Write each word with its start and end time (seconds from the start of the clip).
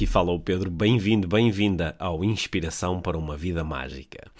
Aqui 0.00 0.06
fala 0.06 0.32
o 0.32 0.40
Pedro. 0.40 0.70
Bem-vindo, 0.70 1.28
bem-vinda 1.28 1.94
ao 1.98 2.24
Inspiração 2.24 3.02
para 3.02 3.18
uma 3.18 3.36
Vida 3.36 3.62
Mágica. 3.62 4.30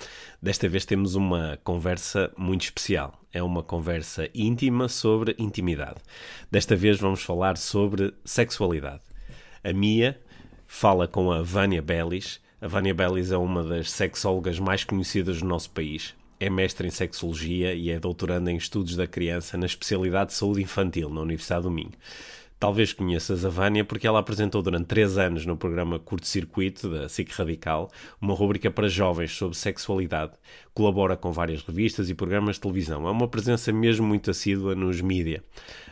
Desta 0.41 0.67
vez 0.67 0.87
temos 0.87 1.17
uma 1.17 1.59
conversa 1.63 2.33
muito 2.35 2.63
especial. 2.63 3.21
É 3.31 3.43
uma 3.43 3.63
conversa 3.63 4.27
íntima 4.35 4.89
sobre 4.89 5.37
intimidade. 5.39 6.01
Desta 6.51 6.75
vez 6.75 6.99
vamos 6.99 7.23
falar 7.23 7.59
sobre 7.59 8.15
sexualidade. 8.25 9.03
A 9.63 9.71
Mia 9.71 10.19
fala 10.67 11.07
com 11.07 11.31
a 11.31 11.43
Vânia 11.43 11.83
Bellis. 11.83 12.41
A 12.59 12.67
Vânia 12.67 12.95
Bellis 12.95 13.31
é 13.31 13.37
uma 13.37 13.63
das 13.63 13.91
sexólogas 13.91 14.59
mais 14.59 14.83
conhecidas 14.83 15.41
do 15.41 15.47
nosso 15.47 15.69
país. 15.73 16.15
É 16.41 16.49
mestre 16.49 16.89
em 16.89 16.91
sexologia 16.91 17.75
e 17.75 17.91
é 17.91 18.01
doutoranda 18.01 18.51
em 18.51 18.57
estudos 18.57 18.97
da 18.97 19.07
criança 19.07 19.59
na 19.59 19.67
especialidade 19.67 20.31
de 20.31 20.37
saúde 20.39 20.63
infantil 20.63 21.11
na 21.11 21.21
Universidade 21.21 21.65
do 21.65 21.71
Minho. 21.71 21.93
Talvez 22.61 22.93
conheças 22.93 23.43
a 23.43 23.49
Vânia 23.49 23.87
porque 23.87 24.07
ela 24.07 24.19
apresentou 24.19 24.61
durante 24.61 24.85
três 24.85 25.17
anos 25.17 25.47
no 25.47 25.57
programa 25.57 25.99
Curto 25.99 26.27
Circuito 26.27 26.91
da 26.91 27.09
SIC 27.09 27.31
Radical 27.31 27.91
uma 28.21 28.35
rubrica 28.35 28.71
para 28.71 28.87
jovens 28.87 29.33
sobre 29.33 29.57
sexualidade. 29.57 30.33
Colabora 30.75 31.17
com 31.17 31.33
várias 31.33 31.63
revistas 31.63 32.11
e 32.11 32.15
programas 32.15 32.57
de 32.57 32.61
televisão. 32.61 33.09
É 33.09 33.11
uma 33.11 33.27
presença 33.27 33.73
mesmo 33.73 34.07
muito 34.07 34.31
assídua 34.31 34.75
nos 34.75 35.01
mídia. 35.01 35.43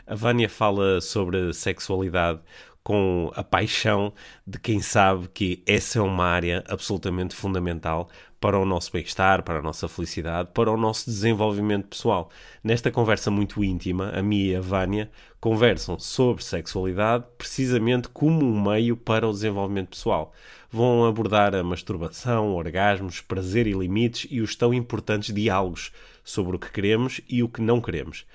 A 0.07 0.15
Vânia 0.15 0.47
fala 0.47 1.01
sobre 1.01 1.55
sexualidade 1.55 2.41
com 2.83 3.33
a 3.35 3.43
paixão 3.43 4.13
de 4.47 4.59
quem 4.59 4.81
sabe 4.81 5.27
que 5.29 5.63
essa 5.67 5.99
é 5.99 6.03
uma 6.03 6.27
área 6.27 6.63
absolutamente 6.69 7.35
fundamental 7.35 8.11
para 8.41 8.59
o 8.59 8.65
nosso 8.65 8.93
bem-estar, 8.93 9.43
para 9.43 9.59
a 9.59 9.63
nossa 9.63 9.89
felicidade, 9.89 10.51
para 10.55 10.71
o 10.71 10.77
nosso 10.77 11.07
desenvolvimento 11.07 11.89
pessoal. 11.89 12.31
Nesta 12.63 12.91
conversa 12.91 13.31
muito 13.31 13.63
íntima, 13.63 14.11
a 14.11 14.23
Mia 14.23 14.53
e 14.53 14.57
a 14.57 14.61
Vânia 14.61 15.11
conversam 15.41 15.99
sobre 15.99 16.43
sexualidade 16.45 17.25
precisamente 17.37 18.09
como 18.09 18.45
um 18.45 18.61
meio 18.61 18.97
para 18.97 19.27
o 19.27 19.33
desenvolvimento 19.33 19.91
pessoal. 19.91 20.33
Vão 20.71 21.05
abordar 21.07 21.55
a 21.55 21.63
masturbação, 21.65 22.55
orgasmos, 22.55 23.21
prazer 23.21 23.67
e 23.67 23.73
limites 23.73 24.29
e 24.31 24.41
os 24.41 24.55
tão 24.55 24.73
importantes 24.73 25.35
diálogos 25.35 25.93
sobre 26.29 26.57
o 26.57 26.59
que 26.59 26.71
queremos 26.71 27.23
e 27.27 27.43
o 27.43 27.49
que 27.49 27.63
não 27.63 27.81
queremos. 27.81 28.27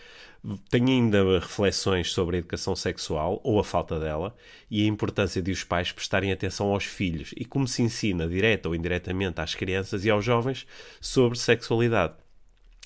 Tenho 0.70 0.88
ainda 0.88 1.40
reflexões 1.40 2.12
sobre 2.12 2.36
a 2.36 2.40
educação 2.40 2.76
sexual 2.76 3.40
ou 3.44 3.60
a 3.60 3.64
falta 3.64 4.00
dela 4.00 4.36
e 4.70 4.84
a 4.84 4.88
importância 4.88 5.42
de 5.42 5.52
os 5.52 5.64
pais 5.64 5.92
prestarem 5.92 6.32
atenção 6.32 6.68
aos 6.74 6.84
filhos 6.84 7.34
e 7.38 7.46
como 7.46 7.68
se 7.68 7.82
ensina, 7.82 8.28
direta 8.28 8.68
ou 8.68 8.76
indiretamente, 8.76 9.40
às 9.40 9.56
crianças 9.56 10.04
e 10.04 10.10
aos 10.10 10.26
jovens 10.26 10.66
sobre 11.00 11.38
sexualidade. 11.38 12.16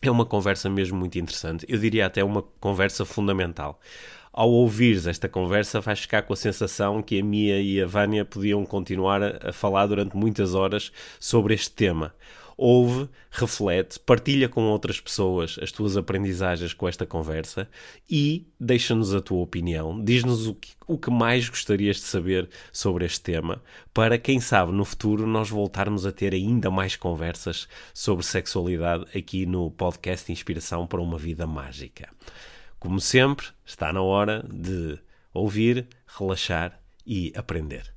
É 0.01 0.11
uma 0.11 0.25
conversa 0.25 0.69
mesmo 0.69 0.99
muito 0.99 1.17
interessante, 1.17 1.65
eu 1.67 1.79
diria 1.79 2.05
até 2.05 2.23
uma 2.23 2.43
conversa 2.59 3.05
fundamental. 3.05 3.79
Ao 4.31 4.51
ouvires 4.51 5.07
esta 5.07 5.27
conversa, 5.27 5.81
vais 5.81 5.99
ficar 5.99 6.21
com 6.21 6.33
a 6.33 6.35
sensação 6.35 7.01
que 7.01 7.19
a 7.19 7.23
Mia 7.23 7.59
e 7.59 7.81
a 7.81 7.87
Vânia 7.87 8.23
podiam 8.23 8.63
continuar 8.65 9.23
a, 9.23 9.51
falar 9.51 9.87
durante 9.87 10.15
muitas 10.15 10.53
horas 10.53 10.91
sobre 11.19 11.55
este 11.55 11.71
tema 11.71 12.13
ouve, 12.57 13.07
reflete, 13.29 13.99
partilha 13.99 14.49
com 14.49 14.63
outras 14.63 14.99
pessoas 14.99 15.59
as 15.61 15.71
tuas 15.71 15.95
aprendizagens 15.95 16.73
com 16.73 16.87
esta 16.87 17.05
conversa 17.05 17.69
e 18.09 18.47
deixa-nos 18.59 19.13
a 19.13 19.21
tua 19.21 19.43
opinião, 19.43 20.03
diz-nos 20.03 20.47
o 20.47 20.55
que, 20.55 20.71
o 20.87 20.97
que 20.97 21.11
mais 21.11 21.47
gostarias 21.47 21.97
de 21.97 22.03
saber 22.03 22.49
sobre 22.73 23.05
este 23.05 23.21
tema, 23.21 23.61
para 23.93 24.17
quem 24.17 24.39
sabe 24.39 24.71
no 24.71 24.83
futuro 24.83 25.27
nós 25.27 25.49
voltarmos 25.49 26.05
a 26.05 26.11
ter 26.11 26.33
ainda 26.33 26.71
mais 26.71 26.95
conversas 26.95 27.67
sobre 27.93 28.25
sexualidade 28.25 29.05
aqui 29.15 29.45
no 29.45 29.69
podcast 29.69 30.31
Inspiração 30.31 30.87
para 30.87 31.01
uma 31.01 31.17
Vida 31.17 31.45
Mágica. 31.45 32.09
Como 32.79 32.99
sempre, 32.99 33.47
está 33.65 33.93
na 33.93 34.01
hora 34.01 34.43
de 34.51 34.99
ouvir, 35.33 35.87
relaxar 36.07 36.79
e 37.05 37.31
aprender. 37.35 37.93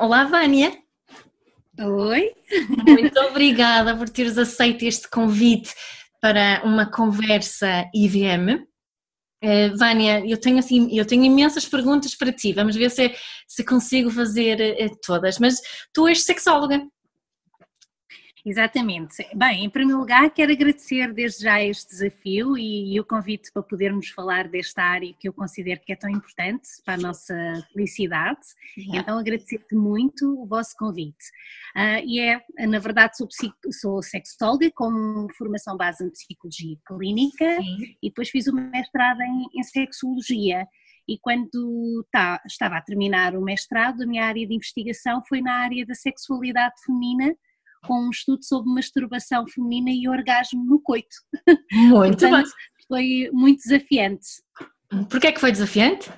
Olá, 0.00 0.24
Vânia! 0.24 0.85
Oi. 1.78 2.32
Muito 2.86 3.20
obrigada 3.20 3.96
por 3.96 4.08
teres 4.08 4.38
aceito 4.38 4.84
este 4.84 5.08
convite 5.08 5.74
para 6.20 6.62
uma 6.64 6.90
conversa 6.90 7.84
IVM. 7.94 8.54
Uh, 8.54 8.66
eh, 9.42 9.68
Vânia, 9.76 10.26
eu 10.26 10.40
tenho 10.40 10.58
assim, 10.58 10.88
eu 10.96 11.04
tenho 11.04 11.24
imensas 11.24 11.66
perguntas 11.66 12.14
para 12.14 12.32
ti. 12.32 12.52
Vamos 12.54 12.74
ver 12.74 12.90
se, 12.90 13.14
se 13.46 13.62
consigo 13.62 14.10
fazer 14.10 14.58
uh, 14.80 14.96
todas. 15.04 15.38
Mas 15.38 15.60
tu 15.92 16.08
és 16.08 16.24
sexóloga, 16.24 16.82
Exatamente. 18.46 19.26
Bem, 19.34 19.64
em 19.64 19.68
primeiro 19.68 19.98
lugar, 19.98 20.30
quero 20.30 20.52
agradecer 20.52 21.12
desde 21.12 21.42
já 21.42 21.60
este 21.60 21.90
desafio 21.90 22.56
e, 22.56 22.94
e, 22.94 23.00
o 23.00 23.04
convite 23.04 23.50
para 23.52 23.60
podermos 23.60 24.10
falar 24.10 24.46
desta 24.46 24.84
área 24.84 25.12
que 25.18 25.28
eu 25.28 25.32
considero 25.32 25.80
que 25.80 25.92
é 25.92 25.96
tão 25.96 26.08
importante 26.08 26.68
para 26.84 26.94
a 26.94 26.96
nossa 26.96 27.34
felicidade. 27.72 28.38
Então, 28.78 29.18
agradecer-te 29.18 29.74
muito 29.74 30.40
o 30.40 30.46
vosso 30.46 30.76
convite. 30.76 31.24
Uh, 31.74 32.06
e 32.06 32.20
é, 32.20 32.40
na 32.68 32.78
verdade, 32.78 33.16
sou, 33.16 33.26
sou 33.72 34.00
sexóloga 34.00 34.70
com 34.70 35.26
formação 35.36 35.76
base 35.76 36.04
em 36.04 36.10
psicologia 36.10 36.76
clínica 36.86 37.56
Sim. 37.56 37.96
e 38.00 38.08
depois 38.08 38.30
fiz 38.30 38.46
o 38.46 38.54
mestrado 38.54 39.22
em, 39.22 39.46
em 39.58 39.62
sexologia. 39.64 40.68
E 41.08 41.18
quando 41.18 42.06
tá, 42.12 42.40
estava 42.46 42.76
a 42.76 42.80
terminar 42.80 43.34
o 43.34 43.42
mestrado, 43.42 44.02
a 44.02 44.06
minha 44.06 44.24
área 44.24 44.46
de 44.46 44.54
investigação 44.54 45.20
foi 45.28 45.40
na 45.40 45.52
área 45.52 45.84
da 45.84 45.94
sexualidade 45.94 46.74
feminina 46.84 47.34
com 47.86 48.06
um 48.06 48.10
estudo 48.10 48.44
sobre 48.44 48.72
masturbação 48.72 49.46
feminina 49.46 49.90
e 49.90 50.08
orgasmo 50.08 50.64
no 50.64 50.80
coito. 50.80 51.16
Muito 51.72 52.18
Portanto, 52.18 52.44
bem. 52.44 52.52
Foi 52.88 53.30
muito 53.32 53.62
desafiante. 53.62 54.26
Porquê 55.10 55.28
é 55.28 55.32
que 55.32 55.40
foi 55.40 55.50
desafiante? 55.52 56.10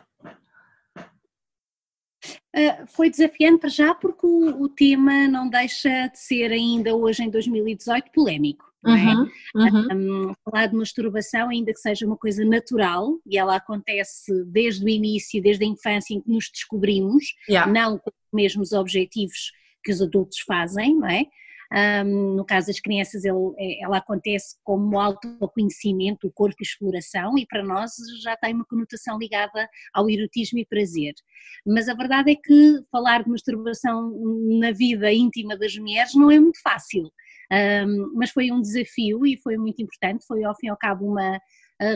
Uh, 2.55 2.87
foi 2.89 3.09
desafiante 3.09 3.61
para 3.61 3.71
já 3.71 3.95
porque 3.95 4.27
o, 4.27 4.63
o, 4.63 4.69
tema 4.69 5.29
não 5.29 5.49
deixa 5.49 6.09
de 6.09 6.19
ser 6.19 6.51
ainda 6.51 6.95
hoje 6.95 7.23
em 7.23 7.31
2018 7.31 8.11
polémico. 8.13 8.69
É? 8.87 8.91
Uhum, 8.91 9.31
uhum. 9.57 10.29
Um, 10.31 10.35
falar 10.45 10.67
de 10.67 10.77
masturbação, 10.77 11.49
ainda 11.51 11.73
que 11.73 11.81
seja 11.81 12.07
uma 12.07 12.17
coisa 12.17 12.45
natural, 12.45 13.19
e 13.27 13.37
ela 13.37 13.57
acontece 13.57 14.45
desde 14.45 14.85
o 14.85 14.89
início, 14.89 15.43
desde 15.43 15.65
a 15.65 15.69
infância 15.69 16.15
em 16.15 16.21
que 16.21 16.31
nos 16.31 16.49
descobrimos, 16.51 17.25
yeah. 17.49 17.71
não 17.71 17.99
com 17.99 18.11
os 18.11 18.33
mesmos 18.33 18.73
objetivos 18.73 19.53
que 19.83 19.91
os 19.91 20.01
adultos 20.01 20.39
fazem, 20.41 20.95
não 20.95 21.09
é? 21.09 21.25
Um, 21.71 22.37
no 22.37 22.45
caso 22.45 22.69
das 22.69 22.81
crianças, 22.81 23.25
ele, 23.25 23.53
é, 23.59 23.85
ela 23.85 23.99
acontece 23.99 24.57
como 24.65 24.99
autoconhecimento, 24.99 26.27
o 26.27 26.33
corpo 26.33 26.57
e 26.61 26.65
exploração, 26.65 27.37
e 27.37 27.47
para 27.47 27.63
nós 27.63 27.93
já 28.23 28.37
tem 28.37 28.55
uma 28.55 28.65
conotação 28.65 29.19
ligada 29.19 29.69
ao 29.93 30.09
erotismo 30.09 30.59
e 30.59 30.67
prazer. 30.67 31.15
Mas 31.67 31.89
a 31.89 31.95
verdade 31.95 32.31
é 32.31 32.37
que 32.37 32.81
falar 32.91 33.23
de 33.23 33.31
masturbação 33.31 34.13
na 34.59 34.73
vida 34.73 35.13
íntima 35.13 35.57
das 35.59 35.77
mulheres 35.77 36.15
não 36.15 36.31
é 36.31 36.41
muito 36.41 36.61
fácil. 36.63 37.11
Um, 37.51 38.13
mas 38.15 38.31
foi 38.31 38.51
um 38.51 38.61
desafio 38.61 39.27
e 39.27 39.39
foi 39.39 39.57
muito 39.57 39.83
importante, 39.83 40.27
foi 40.27 40.45
ao 40.45 40.55
fim 40.55 40.67
e 40.67 40.71
ao 40.71 40.77
cabo 40.77 41.07
uma 41.07 41.39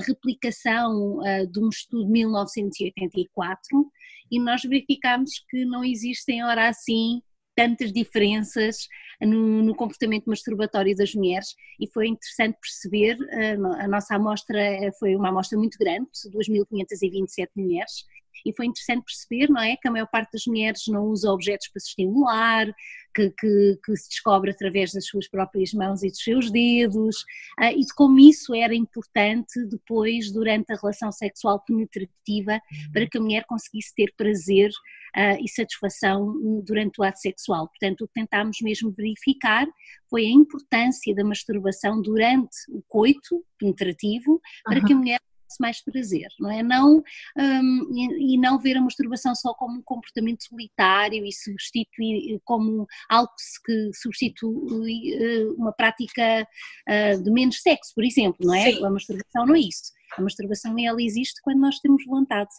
replicação 0.06 1.18
uh, 1.18 1.46
de 1.50 1.58
um 1.58 1.68
estudo 1.68 2.06
de 2.06 2.12
1984 2.12 3.90
e 4.30 4.38
nós 4.40 4.62
verificamos 4.62 5.44
que 5.50 5.64
não 5.64 5.84
existem, 5.84 6.42
ora 6.44 6.68
assim, 6.68 7.20
tantas 7.54 7.92
diferenças 7.92 8.88
no, 9.20 9.62
no, 9.62 9.74
comportamento 9.74 10.26
masturbatório 10.26 10.96
das 10.96 11.14
mulheres 11.14 11.54
e 11.78 11.86
foi 11.86 12.08
interessante 12.08 12.58
perceber, 12.60 13.16
eh, 13.30 13.54
a 13.54 13.88
nossa 13.88 14.14
amostra 14.14 14.58
eh, 14.58 14.90
foi 14.98 15.14
uma 15.14 15.28
amostra 15.28 15.58
muito 15.58 15.78
grande, 15.78 16.08
2.527 16.30 17.48
mulheres, 17.56 18.04
e 18.44 18.54
foi 18.54 18.66
interessante 18.66 19.04
perceber, 19.04 19.48
não 19.50 19.60
é, 19.60 19.76
que 19.76 19.88
a 19.88 19.90
maior 19.90 20.06
parte 20.06 20.32
das 20.32 20.46
mulheres 20.46 20.82
não 20.88 21.04
usa 21.04 21.30
objetos 21.30 21.68
para 21.68 21.80
se 21.80 21.88
estimular, 21.88 22.66
que, 23.14 23.30
que, 23.30 23.78
que 23.84 23.96
se 23.96 24.08
descobre 24.08 24.50
através 24.50 24.92
das 24.92 25.06
suas 25.06 25.28
próprias 25.28 25.72
mãos 25.72 26.02
e 26.02 26.08
dos 26.08 26.22
seus 26.22 26.50
dedos, 26.50 27.22
uh, 27.60 27.72
e 27.74 27.80
de 27.80 27.94
como 27.94 28.18
isso 28.18 28.54
era 28.54 28.74
importante 28.74 29.64
depois, 29.68 30.32
durante 30.32 30.72
a 30.72 30.76
relação 30.76 31.12
sexual 31.12 31.62
penetrativa, 31.66 32.60
para 32.92 33.06
que 33.08 33.18
a 33.18 33.20
mulher 33.20 33.44
conseguisse 33.46 33.94
ter 33.94 34.12
prazer 34.16 34.70
uh, 35.16 35.42
e 35.42 35.48
satisfação 35.48 36.62
durante 36.64 37.00
o 37.00 37.04
ato 37.04 37.18
sexual. 37.18 37.68
Portanto, 37.68 38.02
o 38.02 38.08
que 38.08 38.14
tentámos 38.14 38.58
mesmo 38.62 38.90
verificar 38.90 39.66
foi 40.08 40.26
a 40.26 40.30
importância 40.30 41.14
da 41.14 41.24
masturbação 41.24 42.00
durante 42.00 42.56
o 42.70 42.82
coito 42.88 43.44
penetrativo, 43.58 44.40
para 44.64 44.78
uhum. 44.78 44.84
que 44.84 44.92
a 44.92 44.96
mulher 44.96 45.20
mais 45.60 45.82
prazer, 45.82 46.28
não 46.38 46.50
é? 46.50 46.62
Não, 46.62 47.02
um, 47.36 47.90
e, 47.94 48.34
e, 48.34 48.38
não 48.38 48.58
ver 48.58 48.76
a 48.76 48.80
masturbação 48.80 49.34
só 49.34 49.54
como 49.54 49.78
um 49.78 49.82
comportamento 49.82 50.44
solitário 50.44 51.24
e 51.24 51.32
substituir 51.32 52.40
como 52.44 52.86
algo 53.08 53.30
que 53.64 53.90
substitui 53.94 55.16
uh, 55.16 55.54
uma 55.56 55.72
prática 55.72 56.46
uh, 56.88 57.22
de 57.22 57.30
menos 57.30 57.60
sexo, 57.60 57.92
por 57.94 58.04
exemplo, 58.04 58.46
não 58.46 58.54
é? 58.54 58.72
Sim. 58.72 58.84
A 58.84 58.90
masturbação 58.90 59.46
não 59.46 59.54
é 59.54 59.60
isso. 59.60 59.92
A 60.16 60.22
masturbação 60.22 60.74
ela 60.78 61.02
existe 61.02 61.40
quando 61.42 61.60
nós 61.60 61.78
temos 61.78 62.04
vontade 62.06 62.50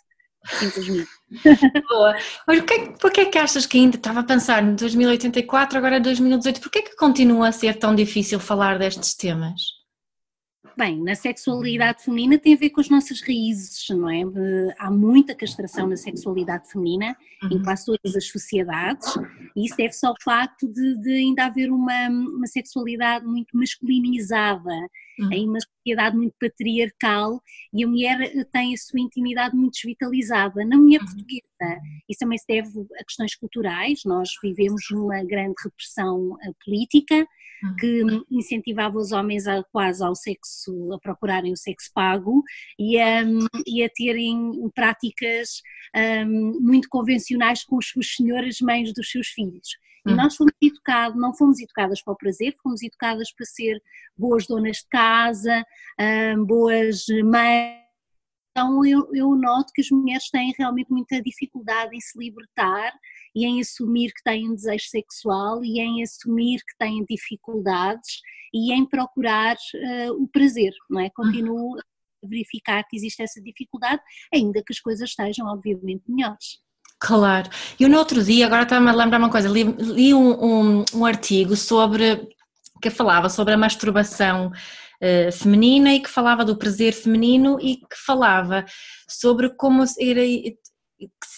simplesmente. 0.46 1.10
Boa. 1.90 2.16
Mas 2.48 2.62
porquê, 3.00 3.22
é 3.22 3.26
que 3.26 3.38
achas 3.38 3.66
que 3.66 3.78
ainda 3.78 3.98
estava 3.98 4.20
a 4.20 4.24
pensar 4.24 4.64
em 4.64 4.76
2084, 4.76 5.78
agora 5.78 6.00
2018, 6.00 6.62
porquê 6.62 6.80
é 6.80 6.82
que 6.82 6.96
continua 6.96 7.48
a 7.48 7.52
ser 7.52 7.78
tão 7.78 7.96
difícil 7.96 8.40
falar 8.40 8.78
destes 8.78 9.16
temas? 9.16 9.83
Bem, 10.76 11.02
na 11.04 11.14
sexualidade 11.14 12.04
feminina 12.04 12.38
tem 12.38 12.56
a 12.56 12.58
ver 12.58 12.72
com 12.72 12.82
as 12.82 12.90
nossas 12.90 13.22
raízes, 13.22 13.86
não 13.90 14.10
é? 14.10 14.24
Há 14.80 14.90
muita 14.90 15.36
castração 15.36 15.88
na 15.88 15.96
sexualidade 15.96 16.70
feminina 16.70 17.16
uhum. 17.44 17.50
em 17.52 17.64
quase 17.64 17.86
todas 17.86 18.16
as 18.16 18.28
sociedades 18.28 19.08
e 19.56 19.66
isso 19.66 19.78
deve-se 19.78 20.06
ao 20.06 20.16
facto 20.24 20.68
de, 20.68 21.02
de, 21.02 21.12
ainda 21.12 21.46
haver 21.46 21.72
uma, 21.72 22.10
uma 22.10 22.48
sexualidade 22.48 23.26
muito 23.26 23.56
masculinizada, 23.56 24.74
uhum. 25.20 25.32
em 25.32 25.48
sociedade 25.84 26.16
muito 26.16 26.34
patriarcal 26.40 27.42
e 27.74 27.84
a 27.84 27.88
mulher 27.88 28.48
tem 28.52 28.74
a 28.74 28.78
sua 28.78 29.00
intimidade 29.00 29.56
muito 29.56 29.74
desvitalizada. 29.74 30.66
Na 30.66 30.78
mulher 30.78 31.02
uhum. 31.02 31.06
portuguesa, 31.06 31.82
isso 32.10 32.20
também 32.20 32.38
se 32.38 32.48
deve 32.48 32.70
a 33.00 33.04
questões 33.04 33.36
culturais, 33.36 34.02
nós 34.06 34.30
vivemos 34.42 34.84
numa 34.92 35.24
grande 35.24 35.56
repressão 35.64 36.38
eh, 36.42 36.52
política, 36.64 37.28
que 37.80 38.02
incentivava 38.30 38.98
os 38.98 39.14
homens 39.14 39.48
a, 39.48 39.64
quase 39.72 40.04
ao 40.04 40.16
sexo, 40.16 40.92
a 40.92 41.00
procurarem 41.00 41.54
o 41.54 41.58
sexo 41.58 41.90
pago 41.94 42.44
e 42.78 43.00
a, 43.00 43.24
e 43.66 43.84
a 43.84 43.90
terem 43.90 44.52
práticas 44.76 45.62
um, 46.26 46.60
muito 46.60 46.90
convencionais 46.90 47.64
com 47.64 47.78
as 47.78 47.88
suas 47.88 48.16
senhoras 48.16 48.60
mães 48.60 48.94
dos 48.94 49.10
seus 49.10 49.28
filhos. 49.28 49.78
E 50.06 50.12
hum. 50.12 50.16
nós 50.16 50.36
fomos 50.36 50.54
educados, 50.62 51.20
não 51.20 51.34
fomos 51.34 51.60
educadas 51.60 52.02
para 52.02 52.14
o 52.14 52.18
prazer, 52.18 52.56
fomos 52.62 52.82
educadas 52.82 53.32
para 53.32 53.46
ser 53.46 53.82
boas 54.18 54.46
donas 54.46 54.78
de 54.78 54.88
casa, 54.90 55.66
um, 56.36 56.46
boas 56.46 57.06
mães 57.24 57.84
então 58.56 58.86
eu, 58.86 59.10
eu, 59.16 59.36
noto 59.36 59.74
que 59.74 59.82
as 59.82 59.90
mulheres 59.90 60.30
têm 60.30 60.54
realmente 60.56 60.92
muita 60.92 61.20
dificuldade 61.20 61.96
em 61.96 62.00
se 62.00 62.18
libertar 62.18 62.94
e 63.36 63.46
em 63.46 63.60
assumir 63.60 64.14
que 64.14 64.24
têm 64.24 64.48
um 64.48 64.54
desejo 64.54 64.86
sexual 64.86 65.66
e 65.66 65.80
em 65.80 66.04
assumir 66.04 66.60
que 66.60 66.78
têm 66.78 67.04
dificuldades 67.04 68.22
e 68.54 68.72
em 68.72 68.86
procurar 68.86 69.56
uh, 69.56 70.24
o 70.24 70.28
prazer, 70.28 70.72
não 70.88 71.00
é? 71.02 71.10
Continuo 71.10 71.80
a 71.80 72.28
verificar 72.28 72.84
que 72.88 72.96
existe 72.96 73.24
essa 73.24 73.42
dificuldade, 73.42 74.04
ainda 74.32 74.64
que 74.64 74.72
as 74.72 74.80
coisas 74.80 75.10
estejam 75.10 75.48
obviamente 75.48 76.04
melhores. 76.08 76.62
Claro. 77.04 77.50
E 77.78 77.86
no 77.86 77.98
outro 77.98 78.24
dia, 78.24 78.46
agora 78.46 78.64
estava-me 78.64 78.90
a 78.90 78.94
lembrar 78.94 79.20
uma 79.20 79.30
coisa, 79.30 79.50
li, 79.50 79.64
li 79.64 80.14
um, 80.14 80.32
um, 80.42 80.86
um 80.94 81.06
artigo 81.06 81.54
sobre 81.54 82.30
que 82.82 82.90
falava 82.90 83.28
sobre 83.28 83.54
a 83.54 83.58
masturbação 83.58 84.48
uh, 84.48 85.32
feminina 85.34 85.94
e 85.94 86.00
que 86.00 86.10
falava 86.10 86.46
do 86.46 86.56
prazer 86.58 86.94
feminino 86.94 87.58
e 87.60 87.76
que 87.76 87.98
falava 88.06 88.64
sobre 89.06 89.50
como 89.50 89.84
era, 90.00 90.22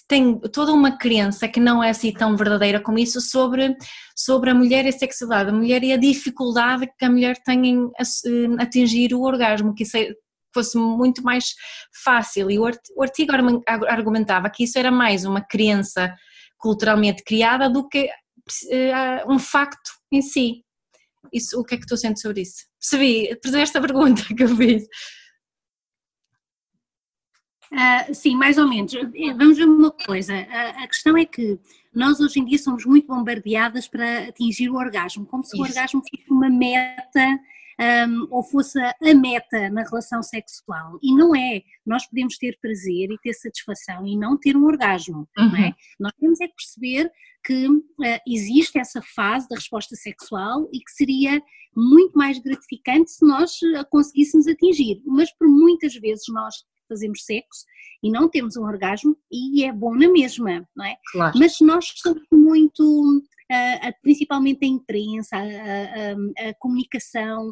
tem 0.07 0.39
toda 0.53 0.71
uma 0.71 0.99
crença 0.99 1.47
que 1.47 1.59
não 1.59 1.83
é 1.83 1.89
assim 1.89 2.13
tão 2.13 2.37
verdadeira 2.37 2.79
como 2.79 2.99
isso 2.99 3.19
sobre, 3.19 3.75
sobre 4.15 4.51
a 4.51 4.55
mulher 4.55 4.85
e 4.85 4.89
a 4.89 4.91
sexualidade, 4.91 5.49
a 5.49 5.53
mulher 5.53 5.83
e 5.83 5.93
a 5.93 5.97
dificuldade 5.97 6.87
que 6.95 7.05
a 7.05 7.09
mulher 7.09 7.37
tem 7.43 7.65
em 7.65 7.85
eh, 7.87 8.61
atingir 8.61 9.15
o 9.15 9.23
orgasmo, 9.23 9.73
que 9.73 9.81
isso 9.81 9.97
é, 9.97 10.13
fosse 10.55 10.77
muito 10.77 11.21
mais 11.21 11.53
fácil. 12.03 12.49
E 12.49 12.57
o 12.57 12.65
artigo 13.01 13.31
argumentava 13.87 14.49
que 14.49 14.63
isso 14.63 14.79
era 14.79 14.91
mais 14.91 15.23
uma 15.25 15.41
crença 15.41 16.15
culturalmente 16.57 17.23
criada 17.23 17.69
do 17.69 17.87
que 17.87 18.05
uh, 18.05 19.31
um 19.31 19.37
facto 19.37 19.91
em 20.11 20.21
si. 20.21 20.63
Isso, 21.31 21.59
o 21.59 21.63
que 21.63 21.75
é 21.75 21.77
que 21.77 21.85
tu 21.85 21.97
sentes 21.97 22.21
sobre 22.21 22.41
isso? 22.41 22.65
Percebi, 22.79 23.35
percebi 23.41 23.63
esta 23.63 23.81
pergunta 23.81 24.21
que 24.33 24.43
eu 24.43 24.55
fiz. 24.55 24.83
Uh, 27.71 28.13
sim, 28.13 28.35
mais 28.35 28.57
ou 28.57 28.67
menos. 28.67 28.93
Eh, 28.93 29.33
vamos 29.33 29.57
ver 29.57 29.65
uma 29.65 29.91
coisa. 29.91 30.33
Uh, 30.33 30.83
a 30.83 30.87
questão 30.87 31.17
é 31.17 31.25
que 31.25 31.59
nós 31.93 32.19
hoje 32.19 32.39
em 32.39 32.45
dia 32.45 32.57
somos 32.57 32.85
muito 32.85 33.07
bombardeadas 33.07 33.87
para 33.87 34.29
atingir 34.29 34.69
o 34.69 34.75
orgasmo, 34.75 35.25
como 35.25 35.43
se 35.43 35.55
Isso. 35.55 35.63
o 35.63 35.65
orgasmo 35.65 36.01
fosse 36.01 36.29
uma 36.29 36.49
meta 36.49 37.39
um, 37.79 38.27
ou 38.29 38.43
fosse 38.43 38.79
a 38.79 39.13
meta 39.15 39.69
na 39.69 39.83
relação 39.83 40.23
sexual. 40.23 40.97
E 41.01 41.13
não 41.13 41.35
é. 41.35 41.61
Nós 41.85 42.05
podemos 42.07 42.37
ter 42.37 42.57
prazer 42.61 43.11
e 43.11 43.17
ter 43.21 43.33
satisfação 43.33 44.05
e 44.05 44.17
não 44.17 44.37
ter 44.37 44.55
um 44.55 44.65
orgasmo. 44.65 45.27
Uhum. 45.37 45.49
Não 45.49 45.55
é? 45.57 45.67
Uhum. 45.67 45.73
Nós 45.99 46.13
temos 46.19 46.41
é 46.41 46.47
que 46.47 46.55
perceber 46.55 47.11
que 47.43 47.67
uh, 47.67 47.83
existe 48.27 48.79
essa 48.79 49.01
fase 49.01 49.47
da 49.47 49.55
resposta 49.55 49.95
sexual 49.95 50.67
e 50.73 50.79
que 50.79 50.91
seria 50.91 51.41
muito 51.75 52.17
mais 52.17 52.39
gratificante 52.39 53.11
se 53.11 53.25
nós 53.25 53.51
a 53.77 53.83
conseguíssemos 53.83 54.47
atingir. 54.47 55.01
Mas 55.05 55.31
por 55.37 55.47
muitas 55.47 55.93
vezes 55.95 56.25
nós 56.29 56.55
fazemos 56.87 57.23
sexo 57.23 57.65
e 58.03 58.11
não 58.11 58.29
temos 58.29 58.55
um 58.55 58.63
orgasmo 58.63 59.15
e 59.31 59.63
é 59.63 59.71
bom 59.71 59.95
na 59.95 60.09
mesma, 60.09 60.67
não 60.75 60.85
é? 60.85 60.95
Claro. 61.11 61.37
Mas 61.37 61.59
nós 61.59 61.91
somos 61.95 62.23
muito, 62.31 62.83
uh, 63.51 63.93
principalmente 64.01 64.63
a 64.63 64.67
imprensa, 64.67 65.37
a, 65.37 65.41
a, 65.41 66.49
a 66.49 66.53
comunicação, 66.59 67.51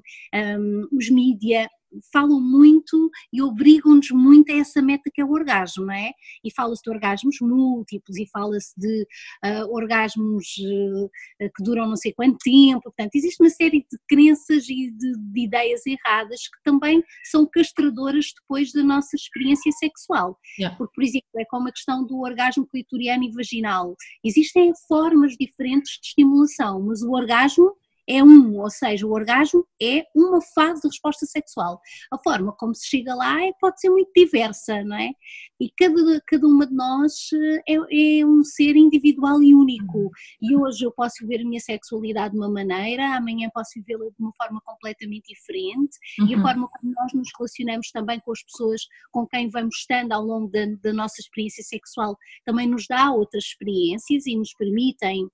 um, 0.60 0.88
os 0.92 1.10
mídias, 1.10 1.68
falam 2.12 2.42
muito 2.42 3.10
e 3.32 3.42
obrigam-nos 3.42 4.10
muito 4.12 4.52
a 4.52 4.56
essa 4.56 4.82
meta 4.82 5.10
que 5.14 5.22
é 5.22 5.26
o 5.26 5.32
orgasmo, 5.32 5.86
não 5.86 5.94
é? 5.94 6.12
E 6.44 6.52
fala-se 6.52 6.82
de 6.84 6.90
orgasmos 6.90 7.38
múltiplos 7.42 8.18
e 8.18 8.28
fala-se 8.30 8.74
de 8.78 9.08
uh, 9.46 9.74
orgasmos 9.74 10.46
uh, 10.58 11.10
que 11.40 11.64
duram 11.64 11.88
não 11.88 11.96
sei 11.96 12.14
quanto 12.14 12.38
tempo, 12.44 12.82
portanto, 12.84 13.16
existe 13.16 13.42
uma 13.42 13.50
série 13.50 13.80
de 13.80 13.98
crenças 14.08 14.68
e 14.70 14.92
de, 14.92 15.14
de, 15.18 15.44
ideias 15.44 15.82
erradas 15.86 16.42
que 16.42 16.64
também 16.64 17.04
são 17.30 17.46
castradoras 17.46 18.28
depois 18.40 18.72
da 18.72 18.84
nossa 18.84 19.16
experiência 19.16 19.72
sexual. 19.74 20.38
Yeah. 20.58 20.78
Porque, 20.78 20.94
por 20.96 21.04
exemplo, 21.04 21.30
é 21.38 21.46
como 21.46 21.68
a 21.68 21.72
questão 21.72 22.06
do 22.06 22.20
orgasmo 22.20 22.68
clitoriano 22.68 23.24
e 23.24 23.32
vaginal. 23.32 23.96
Existem 24.24 24.72
formas 24.88 25.34
diferentes 25.40 26.00
de 26.02 26.08
estimulação, 26.08 26.82
mas 26.82 27.02
o 27.02 27.12
orgasmo 27.12 27.76
é 28.08 28.24
um, 28.24 28.60
ou 28.60 28.70
seja, 28.70 29.06
o 29.06 29.12
orgasmo 29.12 29.66
é 29.82 30.06
uma 30.16 30.42
fase 30.42 30.82
de 30.82 30.88
resposta 30.88 31.26
sexual. 31.26 31.80
A 32.12 32.18
forma 32.18 32.52
como 32.54 32.76
se 32.76 32.88
chega 32.88 33.16
lá 33.16 33.42
é, 33.44 33.52
pode 33.60 33.80
ser 33.80 33.90
muito 33.90 34.12
diversa, 34.16 34.84
não 34.84 34.98
é? 34.98 35.12
E 35.60 35.70
cada, 35.78 36.22
cada 36.28 36.46
uma 36.46 36.68
de 36.68 36.74
nós 36.74 37.14
eh, 37.34 37.74
é, 37.74 38.20
é 38.20 38.26
um 38.26 38.44
ser 38.44 38.76
individual 38.76 39.42
e 39.42 39.56
único. 39.56 40.12
E 40.42 40.56
hoje 40.56 40.86
eu 40.86 40.92
posso 40.92 41.16
viver 41.22 41.42
a 41.42 41.48
minha 41.48 41.60
sexualidade 41.60 42.34
de 42.34 42.40
uma 42.40 42.50
maneira, 42.50 43.16
amanhã 43.16 43.50
posso 43.54 43.72
vivê-la 43.76 44.06
de 44.10 44.16
uma 44.20 44.34
forma 44.36 44.62
completamente 44.66 45.34
diferente. 45.34 45.98
Uhum. 46.20 46.28
E 46.28 46.34
a 46.34 46.38
uhum. 46.38 46.44
forma 46.44 46.68
como 46.68 46.94
nós 46.94 47.14
nos 47.14 47.30
relacionamos 47.38 47.92
também 47.92 48.20
com 48.20 48.32
as 48.32 48.44
pessoas 48.44 48.82
com 49.12 49.26
quem 49.28 49.50
vamos 49.50 49.78
estando 49.78 50.12
ao 50.12 50.24
longo 50.24 50.50
da, 50.50 50.66
da 50.82 50.92
nossa 50.92 51.22
experiência 51.22 51.64
sexual 51.64 52.18
também 52.46 52.68
nos 52.68 52.86
dá 52.88 53.12
outras 53.12 53.46
experiências 53.46 54.26
e 54.26 54.36
nos 54.36 54.54
permitem 54.54 55.28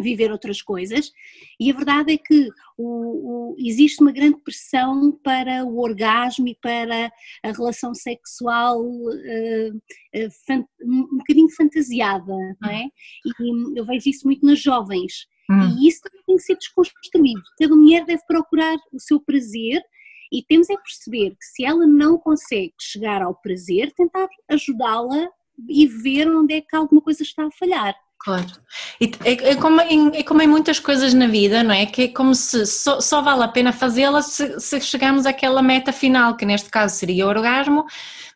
viver 0.00 0.30
outras 0.30 0.60
coisas, 0.60 1.10
e 1.58 1.70
a 1.70 1.74
verdade 1.74 2.12
é 2.12 2.18
que 2.18 2.48
o, 2.76 3.52
o, 3.52 3.56
existe 3.58 4.02
uma 4.02 4.12
grande 4.12 4.38
pressão 4.42 5.12
para 5.22 5.64
o 5.64 5.78
orgasmo 5.78 6.46
e 6.48 6.54
para 6.54 7.10
a 7.42 7.52
relação 7.52 7.94
sexual 7.94 8.82
uh, 8.82 9.76
uh, 9.76 10.30
fan, 10.46 10.64
um 10.82 11.18
bocadinho 11.18 11.48
fantasiada, 11.50 12.32
não 12.60 12.70
é? 12.70 12.84
E 13.24 13.78
eu 13.78 13.84
vejo 13.84 14.08
isso 14.08 14.26
muito 14.26 14.44
nas 14.44 14.60
jovens, 14.60 15.26
hum. 15.50 15.76
e 15.78 15.88
isso 15.88 16.00
também 16.02 16.22
tem 16.26 16.36
que 16.36 16.42
ser 16.42 16.56
desconstruído. 16.56 17.42
Cada 17.58 17.74
mulher 17.74 18.04
deve 18.04 18.22
procurar 18.26 18.76
o 18.92 19.00
seu 19.00 19.20
prazer 19.20 19.82
e 20.32 20.42
temos 20.42 20.68
é 20.68 20.76
perceber 20.76 21.30
que 21.30 21.44
se 21.44 21.64
ela 21.64 21.86
não 21.86 22.18
consegue 22.18 22.74
chegar 22.80 23.22
ao 23.22 23.34
prazer, 23.34 23.92
tentar 23.92 24.28
ajudá-la 24.48 25.28
e 25.68 25.86
ver 25.86 26.28
onde 26.28 26.54
é 26.54 26.60
que 26.60 26.76
alguma 26.76 27.00
coisa 27.00 27.22
está 27.22 27.46
a 27.46 27.50
falhar. 27.50 27.94
Claro. 28.18 28.46
É, 29.24 29.50
é, 29.50 29.56
como 29.56 29.80
em, 29.82 30.08
é 30.16 30.22
como 30.22 30.42
em 30.42 30.48
muitas 30.48 30.80
coisas 30.80 31.14
na 31.14 31.28
vida, 31.28 31.62
não 31.62 31.72
é? 31.72 31.86
Que 31.86 32.02
é 32.02 32.08
como 32.08 32.34
se 32.34 32.66
só, 32.66 33.00
só 33.00 33.22
vale 33.22 33.44
a 33.44 33.48
pena 33.48 33.72
fazê-la 33.72 34.20
se, 34.20 34.58
se 34.58 34.80
chegarmos 34.80 35.26
àquela 35.26 35.62
meta 35.62 35.92
final, 35.92 36.36
que 36.36 36.44
neste 36.44 36.68
caso 36.68 36.96
seria 36.96 37.26
o 37.26 37.28
orgasmo, 37.28 37.84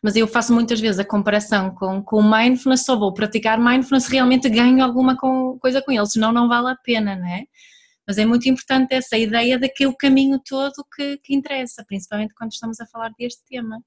mas 0.01 0.15
eu 0.15 0.27
faço 0.27 0.53
muitas 0.53 0.79
vezes 0.79 0.99
a 0.99 1.05
comparação 1.05 1.71
com, 1.75 2.01
com 2.01 2.19
o 2.19 2.23
mindfulness, 2.23 2.85
só 2.85 2.95
vou 2.95 3.13
praticar 3.13 3.59
mindfulness 3.59 4.05
se 4.05 4.11
realmente 4.11 4.49
ganho 4.49 4.83
alguma 4.83 5.17
com, 5.17 5.57
coisa 5.59 5.81
com 5.81 5.91
ele, 5.91 6.05
senão 6.05 6.31
não 6.31 6.47
vale 6.47 6.69
a 6.69 6.75
pena, 6.75 7.15
não 7.15 7.27
é? 7.27 7.43
Mas 8.07 8.17
é 8.17 8.25
muito 8.25 8.47
importante 8.47 8.93
essa 8.93 9.17
ideia 9.17 9.59
de 9.59 9.67
que 9.69 9.85
o 9.87 9.95
caminho 9.95 10.39
todo 10.39 10.85
que, 10.95 11.17
que 11.17 11.35
interessa, 11.35 11.83
principalmente 11.85 12.33
quando 12.33 12.51
estamos 12.51 12.79
a 12.79 12.85
falar 12.85 13.11
deste 13.17 13.43
tema. 13.45 13.83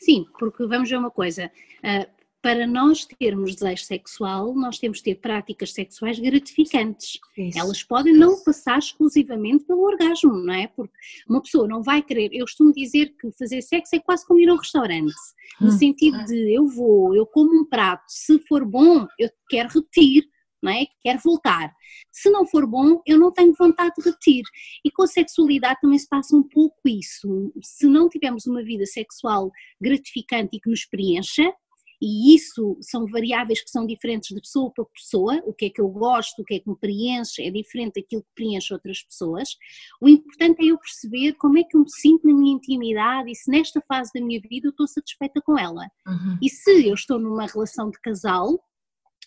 Sim, 0.00 0.24
porque 0.38 0.66
vamos 0.66 0.88
ver 0.88 0.98
uma 0.98 1.10
coisa, 1.10 1.46
uh, 1.46 2.15
para 2.46 2.64
nós 2.64 3.04
termos 3.04 3.56
desejo 3.56 3.82
sexual, 3.82 4.54
nós 4.54 4.78
temos 4.78 4.98
de 4.98 5.02
ter 5.02 5.16
práticas 5.16 5.72
sexuais 5.72 6.16
gratificantes. 6.16 7.18
Isso. 7.36 7.58
Elas 7.58 7.82
podem 7.82 8.12
não 8.12 8.40
passar 8.44 8.78
exclusivamente 8.78 9.64
pelo 9.64 9.82
orgasmo, 9.82 10.30
não 10.30 10.54
é? 10.54 10.68
Porque 10.68 10.94
uma 11.28 11.42
pessoa 11.42 11.66
não 11.66 11.82
vai 11.82 12.00
querer. 12.02 12.30
Eu 12.32 12.44
costumo 12.44 12.72
dizer 12.72 13.16
que 13.20 13.32
fazer 13.32 13.62
sexo 13.62 13.96
é 13.96 13.98
quase 13.98 14.24
como 14.24 14.38
ir 14.38 14.48
a 14.48 14.54
um 14.54 14.58
restaurante, 14.58 15.12
no 15.60 15.66
hum. 15.66 15.72
sentido 15.72 16.24
de 16.24 16.56
eu 16.56 16.68
vou, 16.68 17.16
eu 17.16 17.26
como 17.26 17.52
um 17.52 17.64
prato, 17.64 18.04
se 18.06 18.38
for 18.46 18.64
bom, 18.64 19.08
eu 19.18 19.28
quero 19.50 19.68
repetir. 19.68 20.22
Não 20.62 20.72
é? 20.72 20.86
Quero 21.02 21.18
voltar. 21.22 21.70
Se 22.10 22.30
não 22.30 22.46
for 22.46 22.66
bom, 22.66 23.02
eu 23.06 23.18
não 23.18 23.30
tenho 23.30 23.52
vontade 23.52 23.92
de 23.98 24.04
repetir. 24.04 24.42
E 24.84 24.90
com 24.90 25.02
a 25.02 25.06
sexualidade 25.06 25.80
também 25.80 25.98
se 25.98 26.08
passa 26.08 26.34
um 26.34 26.42
pouco 26.42 26.80
isso. 26.86 27.52
Se 27.62 27.86
não 27.86 28.08
tivermos 28.08 28.46
uma 28.46 28.64
vida 28.64 28.86
sexual 28.86 29.52
gratificante 29.80 30.56
e 30.56 30.60
que 30.60 30.70
nos 30.70 30.84
preencha, 30.86 31.52
e 32.00 32.34
isso 32.34 32.76
são 32.80 33.06
variáveis 33.06 33.62
que 33.62 33.70
são 33.70 33.86
diferentes 33.86 34.34
de 34.34 34.40
pessoa 34.40 34.70
para 34.72 34.84
pessoa, 34.86 35.42
o 35.46 35.52
que 35.52 35.66
é 35.66 35.70
que 35.70 35.80
eu 35.80 35.88
gosto, 35.88 36.40
o 36.40 36.44
que 36.44 36.54
é 36.54 36.60
que 36.60 36.68
me 36.68 36.76
preenche, 36.76 37.42
é 37.42 37.50
diferente 37.50 38.00
daquilo 38.00 38.22
que 38.22 38.34
preenche 38.34 38.72
outras 38.72 39.02
pessoas. 39.02 39.56
O 40.00 40.08
importante 40.08 40.62
é 40.62 40.70
eu 40.70 40.78
perceber 40.78 41.34
como 41.34 41.58
é 41.58 41.64
que 41.64 41.76
eu 41.76 41.80
me 41.80 41.90
sinto 41.90 42.26
na 42.26 42.34
minha 42.34 42.54
intimidade 42.54 43.30
e 43.30 43.34
se 43.34 43.50
nesta 43.50 43.80
fase 43.82 44.10
da 44.14 44.20
minha 44.20 44.40
vida 44.40 44.68
eu 44.68 44.70
estou 44.70 44.86
satisfeita 44.86 45.40
com 45.42 45.58
ela. 45.58 45.86
Uhum. 46.06 46.38
E 46.42 46.50
se 46.50 46.86
eu 46.86 46.94
estou 46.94 47.18
numa 47.18 47.46
relação 47.46 47.90
de 47.90 48.00
casal, 48.00 48.58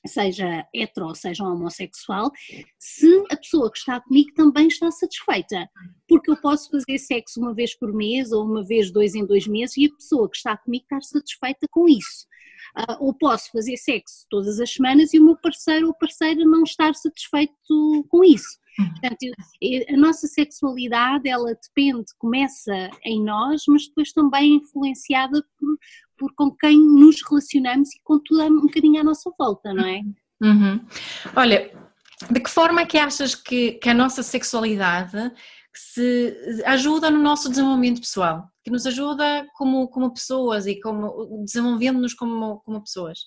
seja 0.06 0.68
hetero, 0.74 1.14
seja 1.16 1.44
homossexual, 1.44 2.32
se 2.78 3.24
a 3.32 3.38
pessoa 3.38 3.72
que 3.72 3.78
está 3.78 4.00
comigo 4.00 4.34
também 4.34 4.68
está 4.68 4.90
satisfeita. 4.92 5.70
Porque 6.08 6.32
eu 6.32 6.38
posso 6.38 6.70
fazer 6.70 6.98
sexo 6.98 7.40
uma 7.40 7.54
vez 7.54 7.76
por 7.78 7.94
mês 7.94 8.32
ou 8.32 8.44
uma 8.46 8.64
vez 8.64 8.92
dois 8.92 9.16
em 9.16 9.26
dois 9.26 9.48
meses 9.48 9.78
e 9.78 9.86
a 9.86 9.96
pessoa 9.96 10.30
que 10.30 10.38
está 10.38 10.58
comigo 10.58 10.84
está 10.84 11.02
satisfeita 11.02 11.68
com 11.70 11.88
isso. 11.88 12.28
Uh, 12.78 13.06
ou 13.06 13.14
posso 13.14 13.52
fazer 13.52 13.78
sexo 13.78 14.28
todas 14.30 14.60
as 14.60 14.72
semanas 14.72 15.14
e 15.14 15.20
o 15.20 15.24
meu 15.24 15.36
parceiro 15.36 15.88
ou 15.88 15.94
parceira 15.94 16.44
não 16.46 16.64
estar 16.64 16.94
satisfeito 16.94 17.54
com 18.10 18.24
isso. 18.24 18.60
Portanto, 18.76 19.18
a 19.90 19.98
nossa 19.98 20.28
sexualidade, 20.28 21.28
ela 21.28 21.54
depende, 21.54 22.06
começa 22.18 22.90
em 23.04 23.22
nós, 23.24 23.64
mas 23.68 23.88
depois 23.88 24.14
também 24.14 24.54
é 24.54 24.56
influenciada 24.56 25.44
por, 25.60 25.78
por 26.20 26.34
com 26.36 26.52
quem 26.52 26.78
nos 26.78 27.18
relacionamos 27.28 27.90
e 27.96 28.00
com 28.04 28.20
tudo 28.20 28.44
um 28.44 28.62
bocadinho 28.62 29.00
à 29.00 29.04
nossa 29.04 29.32
volta, 29.40 29.74
não 29.74 29.86
é? 29.86 30.02
Uhum. 30.42 30.86
Olha, 31.36 31.72
de 32.30 32.40
que 32.40 32.50
forma 32.50 32.82
é 32.82 32.86
que 32.86 32.98
achas 32.98 33.34
que, 33.34 33.74
que 33.74 33.90
a 33.90 33.94
nossa 33.94 34.22
sexualidade 34.22 35.32
se 35.74 36.62
ajuda 36.66 37.10
no 37.10 37.22
nosso 37.22 37.50
desenvolvimento 37.50 38.02
pessoal, 38.02 38.48
que 38.64 38.72
nos 38.72 38.86
ajuda 38.86 39.48
como, 39.56 39.88
como 39.88 40.14
pessoas 40.14 40.68
e 40.68 40.80
como 40.80 41.44
desenvolvendo-nos 41.46 42.14
como, 42.14 42.60
como 42.60 42.82
pessoas? 42.82 43.20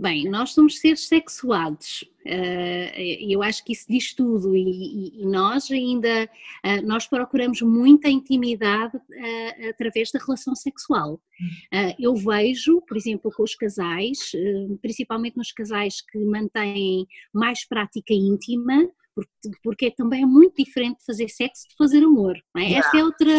Bem, 0.00 0.30
nós 0.30 0.54
somos 0.54 0.78
seres 0.78 1.06
sexuados, 1.06 2.06
eh, 2.24 3.18
eu 3.20 3.42
acho 3.42 3.62
que 3.62 3.74
isso 3.74 3.84
diz 3.86 4.14
tudo 4.14 4.56
e, 4.56 5.20
nós 5.26 5.70
ainda, 5.70 6.26
eh, 6.62 6.80
nós 6.80 7.06
procuramos 7.06 7.60
muita 7.60 8.08
intimidade 8.08 8.98
eh, 9.12 9.68
através 9.68 10.10
da 10.10 10.18
relação 10.18 10.56
sexual. 10.56 11.20
Eu 11.98 12.16
vejo, 12.16 12.80
por 12.88 12.96
exemplo, 12.96 13.30
com 13.30 13.42
os 13.42 13.54
casais, 13.54 14.32
principalmente 14.80 15.36
nos 15.36 15.52
casais 15.52 16.00
que 16.00 16.18
mantêm 16.24 17.06
mais 17.30 17.68
prática 17.68 18.14
íntima, 18.14 18.88
porque 19.62 19.90
também 19.90 20.22
é 20.22 20.26
muito 20.26 20.64
diferente 20.64 21.04
fazer 21.04 21.28
sexo 21.28 21.68
de 21.68 21.76
fazer 21.76 22.02
amor. 22.02 22.38
É? 22.56 22.72
Esta 22.72 22.96
é 22.96 23.04
outra 23.04 23.38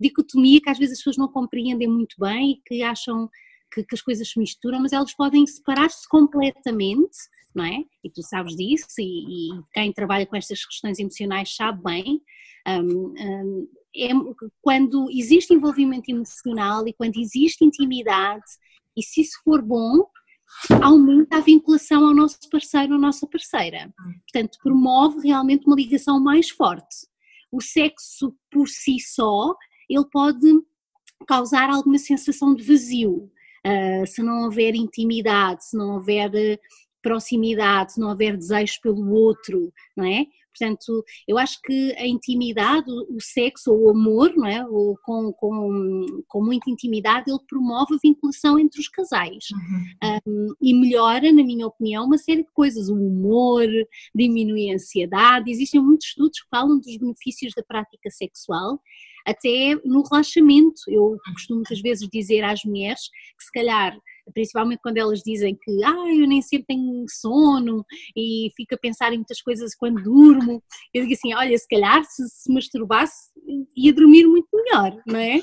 dicotomia 0.00 0.58
que 0.58 0.70
às 0.70 0.78
vezes 0.78 0.92
as 0.92 0.98
pessoas 1.00 1.18
não 1.18 1.28
compreendem 1.28 1.86
muito 1.86 2.16
bem 2.18 2.52
e 2.52 2.62
que 2.64 2.82
acham 2.82 3.28
que, 3.72 3.84
que 3.84 3.94
as 3.94 4.02
coisas 4.02 4.28
se 4.28 4.38
misturam, 4.38 4.80
mas 4.80 4.92
elas 4.92 5.14
podem 5.14 5.46
separar-se 5.46 6.08
completamente, 6.08 7.16
não 7.54 7.64
é? 7.64 7.84
E 8.04 8.10
tu 8.10 8.22
sabes 8.22 8.56
disso, 8.56 8.86
e, 8.98 9.02
e, 9.02 9.62
quem 9.72 9.92
trabalha 9.92 10.26
com 10.26 10.36
estas 10.36 10.64
questões 10.64 10.98
emocionais 10.98 11.54
sabe 11.54 11.82
bem. 11.82 12.22
Um, 12.66 13.14
um, 13.18 13.68
é, 13.96 14.10
quando 14.60 15.08
existe 15.10 15.54
envolvimento 15.54 16.10
emocional 16.10 16.86
e 16.86 16.92
quando 16.92 17.16
existe 17.16 17.64
intimidade, 17.64 18.44
e 18.96 19.02
se 19.02 19.22
isso 19.22 19.40
for 19.44 19.62
bom, 19.62 20.06
aumenta 20.82 21.36
a 21.36 21.40
vinculação 21.40 22.06
ao 22.06 22.14
nosso 22.14 22.38
parceiro 22.50 22.94
ou 22.94 23.00
nossa 23.00 23.26
parceira. 23.26 23.92
Portanto, 24.32 24.58
promove 24.62 25.26
realmente 25.26 25.66
uma 25.66 25.76
ligação 25.76 26.20
mais 26.20 26.50
forte. 26.50 27.06
O 27.50 27.60
sexo 27.60 28.34
por 28.50 28.68
si 28.68 28.98
só, 29.00 29.54
ele 29.88 30.04
pode 30.10 30.46
causar 31.26 31.70
alguma 31.70 31.98
sensação 31.98 32.54
de 32.54 32.62
vazio. 32.62 33.30
Uh, 33.68 34.06
se 34.06 34.22
não 34.22 34.44
houver 34.44 34.74
intimidade, 34.74 35.64
se 35.66 35.76
não 35.76 35.96
houver 35.96 36.34
eh, 36.34 36.58
proximidade, 37.02 37.94
se 37.94 38.00
não 38.00 38.08
houver 38.08 38.36
desejo 38.36 38.80
pelo 38.82 39.10
outro, 39.12 39.72
não 39.96 40.04
é? 40.04 40.26
Portanto, 40.58 41.04
eu 41.26 41.38
acho 41.38 41.60
que 41.62 41.94
a 41.96 42.06
intimidade, 42.06 42.90
o 42.90 43.20
sexo 43.20 43.72
ou 43.72 43.84
o 43.84 43.90
amor, 43.90 44.34
não 44.34 44.46
é? 44.46 44.66
Ou 44.66 44.98
com, 45.04 45.32
com, 45.32 46.22
com 46.26 46.44
muita 46.44 46.68
intimidade, 46.68 47.30
ele 47.30 47.38
promove 47.48 47.94
a 47.94 47.98
vinculação 48.02 48.58
entre 48.58 48.80
os 48.80 48.88
casais 48.88 49.44
uhum. 49.52 50.18
um, 50.26 50.54
e 50.60 50.74
melhora, 50.74 51.32
na 51.32 51.44
minha 51.44 51.66
opinião, 51.66 52.06
uma 52.06 52.18
série 52.18 52.42
de 52.42 52.50
coisas. 52.52 52.88
O 52.88 52.96
humor, 52.96 53.66
diminui 54.12 54.70
a 54.70 54.74
ansiedade. 54.74 55.50
Existem 55.50 55.80
muitos 55.80 56.08
estudos 56.08 56.40
que 56.40 56.48
falam 56.48 56.80
dos 56.80 56.96
benefícios 56.96 57.52
da 57.54 57.62
prática 57.62 58.10
sexual 58.10 58.80
até 59.28 59.74
no 59.84 60.02
relaxamento. 60.02 60.80
Eu 60.88 61.16
costumo 61.34 61.58
muitas 61.58 61.80
vezes 61.80 62.08
dizer 62.10 62.42
às 62.42 62.64
mulheres 62.64 63.08
que 63.38 63.44
se 63.44 63.52
calhar 63.52 63.98
principalmente 64.32 64.80
quando 64.82 64.98
elas 64.98 65.20
dizem 65.20 65.56
que 65.56 65.84
ah, 65.84 66.14
eu 66.14 66.26
nem 66.26 66.42
sempre 66.42 66.66
tenho 66.66 67.04
sono 67.08 67.84
e 68.16 68.50
fico 68.56 68.74
a 68.74 68.78
pensar 68.78 69.12
em 69.12 69.16
muitas 69.16 69.40
coisas 69.40 69.74
quando 69.74 70.02
durmo. 70.02 70.62
Eu 70.92 71.02
digo 71.02 71.14
assim: 71.14 71.34
olha, 71.34 71.56
se 71.56 71.68
calhar 71.68 72.04
se 72.04 72.28
se 72.28 72.52
masturbasse 72.52 73.30
ia 73.76 73.92
dormir 73.92 74.26
muito 74.26 74.48
melhor, 74.52 75.00
não 75.06 75.18
é? 75.18 75.40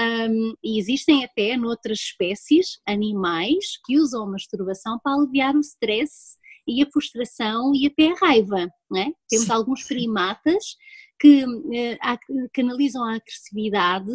Um, 0.00 0.54
e 0.62 0.78
existem 0.78 1.24
até 1.24 1.56
noutras 1.56 1.98
espécies 1.98 2.78
animais 2.86 3.78
que 3.84 3.98
usam 3.98 4.24
a 4.24 4.30
masturbação 4.30 4.98
para 5.02 5.14
aliviar 5.14 5.56
o 5.56 5.60
stress 5.60 6.38
e 6.66 6.82
a 6.82 6.90
frustração 6.90 7.74
e 7.74 7.86
até 7.86 8.12
a 8.12 8.14
raiva, 8.14 8.68
não 8.90 9.00
é? 9.00 9.10
Temos 9.28 9.46
Sim. 9.46 9.52
alguns 9.52 9.84
primatas 9.84 10.76
que 11.20 11.44
uh, 11.44 12.48
canalizam 12.52 13.04
a 13.04 13.16
agressividade 13.16 14.12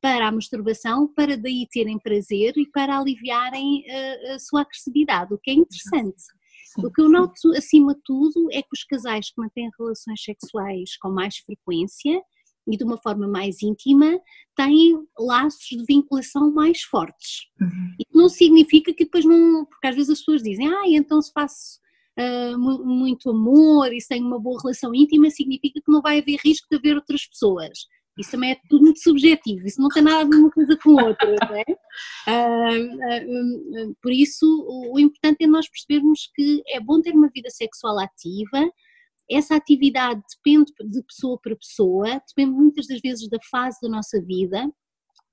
para 0.00 0.28
a 0.28 0.32
masturbação, 0.32 1.08
para 1.14 1.36
daí 1.36 1.66
terem 1.70 1.98
prazer 1.98 2.52
e 2.56 2.70
para 2.70 2.98
aliviarem 2.98 3.84
a, 3.88 3.92
eh, 3.92 4.32
a 4.34 4.38
sua 4.38 4.60
agressividade, 4.60 5.32
o 5.32 5.38
que 5.38 5.50
é 5.50 5.54
interessante. 5.54 6.22
O 6.78 6.90
que 6.90 7.00
eu 7.00 7.08
noto 7.08 7.52
acima 7.56 7.94
de 7.94 8.00
tudo 8.04 8.48
é 8.52 8.60
que 8.60 8.68
os 8.72 8.84
casais 8.84 9.30
que 9.30 9.40
mantêm 9.40 9.70
relações 9.78 10.22
sexuais 10.22 10.96
com 11.00 11.08
mais 11.08 11.36
frequência 11.38 12.20
e 12.66 12.76
de 12.76 12.84
uma 12.84 12.98
forma 12.98 13.28
mais 13.28 13.62
íntima 13.62 14.18
têm 14.56 14.98
laços 15.18 15.66
de 15.68 15.84
vinculação 15.86 16.52
mais 16.52 16.82
fortes. 16.82 17.46
Uhum. 17.60 17.94
E 17.98 18.06
não 18.12 18.28
significa 18.28 18.92
que 18.92 19.04
depois 19.04 19.24
não. 19.24 19.64
Porque 19.66 19.86
às 19.86 19.94
vezes 19.94 20.10
as 20.10 20.18
pessoas 20.18 20.42
dizem, 20.42 20.68
ah, 20.68 20.82
então 20.86 21.20
se 21.20 21.30
faço 21.32 21.78
uh, 22.18 22.58
muito 22.58 23.30
amor 23.30 23.92
e 23.92 24.00
se 24.00 24.08
tenho 24.08 24.26
uma 24.26 24.38
boa 24.38 24.60
relação 24.60 24.94
íntima, 24.94 25.30
significa 25.30 25.80
que 25.80 25.90
não 25.90 26.00
vai 26.00 26.18
haver 26.20 26.38
risco 26.44 26.66
de 26.70 26.76
haver 26.76 26.96
outras 26.96 27.26
pessoas. 27.26 27.86
Isso 28.16 28.30
também 28.30 28.52
é 28.52 28.60
tudo 28.68 28.84
muito 28.84 29.00
subjetivo, 29.00 29.66
isso 29.66 29.80
não 29.80 29.88
tem 29.88 30.02
nada 30.02 30.20
a 30.20 30.24
ver 30.24 30.36
uma 30.36 30.50
coisa 30.50 30.78
com 30.80 30.90
outra, 30.90 31.34
não 31.48 31.56
é? 31.56 31.64
Uh, 32.28 33.90
uh, 33.90 33.96
por 34.00 34.12
isso, 34.12 34.46
o, 34.46 34.94
o 34.94 35.00
importante 35.00 35.42
é 35.42 35.46
nós 35.46 35.68
percebermos 35.68 36.30
que 36.34 36.62
é 36.68 36.78
bom 36.78 37.00
ter 37.00 37.12
uma 37.12 37.28
vida 37.34 37.50
sexual 37.50 37.98
ativa, 37.98 38.70
essa 39.30 39.56
atividade 39.56 40.22
depende 40.36 40.72
de 40.90 41.02
pessoa 41.02 41.38
para 41.40 41.56
pessoa, 41.56 42.22
depende 42.28 42.52
muitas 42.52 42.86
das 42.86 43.00
vezes 43.00 43.28
da 43.28 43.38
fase 43.50 43.78
da 43.80 43.88
nossa 43.88 44.20
vida. 44.20 44.70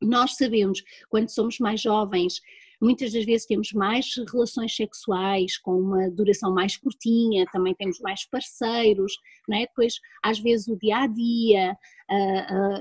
Nós 0.01 0.35
sabemos, 0.35 0.81
quando 1.09 1.29
somos 1.29 1.59
mais 1.59 1.81
jovens, 1.81 2.41
Muitas 2.81 3.13
das 3.13 3.23
vezes 3.25 3.45
temos 3.45 3.71
mais 3.73 4.07
relações 4.31 4.75
sexuais 4.75 5.57
com 5.57 5.79
uma 5.79 6.09
duração 6.09 6.53
mais 6.53 6.75
curtinha, 6.75 7.45
também 7.51 7.75
temos 7.75 7.99
mais 7.99 8.25
parceiros, 8.25 9.13
não 9.47 9.57
é? 9.57 9.61
depois 9.61 9.93
às 10.23 10.39
vezes 10.39 10.67
o 10.67 10.75
dia 10.75 10.97
a 10.97 11.07
dia, 11.07 11.77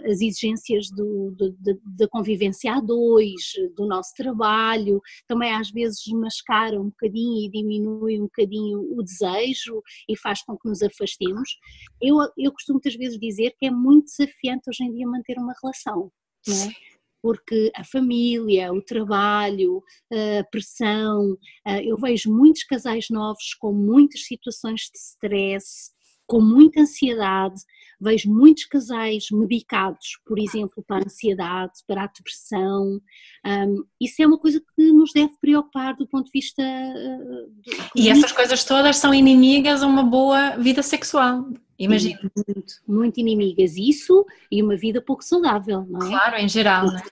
as 0.05 0.21
exigências 0.21 0.91
do, 0.91 1.31
do, 1.33 1.55
da 1.97 2.09
convivência 2.09 2.73
a 2.73 2.81
dois, 2.81 3.53
do 3.77 3.87
nosso 3.87 4.15
trabalho, 4.15 5.01
também 5.29 5.53
às 5.53 5.71
vezes 5.71 6.05
mascaram 6.09 6.83
um 6.83 6.89
bocadinho 6.89 7.47
e 7.47 7.51
diminui 7.51 8.19
um 8.19 8.25
bocadinho 8.25 8.81
o 8.99 9.03
desejo 9.03 9.83
e 10.09 10.17
faz 10.17 10.43
com 10.43 10.57
que 10.57 10.69
nos 10.69 10.83
afastemos. 10.83 11.59
Eu, 12.01 12.17
eu 12.37 12.53
costumo 12.53 12.77
muitas 12.77 12.97
vezes 12.97 13.19
dizer 13.19 13.55
que 13.59 13.67
é 13.67 13.71
muito 13.71 14.07
desafiante 14.07 14.69
hoje 14.69 14.85
em 14.85 14.93
dia 14.93 15.07
manter 15.07 15.37
uma 15.39 15.55
relação. 15.63 16.11
É? 16.49 16.90
Porque 17.23 17.71
a 17.77 17.85
família, 17.85 18.73
o 18.73 18.83
trabalho, 18.83 19.83
a 20.13 20.45
pressão, 20.45 21.37
eu 21.85 21.97
vejo 21.97 22.35
muitos 22.35 22.65
casais 22.65 23.07
novos 23.11 23.55
com 23.59 23.73
muitas 23.73 24.25
situações 24.25 24.83
de 24.83 24.99
stress, 24.99 25.91
com 26.31 26.41
muita 26.41 26.83
ansiedade, 26.83 27.61
vejo 28.01 28.33
muitos 28.33 28.65
casais 28.65 29.27
medicados, 29.33 30.17
por 30.25 30.39
exemplo, 30.39 30.81
para 30.87 31.03
a 31.03 31.07
ansiedade, 31.07 31.73
para 31.89 32.05
a 32.05 32.07
depressão. 32.07 33.01
Um, 33.45 33.85
isso 34.01 34.23
é 34.23 34.27
uma 34.29 34.39
coisa 34.39 34.61
que 34.61 34.93
nos 34.93 35.13
deve 35.13 35.33
preocupar 35.41 35.97
do 35.97 36.07
ponto 36.07 36.27
de 36.27 36.31
vista. 36.33 36.63
Uh, 36.63 37.53
e 37.97 38.09
essas 38.09 38.31
coisas 38.31 38.65
todas 38.65 38.97
são 38.97 39.13
inimigas 39.13 39.83
a 39.83 39.89
uma 39.89 40.05
boa 40.05 40.57
vida 40.57 40.85
sexual. 40.85 41.49
Imagino. 41.77 42.21
Muito, 42.47 42.75
muito 42.87 43.19
inimigas. 43.19 43.77
Isso 43.77 44.25
e 44.53 44.63
uma 44.63 44.77
vida 44.77 45.03
pouco 45.03 45.25
saudável, 45.25 45.85
não 45.89 46.07
é? 46.07 46.11
Claro, 46.11 46.37
em 46.37 46.49
geral, 46.49 46.87
não 46.87 46.97
é? 46.97 47.03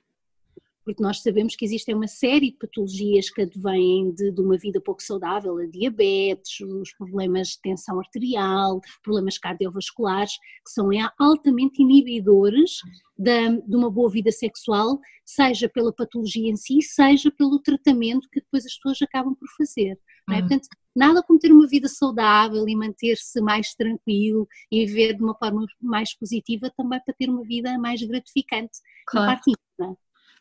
Porque 0.88 1.02
nós 1.02 1.20
sabemos 1.20 1.54
que 1.54 1.66
existem 1.66 1.94
uma 1.94 2.08
série 2.08 2.50
de 2.50 2.56
patologias 2.56 3.28
que 3.28 3.42
advêm 3.42 4.10
de, 4.10 4.32
de, 4.32 4.40
uma 4.40 4.56
vida 4.56 4.80
pouco 4.80 5.02
saudável, 5.02 5.58
a 5.58 5.66
diabetes, 5.66 6.60
os 6.60 6.94
problemas 6.94 7.48
de 7.48 7.60
tensão 7.60 8.00
arterial, 8.00 8.80
problemas 9.02 9.36
cardiovasculares, 9.36 10.32
que 10.64 10.70
são 10.70 10.88
altamente 11.18 11.82
inibidores 11.82 12.78
de, 13.18 13.60
de 13.60 13.76
uma 13.76 13.90
boa 13.90 14.08
vida 14.08 14.32
sexual, 14.32 14.98
seja 15.26 15.68
pela 15.68 15.92
patologia 15.92 16.48
em 16.48 16.56
si, 16.56 16.80
seja 16.80 17.30
pelo 17.30 17.60
tratamento 17.60 18.26
que 18.32 18.40
depois 18.40 18.64
as 18.64 18.74
pessoas 18.76 19.02
acabam 19.02 19.34
por 19.34 19.48
fazer. 19.58 20.00
É? 20.30 20.32
Uhum. 20.32 20.40
Portanto, 20.40 20.68
nada 20.96 21.22
como 21.22 21.38
ter 21.38 21.52
uma 21.52 21.68
vida 21.68 21.86
saudável 21.86 22.66
e 22.66 22.74
manter-se 22.74 23.42
mais 23.42 23.74
tranquilo 23.74 24.48
e 24.72 24.86
viver 24.86 25.18
de 25.18 25.22
uma 25.22 25.34
forma 25.34 25.66
mais 25.82 26.16
positiva 26.16 26.72
também 26.74 26.98
para 27.04 27.14
ter 27.14 27.28
uma 27.28 27.44
vida 27.44 27.76
mais 27.78 28.02
gratificante 28.02 28.78
claro. 29.06 29.26
na 29.26 29.34
parte 29.34 29.50
íntima. 29.50 29.98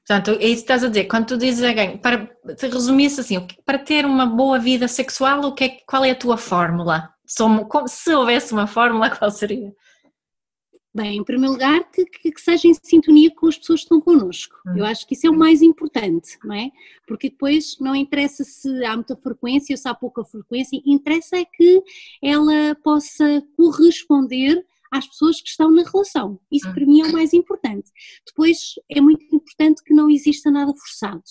Portanto, 0.08 0.40
é 0.40 0.46
isso 0.46 0.64
que 0.64 0.72
estás 0.72 0.86
a 0.86 0.88
dizer. 0.88 1.04
Quando 1.04 1.26
tu 1.26 1.38
dizes 1.38 1.62
alguém, 1.62 1.98
para, 1.98 2.32
se 2.58 2.68
resumisse 2.70 3.20
assim, 3.20 3.46
para 3.66 3.78
ter 3.78 4.06
uma 4.06 4.26
boa 4.26 4.58
vida 4.58 4.88
sexual, 4.88 5.42
o 5.42 5.54
que 5.54 5.66
é, 5.66 5.70
qual 5.86 6.06
é 6.06 6.12
a 6.12 6.16
tua 6.16 6.38
fórmula? 6.38 7.10
Se 7.26 8.14
houvesse 8.14 8.54
uma 8.54 8.68
fórmula, 8.68 9.10
qual 9.14 9.30
seria? 9.30 9.74
Bem, 10.96 11.18
em 11.18 11.24
primeiro 11.26 11.52
lugar, 11.52 11.92
que, 11.92 12.06
que, 12.06 12.32
que, 12.32 12.42
seja 12.42 12.70
em 12.70 12.74
sintonia 12.74 13.30
com 13.36 13.48
as 13.48 13.58
pessoas 13.58 13.82
que 13.82 13.86
estão 13.86 14.00
connosco. 14.00 14.56
Hum. 14.66 14.78
Eu 14.78 14.86
acho 14.86 15.06
que 15.06 15.14
isso 15.14 15.28
é 15.28 15.30
o 15.30 15.38
mais 15.38 15.62
importante, 15.62 16.38
não 16.44 16.56
é? 16.56 16.72
Porque 17.06 17.30
depois 17.30 17.78
não 17.80 17.94
interessa 17.94 18.46
se 18.46 18.86
há 18.86 18.96
muita 18.96 19.16
frequência 19.18 19.74
ou 19.74 19.78
se 19.78 19.88
há 19.90 19.94
pouca 19.94 20.24
frequência, 20.24 20.82
interessa 20.86 21.38
é 21.38 21.44
que 21.44 21.84
ela 22.24 22.74
possa 22.82 23.44
corresponder 23.58 24.66
às 24.92 25.08
pessoas 25.08 25.42
que 25.42 25.50
estão 25.50 25.72
na 25.72 25.84
relação. 25.84 26.40
Isso 26.52 26.72
para 26.74 26.86
mim 26.86 27.02
é 27.02 27.06
o 27.06 27.14
mais 27.14 27.34
importante. 27.34 27.92
Depois 28.26 28.74
é 28.90 29.02
muito 29.02 29.24
importante 29.34 29.84
que 29.84 29.94
não 29.94 30.10
exista 30.10 30.52
nada 30.52 30.74
forçado. 30.76 31.24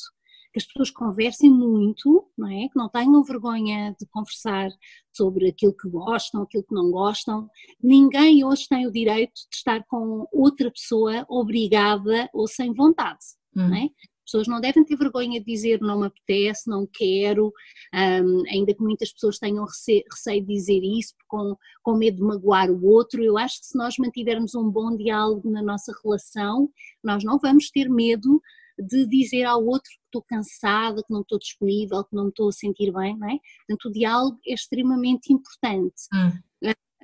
Que 0.52 0.58
as 0.58 0.66
pessoas 0.66 0.90
conversem 0.90 1.50
muito, 1.50 2.30
não 2.36 2.48
é? 2.48 2.68
Que 2.68 2.76
não 2.76 2.88
tenham 2.88 3.22
vergonha 3.22 3.94
de 4.00 4.06
conversar 4.06 4.70
sobre 5.14 5.48
aquilo 5.48 5.76
que 5.76 5.88
gostam, 5.88 6.42
aquilo 6.42 6.64
que 6.64 6.74
não 6.74 6.90
gostam. 6.90 7.48
Ninguém 7.82 8.42
hoje 8.44 8.66
tem 8.68 8.86
o 8.86 8.92
direito 8.92 9.34
de 9.50 9.56
estar 9.56 9.84
com 9.84 10.26
outra 10.32 10.70
pessoa 10.70 11.26
obrigada 11.28 12.30
ou 12.32 12.48
sem 12.48 12.72
vontade, 12.72 13.20
não 13.54 13.74
é? 13.74 13.88
Pessoas 14.26 14.46
não 14.46 14.60
devem 14.60 14.84
ter 14.84 14.96
vergonha 14.96 15.40
de 15.40 15.46
dizer 15.46 15.80
não 15.80 16.00
me 16.00 16.06
apetece, 16.06 16.68
não 16.68 16.86
quero, 16.86 17.52
um, 17.94 18.42
ainda 18.50 18.74
que 18.74 18.82
muitas 18.82 19.12
pessoas 19.12 19.38
tenham 19.38 19.64
receio, 19.64 20.02
receio 20.10 20.44
de 20.44 20.52
dizer 20.52 20.80
isso 20.82 21.14
com, 21.26 21.56
com 21.82 21.96
medo 21.96 22.18
de 22.18 22.22
magoar 22.22 22.70
o 22.70 22.84
outro. 22.84 23.22
Eu 23.22 23.38
acho 23.38 23.60
que 23.60 23.66
se 23.66 23.78
nós 23.78 23.94
mantivermos 23.98 24.54
um 24.54 24.68
bom 24.68 24.94
diálogo 24.96 25.50
na 25.50 25.62
nossa 25.62 25.92
relação, 26.04 26.68
nós 27.02 27.24
não 27.24 27.38
vamos 27.38 27.70
ter 27.70 27.88
medo 27.88 28.42
de 28.78 29.06
dizer 29.06 29.44
ao 29.44 29.64
outro 29.64 29.88
que 29.88 30.04
estou 30.04 30.22
cansada, 30.22 31.02
que 31.02 31.12
não 31.12 31.22
estou 31.22 31.38
disponível, 31.38 32.04
que 32.04 32.14
não 32.14 32.24
me 32.24 32.28
estou 32.28 32.48
a 32.50 32.52
sentir 32.52 32.92
bem, 32.92 33.16
não 33.16 33.30
é? 33.30 33.38
Portanto, 33.66 33.88
o 33.88 33.92
diálogo 33.92 34.38
é 34.46 34.52
extremamente 34.52 35.32
importante. 35.32 36.02
Hum 36.12 36.46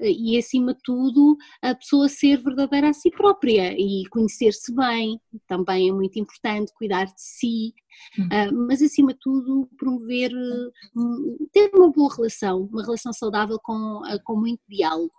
e 0.03 0.37
acima 0.37 0.75
de 0.75 0.81
tudo 0.83 1.37
a 1.63 1.75
pessoa 1.75 2.09
ser 2.09 2.43
verdadeira 2.43 2.91
a 2.91 2.93
si 2.93 3.11
própria 3.11 3.75
e 3.77 4.05
conhecer-se 4.11 4.75
bem, 4.75 5.21
também 5.47 5.89
é 5.89 5.93
muito 5.93 6.19
importante 6.19 6.73
cuidar 6.75 7.05
de 7.05 7.21
si, 7.21 7.75
uh, 8.19 8.67
mas 8.69 8.83
acima 8.83 9.13
de 9.13 9.19
tudo 9.21 9.69
promover, 9.79 10.33
uh, 10.33 11.49
ter 11.53 11.71
uma 11.75 11.91
boa 11.91 12.15
relação, 12.15 12.69
uma 12.73 12.83
relação 12.83 13.13
saudável 13.13 13.59
com, 13.63 14.03
uh, 14.03 14.23
com 14.25 14.37
muito 14.37 14.61
diálogo. 14.69 15.13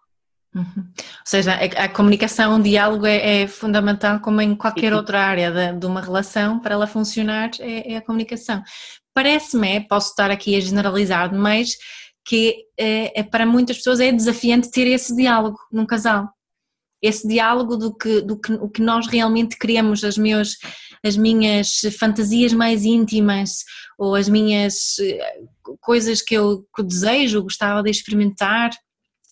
Uhum. 0.56 0.66
Ou 0.78 1.26
seja, 1.26 1.54
a, 1.54 1.86
a, 1.86 1.90
comunicação, 1.90 2.60
o 2.60 2.62
diálogo 2.62 3.08
é, 3.08 3.42
é, 3.42 3.48
fundamental 3.48 4.20
como 4.20 4.40
em 4.40 4.56
qualquer 4.56 4.94
outra 4.94 5.20
área 5.20 5.52
de, 5.52 5.80
de, 5.80 5.86
uma 5.86 6.00
relação, 6.00 6.60
para 6.60 6.76
ela 6.76 6.86
funcionar 6.86 7.50
é, 7.60 7.94
é 7.94 7.98
a 7.98 8.02
comunicação. 8.02 8.64
Parece-me, 9.16 9.82
posso 9.88 10.10
estar 10.10 10.30
aqui 10.30 10.56
a 10.56 10.60
generalizar, 10.60 11.34
mas 11.34 11.76
que 12.26 12.66
é, 12.78 13.20
é, 13.20 13.24
para 13.24 13.46
muitas 13.46 13.78
pessoas 13.78 14.00
é 14.00 14.12
desafiante 14.12 14.72
ter 14.72 14.88
esse 14.88 15.16
diálogo 15.16 15.58
num 15.72 15.86
casal. 15.86 16.30
Esse 17.02 17.28
diálogo 17.28 17.76
do 17.76 17.94
que, 17.94 18.22
do 18.22 18.40
que, 18.40 18.54
o 18.54 18.70
que 18.70 18.82
nós 18.82 19.08
realmente 19.08 19.58
queremos, 19.58 20.04
as, 20.06 20.18
meus, 20.18 20.58
as 21.04 21.18
minhas 21.18 21.82
fantasias 22.00 22.54
mais 22.54 22.86
íntimas 22.86 23.66
ou 23.98 24.16
as 24.16 24.30
minhas 24.30 24.98
eh, 25.00 25.42
coisas 25.82 26.22
que 26.22 26.34
eu, 26.34 26.66
que 26.74 26.82
desejo, 26.82 27.44
gostava 27.44 27.84
de 27.84 27.90
experimentar. 27.90 28.72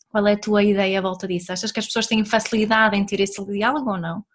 Qual 0.09 0.27
é 0.27 0.33
a 0.33 0.39
tua 0.39 0.61
ideia 0.63 0.99
à 0.99 1.01
volta 1.01 1.25
disso? 1.25 1.53
Achas 1.53 1.71
que 1.71 1.79
as 1.79 1.85
pessoas 1.85 2.07
têm 2.07 2.25
facilidade 2.25 2.97
em 2.97 3.05
ter 3.05 3.21
esse 3.21 3.43
diálogo 3.45 3.89
ou 3.89 3.97
não? 3.97 4.25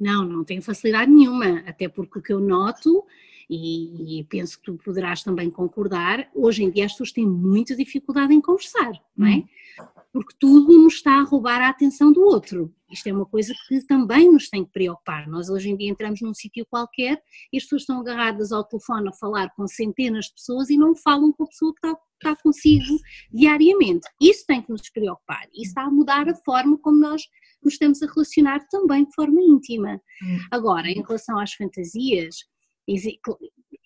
Não, 0.00 0.24
não 0.24 0.44
tenho 0.44 0.62
facilidade 0.62 1.08
nenhuma, 1.08 1.62
até 1.66 1.88
porque 1.88 2.18
o 2.18 2.22
que 2.22 2.32
eu 2.32 2.40
noto 2.40 3.04
e, 3.52 4.20
e, 4.20 4.24
penso 4.24 4.58
que 4.58 4.66
tu 4.66 4.78
poderás 4.84 5.24
também 5.24 5.50
concordar, 5.50 6.30
hoje 6.32 6.62
em 6.62 6.70
dia 6.70 6.84
as 6.84 6.92
pessoas 6.92 7.10
têm 7.10 7.26
muita 7.26 7.74
dificuldade 7.74 8.32
em 8.32 8.40
conversar, 8.40 8.92
não 9.16 9.26
é? 9.26 9.36
Hum. 9.38 9.44
Porque 10.12 10.34
tudo 10.38 10.78
nos 10.78 10.94
está 10.94 11.18
a 11.18 11.24
roubar 11.24 11.60
a 11.60 11.68
atenção 11.68 12.12
do 12.12 12.20
outro. 12.20 12.72
Isto 12.90 13.08
é 13.08 13.12
uma 13.12 13.26
coisa 13.26 13.52
que 13.68 13.84
também 13.86 14.30
nos 14.30 14.48
tem 14.48 14.64
que 14.64 14.70
preocupar. 14.70 15.28
Nós 15.28 15.48
hoje 15.48 15.70
em 15.70 15.76
dia 15.76 15.90
entramos 15.90 16.20
num 16.20 16.34
sítio 16.34 16.66
qualquer 16.68 17.20
e 17.52 17.56
as 17.56 17.64
pessoas 17.64 17.82
estão 17.82 18.00
agarradas 18.00 18.52
ao 18.52 18.64
telefone 18.64 19.08
a 19.08 19.12
falar 19.12 19.50
com 19.54 19.66
centenas 19.66 20.26
de 20.26 20.34
pessoas 20.34 20.70
e 20.70 20.76
não 20.76 20.94
falam 20.94 21.32
com 21.32 21.44
a 21.44 21.46
pessoa 21.46 21.72
que 21.72 21.86
está, 21.86 21.98
está 22.14 22.42
consigo 22.42 22.98
diariamente. 23.32 24.08
Isso 24.20 24.44
tem 24.46 24.62
que 24.62 24.70
nos 24.70 24.88
preocupar. 24.90 25.46
Isso 25.52 25.68
está 25.68 25.82
a 25.82 25.90
mudar 25.90 26.28
a 26.28 26.34
forma 26.36 26.78
como 26.78 26.98
nós 26.98 27.22
nos 27.62 27.74
estamos 27.74 28.02
a 28.02 28.06
relacionar 28.06 28.66
também 28.68 29.04
de 29.04 29.14
forma 29.14 29.40
íntima. 29.40 30.00
Hum. 30.22 30.38
Agora, 30.50 30.88
em 30.88 31.02
relação 31.02 31.38
às 31.38 31.52
fantasias, 31.52 32.36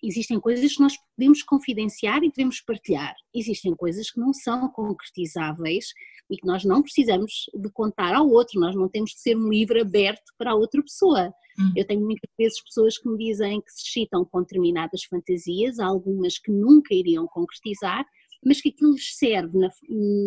existem 0.03 0.39
coisas 0.39 0.75
que 0.75 0.81
nós 0.81 0.93
podemos 1.15 1.43
confidenciar 1.43 2.23
e 2.23 2.29
devemos 2.29 2.61
partilhar. 2.61 3.15
Existem 3.33 3.75
coisas 3.75 4.11
que 4.11 4.19
não 4.19 4.33
são 4.33 4.69
concretizáveis 4.69 5.87
e 6.29 6.37
que 6.37 6.47
nós 6.47 6.63
não 6.63 6.81
precisamos 6.81 7.49
de 7.53 7.69
contar 7.69 8.13
ao 8.13 8.27
outro, 8.27 8.59
nós 8.59 8.75
não 8.75 8.89
temos 8.89 9.13
que 9.13 9.19
ser 9.19 9.37
um 9.37 9.49
livro 9.49 9.79
aberto 9.79 10.33
para 10.37 10.51
a 10.51 10.55
outra 10.55 10.81
pessoa. 10.81 11.33
Hum. 11.59 11.73
Eu 11.75 11.85
tenho 11.85 12.01
muitas 12.01 12.29
vezes 12.37 12.63
pessoas 12.63 12.97
que 12.97 13.07
me 13.07 13.17
dizem 13.17 13.61
que 13.61 13.71
se 13.71 13.83
excitam 13.87 14.25
com 14.25 14.41
determinadas 14.41 15.03
fantasias, 15.03 15.79
algumas 15.79 16.37
que 16.37 16.51
nunca 16.51 16.93
iriam 16.93 17.27
concretizar, 17.27 18.05
mas 18.43 18.61
que 18.61 18.69
aquilo 18.69 18.93
lhes 18.93 19.15
serve 19.17 19.57
na, 19.57 19.69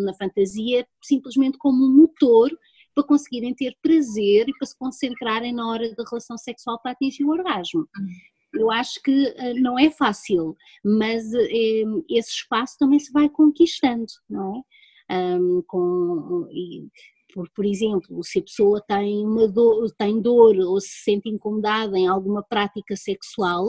na 0.04 0.14
fantasia 0.14 0.86
simplesmente 1.02 1.58
como 1.58 1.84
um 1.84 1.96
motor 1.96 2.50
para 2.94 3.04
conseguirem 3.04 3.54
ter 3.54 3.76
prazer 3.80 4.48
e 4.48 4.58
para 4.58 4.66
se 4.66 4.76
concentrarem 4.76 5.52
na 5.52 5.68
hora 5.68 5.94
da 5.94 6.04
relação 6.08 6.36
sexual 6.36 6.80
para 6.80 6.92
atingir 6.92 7.24
o 7.24 7.30
orgasmo. 7.30 7.82
Hum 7.82 8.06
eu 8.54 8.70
acho 8.70 9.00
que 9.02 9.26
eh, 9.36 9.54
não 9.54 9.78
é 9.78 9.90
fácil, 9.90 10.56
mas 10.84 11.32
eh, 11.34 11.84
esse 12.08 12.30
espaço 12.30 12.76
também 12.78 12.98
se 12.98 13.12
vai 13.12 13.28
conquistando, 13.28 14.06
não 14.28 14.56
é? 14.56 14.62
Um, 15.10 15.62
com, 15.66 16.46
por, 17.32 17.48
por 17.54 17.64
exemplo, 17.64 18.22
se 18.22 18.38
a 18.40 18.42
pessoa 18.42 18.82
tem, 18.86 19.24
uma 19.24 19.48
dor, 19.48 19.90
tem 19.96 20.20
dor 20.20 20.56
ou 20.56 20.80
se 20.80 21.02
sente 21.02 21.28
incomodada 21.28 21.98
em 21.98 22.06
alguma 22.06 22.42
prática 22.42 22.94
sexual, 22.96 23.66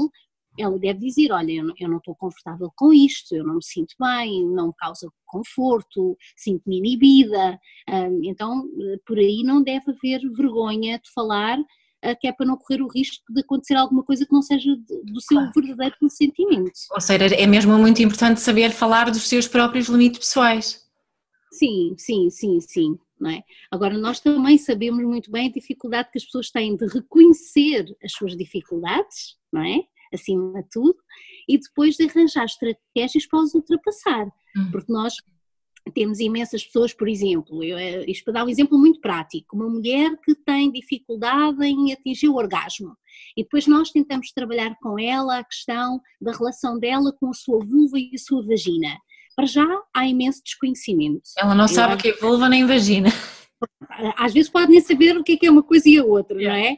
ela 0.58 0.78
deve 0.78 1.00
dizer, 1.00 1.32
olha, 1.32 1.52
eu 1.54 1.64
não, 1.64 1.74
eu 1.80 1.90
não 1.90 1.98
estou 1.98 2.16
confortável 2.16 2.72
com 2.76 2.92
isto, 2.92 3.34
eu 3.36 3.46
não 3.46 3.56
me 3.56 3.64
sinto 3.64 3.96
bem, 4.00 4.46
não 4.46 4.68
me 4.68 4.74
causa 4.78 5.10
conforto, 5.26 6.18
sinto-me 6.36 6.78
inibida, 6.80 7.60
um, 7.90 8.22
então 8.24 8.66
eh, 8.82 8.98
por 9.06 9.18
aí 9.18 9.44
não 9.44 9.64
deve 9.64 9.92
haver 9.92 10.22
vergonha 10.36 11.00
de 11.00 11.10
falar 11.14 11.58
que 12.20 12.28
é 12.28 12.32
para 12.32 12.46
não 12.46 12.58
correr 12.58 12.82
o 12.82 12.88
risco 12.88 13.24
de 13.30 13.42
acontecer 13.42 13.76
alguma 13.76 14.04
coisa 14.04 14.26
que 14.26 14.34
não 14.34 14.42
seja 14.42 14.76
do 15.04 15.22
seu 15.22 15.38
claro. 15.38 15.52
verdadeiro 15.56 15.96
sentimento. 16.10 16.72
Ou 16.92 17.02
seja, 17.02 17.36
é 17.36 17.46
mesmo 17.46 17.78
muito 17.78 18.02
importante 18.02 18.40
saber 18.40 18.72
falar 18.72 19.12
dos 19.12 19.28
seus 19.28 19.48
próprios 19.48 19.88
limites 19.88 20.20
pessoais. 20.20 20.88
Sim, 21.52 21.96
sim, 21.98 22.30
sim, 22.30 22.60
sim. 22.62 22.98
Não 23.20 23.30
é? 23.30 23.44
Agora, 23.70 23.98
nós 23.98 24.22
também 24.22 24.58
sabemos 24.58 25.04
muito 25.04 25.30
bem 25.30 25.50
a 25.50 25.52
dificuldade 25.52 26.10
que 26.10 26.18
as 26.18 26.24
pessoas 26.24 26.50
têm 26.52 26.78
de 26.78 26.86
reconhecer 26.88 27.86
as 28.02 28.14
suas 28.14 28.38
dificuldades, 28.38 29.36
não 29.52 29.62
é? 29.62 29.82
Acima 30.14 30.64
de 30.64 30.70
tudo, 30.70 30.96
e 31.48 31.58
depois 31.58 31.96
de 31.96 32.06
arranjar 32.06 32.46
estratégias 32.46 33.26
para 33.28 33.40
os 33.40 33.54
ultrapassar. 33.54 34.26
Hum. 34.56 34.72
Porque 34.72 34.92
nós 34.92 35.16
temos 35.94 36.20
imensas 36.20 36.64
pessoas, 36.64 36.94
por 36.94 37.08
exemplo, 37.08 37.64
eu, 37.64 37.78
eh, 37.78 38.06
isto 38.08 38.26
para 38.26 38.34
dar 38.34 38.46
um 38.46 38.50
exemplo 38.50 38.78
muito 38.78 39.00
prático, 39.00 39.56
uma 39.56 39.70
mulher 39.70 40.16
que 40.24 40.36
tem 40.36 40.72
dificuldade 40.72 41.64
em 41.66 41.94
atingir 41.94 42.30
o 42.30 42.36
orgasmo 42.36 42.96
e 43.36 43.44
depois 43.44 43.68
nós 43.68 43.92
tentamos 43.92 44.32
trabalhar 44.32 44.76
com 44.82 45.00
ela 45.00 45.40
a 45.40 45.44
questão 45.44 46.00
da 46.22 46.32
relação 46.32 46.80
dela 46.80 47.12
com 47.20 47.30
a 47.30 47.34
sua 47.34 47.60
vulva 47.60 48.00
e 48.00 48.12
a 48.14 48.18
sua 48.18 48.46
vagina. 48.46 48.98
Para 49.36 49.46
já 49.46 49.66
há 49.94 50.06
imenso 50.06 50.42
desconhecimento. 50.44 51.22
Ela 51.38 51.56
não 51.56 51.68
sabe 51.68 51.94
o 51.94 51.98
que 51.98 52.10
é 52.10 52.14
vulva 52.18 52.50
nem 52.50 52.66
vagina. 52.66 53.10
Às 54.18 54.34
vezes 54.34 54.50
pode 54.50 54.72
nem 54.72 54.82
saber 54.82 55.18
o 55.18 55.24
que 55.24 55.34
é, 55.34 55.38
que 55.38 55.46
é 55.46 55.52
uma 55.52 55.64
coisa 55.64 55.88
e 55.90 55.98
a 55.98 56.04
outra, 56.04 56.42
yeah. 56.42 56.58
não 56.58 56.66
é? 56.66 56.78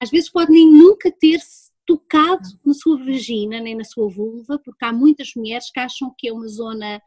Às 0.00 0.10
vezes 0.10 0.30
pode 0.30 0.52
nem 0.52 0.70
nunca 0.70 1.10
ter 1.10 1.40
tocado 1.86 2.48
na 2.64 2.72
sua 2.72 2.98
vagina 2.98 3.60
nem 3.60 3.74
na 3.74 3.84
sua 3.84 4.08
vulva, 4.08 4.58
porque 4.64 4.84
há 4.84 4.92
muitas 4.92 5.32
mulheres 5.36 5.70
que 5.70 5.80
acham 5.80 6.14
que 6.16 6.28
é 6.28 6.32
uma 6.32 6.48
zona 6.48 7.00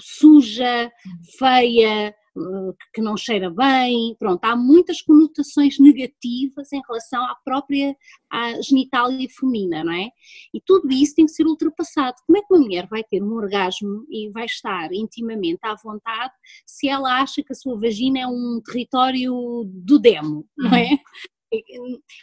suja, 0.00 0.90
feia, 1.38 2.14
eh, 2.38 2.72
que 2.94 3.00
não 3.00 3.16
cheira 3.16 3.50
bem, 3.50 4.14
pronto, 4.18 4.44
há 4.44 4.54
muitas 4.56 5.02
conotações 5.02 5.78
negativas 5.78 6.72
em 6.72 6.80
relação 6.86 7.24
à 7.24 7.34
própria 7.44 7.96
à 8.30 8.60
genitália 8.60 9.28
feminina, 9.30 9.82
não 9.84 9.92
é? 9.92 10.10
E 10.54 10.60
tudo 10.64 10.90
isso 10.92 11.14
tem 11.14 11.26
que 11.26 11.32
ser 11.32 11.46
ultrapassado. 11.46 12.16
Como 12.26 12.38
é 12.38 12.40
que 12.42 12.46
uma 12.52 12.60
mulher 12.60 12.86
vai 12.88 13.02
ter 13.02 13.22
um 13.22 13.32
orgasmo 13.34 14.04
e 14.10 14.30
vai 14.30 14.44
estar 14.44 14.92
intimamente 14.92 15.60
à 15.62 15.74
vontade 15.82 16.32
se 16.66 16.88
ela 16.88 17.20
acha 17.20 17.42
que 17.42 17.52
a 17.52 17.56
sua 17.56 17.78
vagina 17.78 18.20
é 18.20 18.26
um 18.26 18.60
território 18.64 19.64
do 19.66 19.98
demo, 19.98 20.46
não 20.56 20.74
é? 20.74 20.88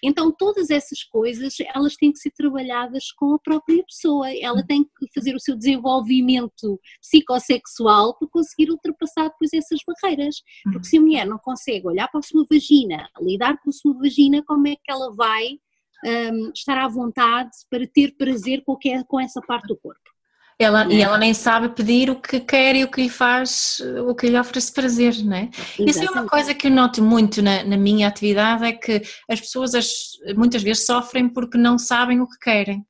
Então 0.04 0.32
todas 0.32 0.70
essas 0.70 1.04
coisas 1.04 1.56
elas 1.74 1.96
têm 1.96 2.12
que 2.12 2.20
ser 2.20 2.32
trabalhadas 2.32 3.12
com 3.12 3.34
a 3.34 3.40
própria 3.40 3.84
pessoa, 3.84 4.32
ela 4.36 4.66
tem 4.66 4.84
que 4.84 5.08
fazer 5.14 5.36
o 5.36 5.40
seu 5.40 5.56
desenvolvimento 5.56 6.80
psicossexual 7.02 8.18
para 8.18 8.28
conseguir 8.30 8.72
ultrapassar 8.72 9.30
depois 9.30 9.54
essas 9.54 9.80
barreiras, 9.86 10.42
porque 10.64 10.88
se 10.88 10.98
a 10.98 11.02
mulher 11.02 11.26
não 11.26 11.38
consegue 11.38 11.88
olhar 11.88 12.08
para 12.08 12.20
a 12.20 12.24
sua 12.24 12.46
vagina, 12.50 13.10
lidar 13.20 13.60
com 13.62 13.70
a 13.70 13.74
sua 13.74 13.94
vagina, 13.94 14.44
como 14.46 14.68
é 14.68 14.76
que 14.76 14.92
ela 14.92 15.14
vai 15.14 15.60
um, 16.06 16.52
estar 16.52 16.78
à 16.78 16.88
vontade 16.88 17.52
para 17.70 17.88
ter 17.88 18.16
prazer 18.16 18.64
com, 18.64 18.78
é, 18.86 19.04
com 19.04 19.20
essa 19.20 19.42
parte 19.42 19.68
do 19.68 19.78
corpo? 19.78 20.15
Ela, 20.58 20.88
E 20.92 21.02
ela 21.02 21.18
nem 21.18 21.34
sabe 21.34 21.68
pedir 21.70 22.10
o 22.10 22.16
que 22.16 22.40
quer 22.40 22.78
e 22.78 22.84
o 22.86 22.88
que 22.90 23.02
lhe 23.02 23.10
faz, 23.10 23.78
o 24.08 24.16
que 24.16 24.30
lhe 24.30 24.40
oferece 24.40 24.72
prazer, 24.72 25.14
não 25.24 25.36
é? 25.36 25.50
Isso 25.78 26.02
é 26.02 26.10
uma 26.10 26.26
coisa 26.26 26.54
que 26.54 26.68
eu 26.68 26.72
noto 26.72 27.04
muito 27.04 27.42
na, 27.42 27.64
na 27.66 27.76
minha 27.76 28.08
atividade, 28.08 28.64
é 28.64 28.72
que 28.72 29.02
as 29.30 29.42
pessoas 29.42 29.76
as, 29.76 30.12
muitas 30.36 30.64
vezes 30.64 30.86
sofrem 30.86 31.28
porque 31.28 31.58
não 31.58 31.78
sabem 31.78 32.22
o 32.22 32.28
que 32.28 32.40
querem. 32.40 32.86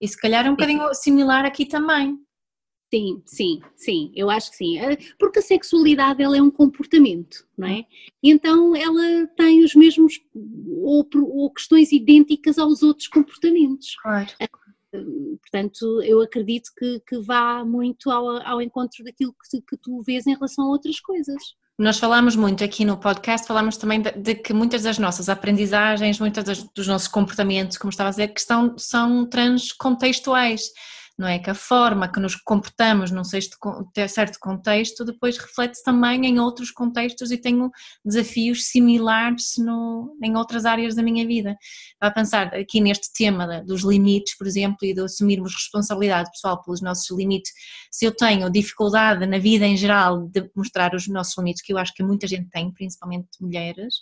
E 0.00 0.08
se 0.08 0.16
calhar 0.16 0.46
é 0.46 0.50
um 0.50 0.54
bocadinho 0.54 0.94
similar 0.94 1.44
aqui 1.44 1.66
também. 1.66 2.18
Sim, 2.92 3.22
sim, 3.26 3.60
sim, 3.76 4.12
eu 4.14 4.30
acho 4.30 4.50
que 4.50 4.56
sim. 4.56 4.78
Eh, 4.78 4.96
porque 5.18 5.40
a 5.40 5.42
sexualidade 5.42 6.22
ela 6.22 6.36
é 6.36 6.42
um 6.42 6.50
comportamento, 6.50 7.44
não 7.58 7.66
é? 7.66 7.84
Então 8.22 8.74
ela 8.74 9.26
tem 9.36 9.64
os 9.64 9.74
mesmos 9.74 10.20
ou, 10.80 11.06
ou 11.12 11.50
questões 11.52 11.90
idênticas 11.92 12.58
aos 12.58 12.82
outros 12.82 13.08
comportamentos. 13.08 13.96
Claro. 14.00 14.28
Portanto, 15.40 16.02
eu 16.02 16.20
acredito 16.20 16.70
que, 16.76 17.00
que 17.06 17.18
vá 17.20 17.64
muito 17.64 18.10
ao, 18.10 18.40
ao 18.46 18.62
encontro 18.62 19.04
daquilo 19.04 19.34
que, 19.50 19.60
que 19.60 19.76
tu 19.76 20.02
vês 20.02 20.26
em 20.26 20.34
relação 20.34 20.64
a 20.64 20.68
outras 20.68 21.00
coisas. 21.00 21.42
Nós 21.78 21.98
falamos 21.98 22.36
muito 22.36 22.62
aqui 22.62 22.84
no 22.84 22.96
podcast, 22.96 23.46
falamos 23.46 23.76
também 23.76 24.00
de, 24.00 24.12
de 24.12 24.34
que 24.36 24.52
muitas 24.52 24.84
das 24.84 24.96
nossas 24.96 25.28
aprendizagens, 25.28 26.20
muitos 26.20 26.64
dos 26.74 26.86
nossos 26.86 27.08
comportamentos, 27.08 27.76
como 27.76 27.90
estava 27.90 28.10
a 28.10 28.12
dizer, 28.12 28.28
que 28.28 28.38
estão, 28.38 28.78
são 28.78 29.26
transcontextuais 29.26 30.70
não 31.16 31.28
é? 31.28 31.38
Que 31.38 31.50
a 31.50 31.54
forma 31.54 32.10
que 32.10 32.18
nos 32.18 32.34
comportamos 32.34 33.10
num 33.10 33.22
certo 33.24 33.56
contexto 34.40 35.04
depois 35.04 35.38
reflete-se 35.38 35.84
também 35.84 36.26
em 36.26 36.40
outros 36.40 36.70
contextos 36.72 37.30
e 37.30 37.38
tenho 37.38 37.70
desafios 38.04 38.66
similares 38.66 39.54
no, 39.58 40.16
em 40.22 40.36
outras 40.36 40.64
áreas 40.64 40.94
da 40.94 41.02
minha 41.02 41.26
vida. 41.26 41.56
A 42.00 42.10
pensar 42.10 42.52
aqui 42.54 42.80
neste 42.80 43.12
tema 43.12 43.62
dos 43.62 43.82
limites, 43.82 44.36
por 44.36 44.46
exemplo, 44.46 44.78
e 44.82 44.92
de 44.92 45.02
assumirmos 45.02 45.54
responsabilidade 45.54 46.30
pessoal 46.30 46.60
pelos 46.62 46.80
nossos 46.80 47.16
limites, 47.16 47.52
se 47.90 48.04
eu 48.04 48.12
tenho 48.14 48.50
dificuldade 48.50 49.24
na 49.26 49.38
vida 49.38 49.64
em 49.64 49.76
geral 49.76 50.26
de 50.28 50.50
mostrar 50.54 50.94
os 50.94 51.06
nossos 51.06 51.36
limites, 51.38 51.62
que 51.62 51.72
eu 51.72 51.78
acho 51.78 51.94
que 51.94 52.02
muita 52.02 52.26
gente 52.26 52.48
tem, 52.50 52.72
principalmente 52.72 53.28
mulheres, 53.40 53.94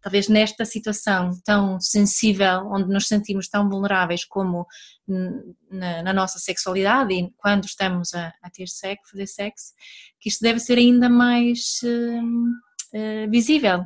talvez 0.00 0.28
nesta 0.28 0.64
situação 0.64 1.30
tão 1.44 1.80
sensível, 1.80 2.68
onde 2.72 2.88
nos 2.88 3.06
sentimos 3.06 3.48
tão 3.48 3.68
vulneráveis 3.68 4.24
como 4.24 4.66
na, 5.70 6.02
na 6.02 6.12
nossa 6.12 6.38
sexualidade 6.38 7.12
e 7.14 7.30
quando 7.36 7.64
estamos 7.64 8.14
a, 8.14 8.32
a, 8.42 8.50
ter 8.50 8.68
sexo, 8.68 9.10
fazer 9.10 9.26
sexo, 9.26 9.72
que 10.20 10.28
isto 10.28 10.40
deve 10.40 10.60
ser 10.60 10.78
ainda 10.78 11.08
mais 11.08 11.80
uh, 11.82 12.24
uh, 12.96 13.30
visível. 13.30 13.84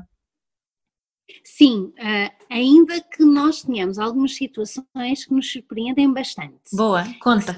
Sim, 1.44 1.92
uh, 1.98 2.44
ainda 2.50 3.00
que 3.00 3.24
nós 3.24 3.62
tenhamos 3.62 3.98
algumas 3.98 4.34
situações 4.34 5.24
que 5.26 5.34
nos 5.34 5.50
surpreendem 5.50 6.12
bastante. 6.12 6.60
Boa, 6.72 7.04
conta. 7.20 7.56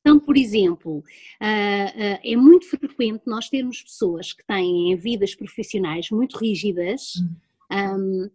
Então, 0.00 0.20
por 0.20 0.36
exemplo, 0.36 1.02
é 1.40 2.36
muito 2.36 2.70
frequente 2.70 3.24
nós 3.26 3.48
termos 3.48 3.82
pessoas 3.82 4.32
que 4.32 4.46
têm 4.46 4.94
vidas 4.94 5.34
profissionais 5.34 6.10
muito 6.10 6.38
rígidas, 6.38 7.16
hum 7.16 7.34
um, 7.70 8.30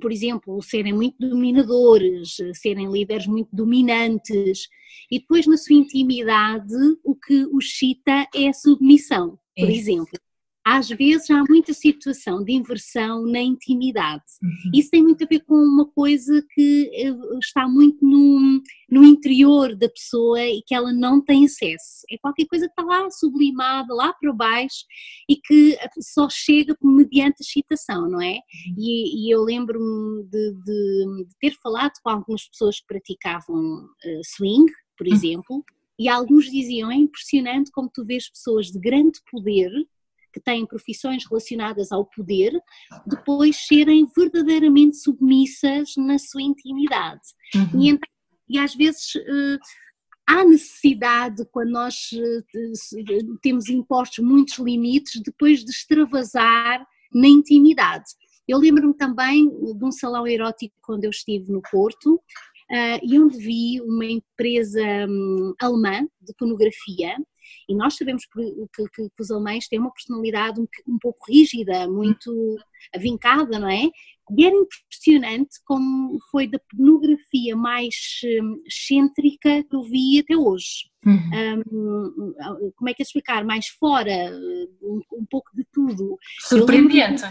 por 0.00 0.12
exemplo, 0.12 0.60
serem 0.62 0.92
muito 0.92 1.16
dominadores, 1.18 2.36
serem 2.54 2.90
líderes 2.90 3.26
muito 3.26 3.48
dominantes, 3.52 4.68
e 5.10 5.18
depois 5.18 5.46
na 5.46 5.56
sua 5.56 5.76
intimidade 5.76 6.74
o 7.04 7.14
que 7.14 7.46
os 7.52 7.78
cita 7.78 8.26
é 8.34 8.48
a 8.48 8.52
submissão, 8.52 9.38
por 9.56 9.70
Isso. 9.70 9.90
exemplo 9.90 10.23
às 10.64 10.88
vezes 10.88 11.30
há 11.30 11.44
muita 11.46 11.74
situação 11.74 12.42
de 12.42 12.52
inversão 12.52 13.26
na 13.26 13.40
intimidade. 13.40 14.24
Uhum. 14.42 14.70
Isso 14.74 14.90
tem 14.90 15.02
muito 15.02 15.22
a 15.22 15.26
ver 15.26 15.40
com 15.40 15.54
uma 15.54 15.86
coisa 15.86 16.42
que 16.54 16.90
eh, 16.94 17.38
está 17.38 17.68
muito 17.68 18.04
no, 18.04 18.62
no 18.90 19.04
interior 19.04 19.76
da 19.76 19.90
pessoa 19.90 20.40
e 20.40 20.62
que 20.66 20.74
ela 20.74 20.90
não 20.90 21.22
tem 21.22 21.44
acesso. 21.44 22.06
É 22.10 22.16
qualquer 22.16 22.46
coisa 22.46 22.66
que 22.66 22.72
está 22.72 22.82
lá 22.82 23.10
sublimada, 23.10 23.92
lá 23.92 24.14
para 24.14 24.32
baixo 24.32 24.86
e 25.28 25.36
que 25.36 25.76
só 26.00 26.30
chega 26.30 26.74
mediante 26.82 27.36
a 27.40 27.44
excitação, 27.44 28.08
não 28.08 28.22
é? 28.22 28.32
Uhum. 28.36 28.74
E, 28.78 29.28
e, 29.28 29.30
eu 29.34 29.42
lembro-me 29.42 30.24
de, 30.24 30.52
de, 30.52 31.24
de, 31.24 31.36
ter 31.40 31.54
falado 31.62 31.92
com 32.02 32.08
algumas 32.08 32.48
pessoas 32.48 32.80
que 32.80 32.86
praticavam 32.86 33.84
uh, 33.84 34.20
swing, 34.24 34.72
por 34.96 35.06
uhum. 35.06 35.12
exemplo, 35.12 35.64
e 35.98 36.08
alguns 36.08 36.50
diziam: 36.50 36.90
é 36.90 36.96
impressionante 36.96 37.70
como 37.70 37.90
tu 37.92 38.02
vês 38.02 38.30
pessoas 38.30 38.68
de 38.68 38.78
grande 38.78 39.20
poder 39.30 39.70
que 40.34 40.40
têm 40.40 40.66
profissões 40.66 41.24
relacionadas 41.24 41.92
ao 41.92 42.04
poder, 42.04 42.52
depois 43.06 43.56
serem 43.68 44.04
verdadeiramente 44.16 44.96
submissas 44.96 45.92
na 45.96 46.18
sua 46.18 46.42
intimidade. 46.42 47.22
Uhum. 47.54 47.80
E, 47.80 47.88
então, 47.90 48.08
e 48.48 48.58
às 48.58 48.74
vezes 48.74 49.14
uh, 49.14 49.58
há 50.26 50.44
necessidade, 50.44 51.46
quando 51.52 51.70
nós 51.70 51.94
uh, 52.12 53.38
temos 53.40 53.68
impostos 53.68 54.24
muitos 54.24 54.58
limites, 54.58 55.22
depois 55.22 55.64
de 55.64 55.70
extravasar 55.70 56.84
na 57.14 57.28
intimidade. 57.28 58.06
Eu 58.46 58.58
lembro-me 58.58 58.94
também 58.94 59.48
de 59.48 59.84
um 59.84 59.92
salão 59.92 60.26
erótico 60.26 60.74
quando 60.82 61.04
eu 61.04 61.10
estive 61.10 61.50
no 61.52 61.62
Porto, 61.70 62.20
e 63.02 63.18
onde 63.18 63.38
vi 63.38 63.80
uma 63.80 64.04
empresa 64.04 64.82
um, 65.08 65.54
alemã 65.60 66.06
de 66.20 66.34
pornografia 66.38 67.16
e 67.68 67.74
nós 67.74 67.96
sabemos 67.96 68.24
que, 68.26 68.40
que, 68.74 69.08
que 69.08 69.22
os 69.22 69.30
alemães 69.30 69.68
têm 69.68 69.78
uma 69.78 69.92
personalidade 69.92 70.60
um, 70.60 70.66
um, 70.86 70.98
pouco 70.98 71.30
rígida, 71.30 71.88
muito 71.88 72.56
avincada, 72.94 73.58
não 73.58 73.68
é? 73.68 73.90
E 74.36 74.44
era 74.44 74.54
impressionante 74.56 75.60
como 75.64 76.18
foi 76.30 76.46
da 76.46 76.58
pornografia 76.70 77.56
mais 77.56 77.94
um, 78.42 78.62
excêntrica 78.66 79.62
que 79.64 79.76
eu 79.76 79.82
vi 79.82 80.20
até 80.20 80.36
hoje. 80.36 80.90
Uhum. 81.04 81.64
Um, 81.68 82.72
como 82.76 82.88
é 82.88 82.94
que 82.94 83.02
é 83.02 83.04
explicar? 83.04 83.44
Mais 83.44 83.68
fora, 83.68 84.30
um, 84.82 85.00
um 85.12 85.26
pouco 85.26 85.50
de 85.54 85.64
tudo. 85.70 86.18
Surpreendente 86.40 87.22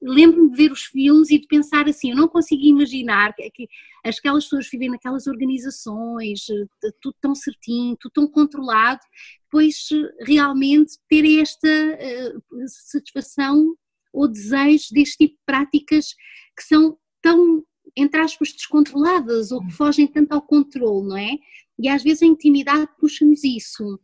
lembro-me 0.00 0.50
de 0.50 0.56
ver 0.56 0.72
os 0.72 0.82
filmes 0.82 1.30
e 1.30 1.38
de 1.38 1.46
pensar 1.46 1.88
assim, 1.88 2.10
eu 2.10 2.16
não 2.16 2.28
consigo 2.28 2.62
imaginar 2.62 3.34
que, 3.34 3.50
que 3.50 3.68
aquelas 4.04 4.44
pessoas 4.44 4.68
vivem 4.70 4.90
naquelas 4.90 5.26
organizações, 5.26 6.48
eh, 6.48 6.90
tudo 7.00 7.16
tão 7.20 7.34
certinho, 7.34 7.96
tudo 8.00 8.12
tão 8.12 8.28
controlado, 8.28 9.00
depois 9.44 9.88
eh, 9.92 10.24
realmente 10.24 10.98
ter 11.08 11.24
esta 11.40 11.68
uh, 11.68 12.42
satisfação 12.66 13.74
ou 14.12 14.28
desejo 14.28 14.86
deste 14.92 15.16
tipo 15.18 15.34
de 15.34 15.42
práticas 15.46 16.14
que 16.56 16.64
são 16.64 16.96
tão, 17.22 17.62
entre 17.96 18.20
aspas, 18.20 18.52
descontroladas 18.52 19.52
ou 19.52 19.64
que 19.64 19.72
fogem 19.72 20.06
tanto 20.06 20.32
ao 20.32 20.42
controle, 20.42 21.08
não 21.08 21.16
é? 21.16 21.36
E 21.78 21.88
às 21.88 22.02
vezes 22.02 22.22
a 22.22 22.26
intimidade 22.26 22.88
puxa-nos 22.98 23.42
isso. 23.44 23.98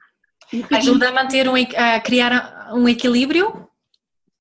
Ajuda 0.71 1.09
a 1.09 1.13
manter 1.13 1.49
um, 1.49 1.55
a 1.55 2.01
criar 2.01 2.73
um 2.75 2.89
equilíbrio 2.89 3.69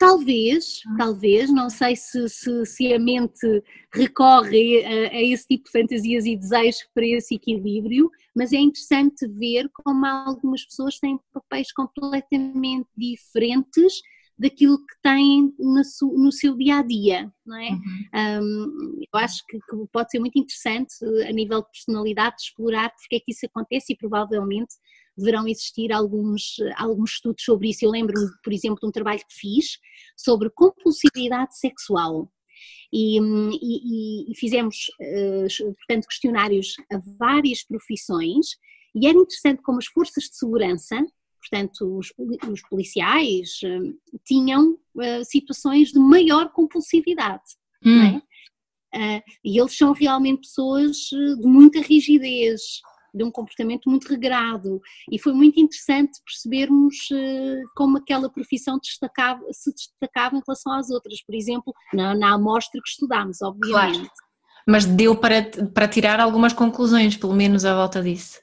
Talvez, 0.08 0.82
talvez, 0.98 1.52
não 1.52 1.70
sei 1.70 1.96
se, 1.96 2.28
se, 2.30 2.66
se 2.66 2.94
a 2.94 3.00
mente 3.00 3.64
recorre 3.94 4.84
a, 4.84 5.10
a, 5.12 5.22
esse 5.24 5.48
tipo 5.48 5.66
de 5.66 5.72
fantasias 5.72 6.26
e 6.26 6.36
desejos 6.36 6.88
para 6.94 7.06
esse 7.06 7.36
equilíbrio, 7.36 8.10
mas 8.36 8.54
é 8.54 8.58
interessante 8.58 9.28
ver 9.28 9.70
como 9.74 10.06
algumas 10.06 10.66
pessoas 10.66 11.00
têm 11.00 11.20
papéis 11.34 11.72
completamente 11.72 12.88
diferentes 12.96 14.02
daquilo 14.38 14.78
que 14.78 15.02
têm 15.02 15.54
no, 15.58 15.82
no 16.18 16.32
seu 16.32 16.58
dia 16.58 16.80
a 16.80 16.82
dia, 16.82 17.32
não 17.46 17.58
é? 17.58 17.70
Uhum. 17.70 18.44
Um, 18.44 19.00
eu 19.02 19.20
acho 19.20 19.46
que, 19.48 19.58
que, 19.58 19.88
pode 19.92 20.12
ser 20.12 20.20
muito 20.20 20.38
interessante 20.38 20.94
a 21.28 21.32
nível 21.32 21.62
de 21.62 21.70
personalidade 21.72 22.36
explorar 22.42 22.92
porque 22.92 23.16
é 23.16 23.20
que 23.20 23.32
isso 23.32 23.46
acontece 23.46 23.94
e 23.94 23.98
provavelmente 23.98 24.76
deverão 25.18 25.48
existir 25.48 25.92
alguns, 25.92 26.56
alguns 26.78 27.12
estudos 27.12 27.44
sobre 27.44 27.70
isso. 27.70 27.86
Eu 27.86 27.92
lembro-me, 27.92 28.28
por 28.44 28.54
exemplo, 28.54 28.80
de 28.82 28.88
um 28.88 28.92
trabalho 28.92 29.20
que 29.20 29.34
fiz 29.34 29.78
sobre 30.18 30.50
compulsividade 30.50 31.58
sexual. 31.58 32.32
E, 32.92 33.20
e, 33.20 34.32
e, 34.32 34.36
fizemos, 34.36 34.86
eh, 35.02 35.48
portanto, 35.60 36.08
questionários 36.08 36.76
a 36.92 37.02
várias 37.18 37.62
profissões 37.64 38.56
e 38.96 39.08
era 39.08 39.18
interessante 39.18 39.62
como 39.62 39.80
as 39.80 39.88
forças 39.88 40.24
de 40.24 40.38
segurança, 40.38 41.06
portanto, 41.42 41.98
os, 41.98 42.14
os 42.50 42.62
policiais, 42.70 43.60
eh, 43.64 44.18
tinham 44.26 44.72
uh, 44.96 45.26
situações 45.26 45.92
de 45.92 46.00
maior 46.00 46.52
compulsividade, 46.54 47.44
hum. 47.86 47.96
não 47.96 48.06
é? 48.06 48.22
Uh, 48.96 49.24
e 49.44 49.60
eles 49.60 49.76
são 49.76 49.92
realmente 49.92 50.48
pessoas 50.48 50.96
de 50.96 51.46
muita 51.46 51.82
rigidez, 51.82 52.62
de 53.16 53.24
um 53.24 53.32
comportamento 53.32 53.90
muito 53.90 54.08
regrado 54.08 54.82
e 55.12 55.18
foi 55.18 55.34
muito 55.34 55.60
interessante 55.60 56.20
percebermos 56.26 56.96
uh, 57.12 57.70
como 57.76 57.98
aquela 57.98 58.30
profissão 58.30 58.78
destacava, 58.78 59.42
se 59.52 59.72
destacava 59.74 60.36
em 60.36 60.42
relação 60.46 60.74
às 60.74 60.90
outras, 60.90 61.24
por 61.24 61.34
exemplo, 61.34 61.74
na, 61.94 62.14
na 62.14 62.34
amostra 62.34 62.82
que 62.84 62.90
estudámos, 62.90 63.42
obviamente. 63.42 64.00
Claro. 64.00 64.12
Mas 64.68 64.86
deu 64.86 65.16
para, 65.16 65.44
para 65.74 65.88
tirar 65.88 66.20
algumas 66.20 66.52
conclusões, 66.52 67.16
pelo 67.16 67.34
menos 67.34 67.66
à 67.66 67.76
volta 67.76 68.02
disso. 68.02 68.40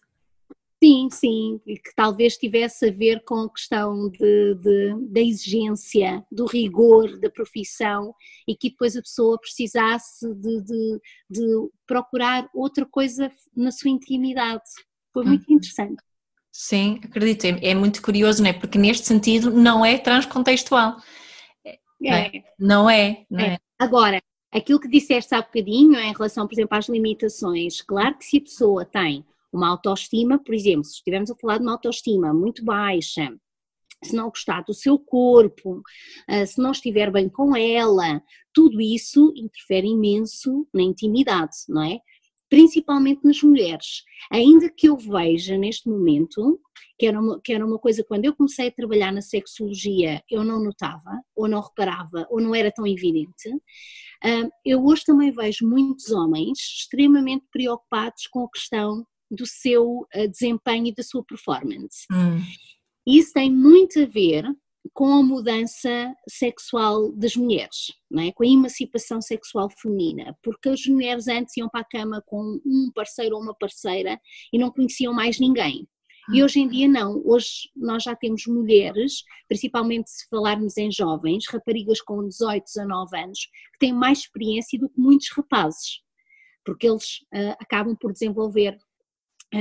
Sim, 0.82 1.08
sim, 1.12 1.60
que 1.64 1.94
talvez 1.94 2.36
tivesse 2.36 2.88
a 2.88 2.90
ver 2.90 3.22
com 3.24 3.36
a 3.42 3.48
questão 3.48 4.10
de, 4.10 4.54
de, 4.56 4.96
da 5.12 5.20
exigência, 5.20 6.26
do 6.28 6.44
rigor 6.44 7.20
da 7.20 7.30
profissão 7.30 8.12
e 8.48 8.56
que 8.56 8.68
depois 8.68 8.96
a 8.96 9.00
pessoa 9.00 9.38
precisasse 9.38 10.26
de, 10.34 10.60
de, 10.60 11.00
de 11.30 11.68
procurar 11.86 12.50
outra 12.52 12.84
coisa 12.84 13.30
na 13.56 13.70
sua 13.70 13.90
intimidade. 13.90 14.64
Foi 15.12 15.24
muito 15.24 15.48
uhum. 15.48 15.54
interessante. 15.54 16.02
Sim, 16.50 16.98
acredito, 17.04 17.44
é, 17.44 17.70
é, 17.70 17.74
muito 17.76 18.02
curioso, 18.02 18.42
não 18.42 18.50
é? 18.50 18.52
Porque 18.52 18.76
neste 18.76 19.06
sentido 19.06 19.52
não 19.52 19.86
é 19.86 19.98
transcontextual. 19.98 20.96
É. 21.64 21.78
Não 22.00 22.10
é, 22.10 22.44
não 22.58 22.90
é. 22.90 23.26
Não 23.30 23.40
é. 23.40 23.54
é. 23.54 23.58
Agora, 23.78 24.20
aquilo 24.50 24.80
que 24.80 24.88
disseste 24.88 25.32
há 25.32 25.42
bocadinho 25.42 25.96
em 26.00 26.12
relação, 26.12 26.44
por 26.44 26.54
exemplo, 26.54 26.76
às 26.76 26.88
limitações, 26.88 27.80
claro 27.80 28.18
que 28.18 28.24
se 28.24 28.38
a 28.38 28.40
pessoa 28.40 28.84
tem 28.84 29.24
uma 29.52 29.68
autoestima, 29.68 30.38
por 30.38 30.54
exemplo, 30.54 30.84
se 30.84 30.94
estivermos 30.94 31.30
a 31.30 31.36
falar 31.36 31.58
de 31.58 31.64
uma 31.64 31.72
autoestima 31.72 32.32
muito 32.32 32.64
baixa, 32.64 33.32
se 34.02 34.14
não 34.14 34.28
gostar 34.28 34.62
do 34.62 34.74
seu 34.74 34.98
corpo, 34.98 35.82
ah, 36.28 36.44
se 36.44 36.60
não 36.60 36.72
estiver 36.72 37.10
bem 37.10 37.28
com 37.28 37.54
ela, 37.56 38.22
tudo 38.52 38.80
isso 38.80 39.32
interfere 39.36 39.88
imenso 39.88 40.66
na 40.72 40.82
intimidade, 40.82 41.56
não 41.68 41.82
é? 41.82 42.00
Principalmente 42.48 43.24
nas 43.24 43.42
mulheres. 43.42 44.02
Ainda 44.30 44.68
que 44.68 44.88
eu 44.88 44.96
veja 44.96 45.56
neste 45.56 45.88
momento, 45.88 46.60
que 46.98 47.06
era, 47.06 47.18
uma, 47.18 47.40
que 47.40 47.52
era 47.52 47.64
uma 47.64 47.78
coisa 47.78 48.04
quando 48.04 48.24
eu 48.24 48.34
comecei 48.34 48.68
a 48.68 48.72
trabalhar 48.72 49.12
na 49.12 49.22
sexologia 49.22 50.22
eu 50.30 50.44
não 50.44 50.62
notava, 50.62 51.22
ou 51.34 51.48
não 51.48 51.60
reparava, 51.60 52.26
ou 52.28 52.40
não 52.40 52.54
era 52.54 52.70
tão 52.70 52.86
evidente, 52.86 53.48
ah, 54.22 54.48
eu 54.64 54.84
hoje 54.84 55.04
também 55.04 55.30
vejo 55.30 55.66
muitos 55.66 56.10
homens 56.10 56.58
extremamente 56.58 57.46
preocupados 57.50 58.26
com 58.26 58.44
a 58.44 58.50
questão 58.50 59.06
do 59.32 59.46
seu 59.46 60.06
uh, 60.14 60.28
desempenho 60.30 60.88
e 60.88 60.94
da 60.94 61.02
sua 61.02 61.24
performance. 61.24 62.06
Hum. 62.12 62.38
Isso 63.06 63.32
tem 63.32 63.50
muito 63.50 64.00
a 64.00 64.06
ver 64.06 64.44
com 64.92 65.06
a 65.14 65.22
mudança 65.22 66.14
sexual 66.28 67.12
das 67.12 67.34
mulheres, 67.34 67.92
não 68.10 68.22
é? 68.22 68.32
com 68.32 68.42
a 68.42 68.46
emancipação 68.46 69.22
sexual 69.22 69.70
feminina, 69.70 70.36
porque 70.42 70.68
as 70.68 70.84
mulheres 70.86 71.28
antes 71.28 71.56
iam 71.56 71.68
para 71.68 71.80
a 71.80 71.88
cama 71.88 72.22
com 72.26 72.60
um 72.64 72.90
parceiro 72.94 73.36
ou 73.36 73.42
uma 73.42 73.54
parceira 73.54 74.20
e 74.52 74.58
não 74.58 74.70
conheciam 74.70 75.14
mais 75.14 75.38
ninguém. 75.40 75.88
E 76.32 76.40
hum. 76.40 76.44
hoje 76.44 76.60
em 76.60 76.68
dia 76.68 76.88
não, 76.88 77.22
hoje 77.24 77.70
nós 77.74 78.02
já 78.02 78.14
temos 78.14 78.46
mulheres, 78.46 79.24
principalmente 79.48 80.10
se 80.10 80.28
falarmos 80.28 80.76
em 80.76 80.90
jovens, 80.90 81.48
raparigas 81.48 82.00
com 82.00 82.28
18, 82.28 82.64
19 82.64 83.18
anos, 83.18 83.38
que 83.72 83.78
têm 83.78 83.92
mais 83.92 84.18
experiência 84.18 84.78
do 84.78 84.88
que 84.88 85.00
muitos 85.00 85.30
rapazes, 85.30 86.00
porque 86.64 86.86
eles 86.86 87.20
uh, 87.34 87.56
acabam 87.58 87.96
por 87.96 88.12
desenvolver 88.12 88.78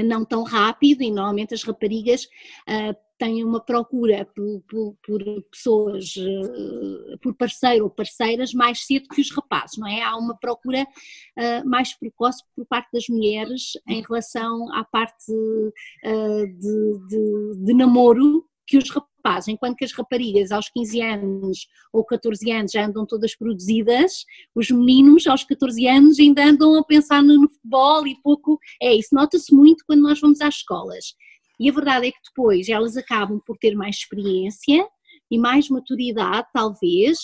não 0.04 0.24
tão 0.24 0.44
rápido 0.44 1.04
e 1.04 1.12
normalmente 1.12 1.54
as 1.54 1.64
raparigas 1.64 2.24
uh, 2.24 2.96
têm 3.18 3.44
uma 3.44 3.60
procura 3.60 4.26
por, 4.36 4.62
por, 4.68 4.96
por 5.06 5.44
pessoas, 5.52 6.16
uh, 6.16 7.18
por 7.22 7.36
parceiro 7.36 7.84
ou 7.84 7.90
parceiras 7.90 8.54
mais 8.54 8.86
cedo 8.86 9.10
que 9.10 9.22
os 9.22 9.32
rapazes, 9.32 9.78
não 9.78 9.88
é? 9.88 10.02
Há 10.02 10.16
uma 10.16 10.36
procura 10.38 10.84
uh, 10.84 11.70
mais 11.70 11.94
precoce 11.94 12.44
por 12.56 12.66
parte 12.66 12.90
das 12.94 13.08
mulheres 13.10 13.74
em 13.88 14.02
relação 14.02 14.74
à 14.74 14.84
parte 14.84 15.26
de, 15.28 16.98
de, 17.08 17.66
de 17.66 17.74
namoro 17.74 18.46
que 18.72 18.78
os 18.78 18.90
rapazes, 18.90 19.50
enquanto 19.50 19.76
que 19.76 19.84
as 19.84 19.92
raparigas 19.92 20.50
aos 20.50 20.70
15 20.70 21.02
anos 21.02 21.68
ou 21.92 22.06
14 22.06 22.50
anos 22.50 22.72
já 22.72 22.86
andam 22.86 23.06
todas 23.06 23.36
produzidas, 23.36 24.24
os 24.56 24.72
meninos 24.72 25.28
aos 25.28 25.44
14 25.44 25.86
anos 25.88 26.18
ainda 26.18 26.46
andam 26.46 26.80
a 26.80 26.84
pensar 26.86 27.22
no, 27.22 27.42
no 27.42 27.50
futebol 27.50 28.08
e 28.08 28.16
pouco, 28.24 28.58
é 28.82 28.96
isso, 28.96 29.10
nota-se 29.14 29.54
muito 29.54 29.84
quando 29.86 30.02
nós 30.04 30.22
vamos 30.22 30.40
às 30.40 30.56
escolas. 30.56 31.16
E 31.60 31.70
a 31.70 31.74
verdade 31.74 32.08
é 32.08 32.12
que 32.12 32.18
depois 32.26 32.70
elas 32.70 32.96
acabam 32.96 33.42
por 33.46 33.58
ter 33.58 33.76
mais 33.76 33.98
experiência 33.98 34.88
e 35.30 35.38
mais 35.38 35.68
maturidade, 35.68 36.48
talvez, 36.54 37.18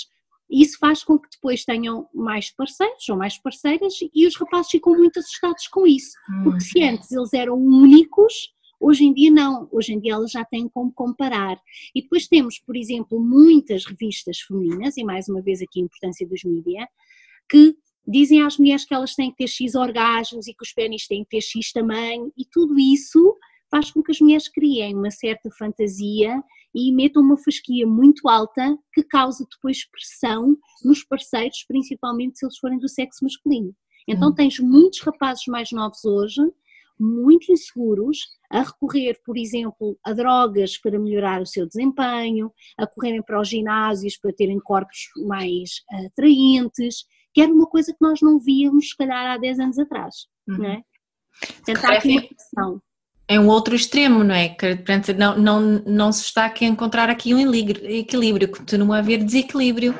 isso 0.51 0.77
faz 0.79 1.05
com 1.05 1.17
que 1.17 1.29
depois 1.31 1.63
tenham 1.63 2.09
mais 2.13 2.51
parceiros 2.51 3.07
ou 3.07 3.15
mais 3.15 3.41
parceiras 3.41 3.93
e 4.13 4.27
os 4.27 4.35
rapazes 4.35 4.71
ficam 4.71 4.97
muito 4.97 5.19
assustados 5.19 5.67
com 5.69 5.87
isso, 5.87 6.11
porque 6.43 6.59
se 6.59 6.83
antes 6.83 7.09
eles 7.09 7.33
eram 7.33 7.55
únicos, 7.55 8.33
Hoje 8.79 9.05
em 9.05 9.13
dia 9.13 9.31
não, 9.31 9.67
hoje 9.71 9.93
em 9.93 9.99
dia 9.99 10.13
elas 10.13 10.31
já 10.31 10.45
têm 10.45 10.69
como 10.69 10.91
comparar. 10.93 11.59
E 11.93 12.01
depois 12.01 12.27
temos, 12.27 12.59
por 12.59 12.75
exemplo, 12.75 13.19
muitas 13.19 13.85
revistas 13.85 14.39
femininas, 14.39 14.97
e 14.97 15.03
mais 15.03 15.27
uma 15.27 15.41
vez 15.41 15.61
aqui 15.61 15.79
a 15.81 15.83
importância 15.83 16.27
dos 16.27 16.43
mídias, 16.43 16.87
que 17.49 17.75
dizem 18.07 18.41
às 18.43 18.57
mulheres 18.57 18.85
que 18.85 18.93
elas 18.93 19.15
têm 19.15 19.31
que 19.31 19.37
ter 19.37 19.47
X 19.47 19.75
orgasmos 19.75 20.47
e 20.47 20.53
que 20.53 20.63
os 20.63 20.71
pênis 20.71 21.07
têm 21.07 21.23
que 21.23 21.31
ter 21.31 21.41
X 21.41 21.71
tamanho, 21.71 22.31
e 22.37 22.45
tudo 22.45 22.79
isso 22.79 23.35
faz 23.69 23.91
com 23.91 24.01
que 24.01 24.11
as 24.11 24.19
mulheres 24.19 24.47
criem 24.47 24.95
uma 24.95 25.11
certa 25.11 25.49
fantasia 25.51 26.41
e 26.73 26.91
metam 26.93 27.21
uma 27.21 27.37
fasquia 27.37 27.85
muito 27.85 28.29
alta 28.29 28.77
que 28.93 29.03
causa 29.03 29.45
depois 29.49 29.85
pressão 29.89 30.55
nos 30.83 31.03
parceiros, 31.03 31.65
principalmente 31.67 32.39
se 32.39 32.45
eles 32.45 32.57
forem 32.57 32.79
do 32.79 32.87
sexo 32.87 33.23
masculino. 33.23 33.75
Então 34.07 34.29
hum. 34.29 34.33
tens 34.33 34.59
muitos 34.59 35.01
rapazes 35.01 35.45
mais 35.47 35.71
novos 35.71 36.05
hoje 36.05 36.41
muito 36.99 37.51
inseguros 37.51 38.19
a 38.49 38.61
recorrer, 38.61 39.19
por 39.25 39.37
exemplo, 39.37 39.97
a 40.03 40.13
drogas 40.13 40.77
para 40.77 40.99
melhorar 40.99 41.41
o 41.41 41.45
seu 41.45 41.67
desempenho, 41.67 42.51
a 42.77 42.87
correrem 42.87 43.21
para 43.21 43.39
os 43.39 43.49
ginásios 43.49 44.17
para 44.17 44.33
terem 44.33 44.59
corpos 44.59 45.09
mais 45.27 45.81
atraentes, 46.05 47.05
que 47.33 47.41
era 47.41 47.51
uma 47.51 47.67
coisa 47.67 47.91
que 47.91 48.01
nós 48.01 48.19
não 48.21 48.39
víamos, 48.39 48.89
se 48.89 48.97
calhar, 48.97 49.27
há 49.27 49.37
10 49.37 49.59
anos 49.59 49.79
atrás, 49.79 50.15
uhum. 50.47 50.57
não 50.57 50.65
é? 50.65 50.81
Tentar 51.65 51.93
aqui 51.93 52.09
uma 52.09 52.21
pressão. 52.21 52.81
É 53.27 53.39
um 53.39 53.47
outro 53.47 53.75
extremo, 53.75 54.23
não 54.23 54.33
é? 54.33 54.49
Que, 54.49 54.79
não, 55.17 55.37
não, 55.37 55.61
não 55.85 56.11
se 56.11 56.23
está 56.23 56.45
aqui 56.45 56.65
a 56.65 56.67
encontrar 56.69 57.09
aqui 57.09 57.33
um 57.33 57.53
equilíbrio, 57.53 58.49
continua 58.49 58.95
a 58.95 58.99
haver 58.99 59.23
desequilíbrio. 59.23 59.93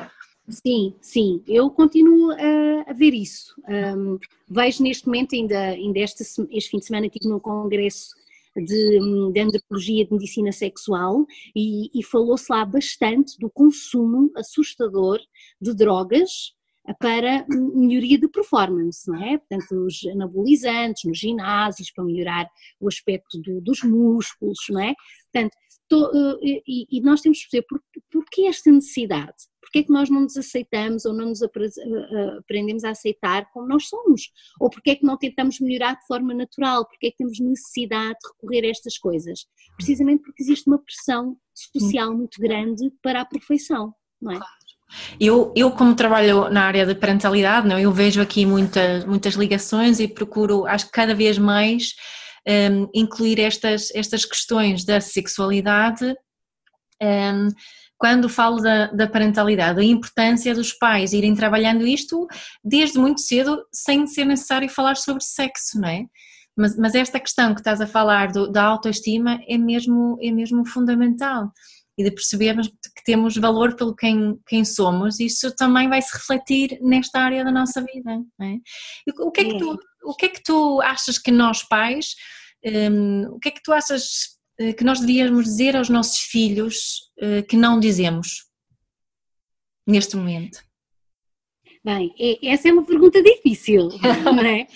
Sim, 0.50 0.94
sim, 1.02 1.42
eu 1.46 1.70
continuo 1.70 2.30
a, 2.32 2.90
a 2.90 2.92
ver 2.94 3.12
isso. 3.12 3.54
Um, 3.68 4.18
vejo 4.48 4.82
neste 4.82 5.06
momento, 5.06 5.34
ainda, 5.34 5.58
ainda 5.58 5.98
este, 5.98 6.22
este 6.22 6.70
fim 6.70 6.78
de 6.78 6.86
semana, 6.86 7.08
tive 7.08 7.28
num 7.28 7.38
congresso 7.38 8.14
de, 8.56 8.98
de 9.32 9.40
antropologia 9.40 10.06
de 10.06 10.12
medicina 10.12 10.50
sexual 10.50 11.26
e, 11.54 11.90
e 11.94 12.02
falou-se 12.02 12.46
lá 12.50 12.64
bastante 12.64 13.38
do 13.38 13.50
consumo 13.50 14.30
assustador 14.36 15.20
de 15.60 15.74
drogas 15.74 16.54
para 16.98 17.44
melhoria 17.48 18.18
de 18.18 18.28
performance, 18.28 19.06
não 19.06 19.22
é? 19.22 19.36
Portanto, 19.36 19.86
os 19.86 20.06
anabolizantes 20.06 21.04
nos 21.04 21.18
ginásios 21.18 21.90
para 21.90 22.04
melhorar 22.04 22.48
o 22.80 22.88
aspecto 22.88 23.38
do, 23.42 23.60
dos 23.60 23.82
músculos, 23.82 24.58
não 24.70 24.80
é? 24.80 24.94
Portanto, 25.30 25.54
to, 25.88 26.10
eh, 26.42 26.62
e, 26.66 26.98
e, 26.98 27.00
nós 27.00 27.20
temos 27.20 27.38
que 27.38 27.50
perceber 27.50 27.66
por, 27.68 27.80
por 28.10 28.24
esta 28.46 28.70
necessidade? 28.70 29.34
Porquê 29.60 29.80
é 29.80 29.82
que 29.82 29.92
nós 29.92 30.08
não 30.08 30.22
nos 30.22 30.36
aceitamos 30.36 31.04
ou 31.04 31.12
não 31.12 31.26
nos 31.26 31.42
eh, 31.42 31.48
eh, 31.54 32.36
aprendemos 32.38 32.84
a 32.84 32.90
aceitar 32.90 33.50
como 33.52 33.66
nós 33.66 33.88
somos? 33.88 34.30
Ou 34.60 34.70
porquê 34.70 34.90
é 34.90 34.96
que 34.96 35.04
não 35.04 35.16
tentamos 35.16 35.60
melhorar 35.60 35.94
de 35.94 36.06
forma 36.06 36.32
natural? 36.32 36.86
Porquê 36.86 37.08
é 37.08 37.10
que 37.10 37.18
temos 37.18 37.38
necessidade 37.40 38.18
de 38.22 38.28
recorrer 38.32 38.66
a 38.66 38.70
estas 38.70 38.96
coisas? 38.98 39.46
Precisamente 39.76 40.22
porque 40.22 40.42
existe 40.42 40.66
uma 40.66 40.78
pressão 40.78 41.36
social 41.54 42.14
muito 42.14 42.40
grande 42.40 42.90
para 43.02 43.20
a 43.20 43.24
perfeição, 43.24 43.92
não 44.20 44.32
é? 44.32 44.40
Eu, 45.20 45.52
eu 45.54 45.70
como 45.70 45.94
trabalho 45.94 46.48
na 46.48 46.62
área 46.62 46.86
de 46.86 46.94
parentalidade, 46.94 47.68
não, 47.68 47.78
eu 47.78 47.92
vejo 47.92 48.22
aqui 48.22 48.46
muitas, 48.46 49.04
muitas 49.04 49.34
ligações 49.34 50.00
e 50.00 50.08
procuro, 50.08 50.64
acho 50.66 50.86
que 50.86 50.92
cada 50.92 51.14
vez 51.14 51.36
mais 51.36 51.94
um, 52.48 52.88
incluir 52.94 53.38
estas, 53.40 53.90
estas 53.94 54.24
questões 54.24 54.84
da 54.84 55.00
sexualidade 55.00 56.14
um, 57.02 57.48
quando 57.98 58.28
falo 58.28 58.60
da, 58.60 58.86
da, 58.86 59.08
parentalidade, 59.08 59.80
a 59.80 59.84
importância 59.84 60.54
dos 60.54 60.72
pais 60.72 61.12
irem 61.12 61.34
trabalhando 61.34 61.86
isto 61.86 62.26
desde 62.62 62.98
muito 62.98 63.20
cedo, 63.20 63.60
sem 63.72 64.06
ser 64.06 64.24
necessário 64.24 64.68
falar 64.68 64.96
sobre 64.96 65.22
sexo, 65.24 65.80
não 65.80 65.88
é? 65.88 66.04
Mas, 66.56 66.76
mas 66.76 66.94
esta 66.94 67.20
questão 67.20 67.54
que 67.54 67.60
estás 67.60 67.80
a 67.80 67.86
falar 67.86 68.32
do, 68.32 68.50
da 68.50 68.64
autoestima 68.64 69.40
é 69.48 69.58
mesmo, 69.58 70.16
é 70.20 70.30
mesmo 70.30 70.64
fundamental 70.66 71.52
e 71.98 72.04
de 72.04 72.12
percebermos 72.12 72.68
que 72.68 73.04
temos 73.04 73.36
valor 73.36 73.74
pelo 73.74 73.94
quem, 73.94 74.38
quem 74.46 74.64
somos, 74.64 75.18
isso 75.18 75.54
também 75.56 75.88
vai 75.88 76.00
se 76.00 76.16
refletir 76.16 76.78
nesta 76.80 77.20
área 77.20 77.44
da 77.44 77.50
nossa 77.50 77.82
vida. 77.82 78.22
É? 78.40 78.54
O, 79.20 79.32
que 79.32 79.40
é 79.40 79.44
que 79.44 79.58
tu, 79.58 79.78
o 80.04 80.14
que 80.14 80.26
é 80.26 80.28
que 80.28 80.42
tu 80.42 80.80
achas 80.80 81.18
que 81.18 81.32
nós 81.32 81.64
pais, 81.64 82.14
um, 82.64 83.34
o 83.34 83.38
que 83.38 83.48
é 83.48 83.52
que 83.52 83.62
tu 83.62 83.72
achas 83.72 84.38
eh, 84.58 84.72
que 84.72 84.84
nós 84.84 85.00
devíamos 85.00 85.44
dizer 85.44 85.76
aos 85.76 85.88
nossos 85.88 86.18
filhos 86.18 87.10
uh, 87.22 87.46
que 87.48 87.56
não 87.56 87.78
dizemos 87.78 88.48
neste 89.86 90.16
momento? 90.16 90.66
Bem, 91.84 92.12
é, 92.18 92.48
essa 92.48 92.68
é 92.68 92.72
uma 92.72 92.84
pergunta 92.84 93.22
difícil, 93.22 93.88
não 94.24 94.40
é? 94.40 94.66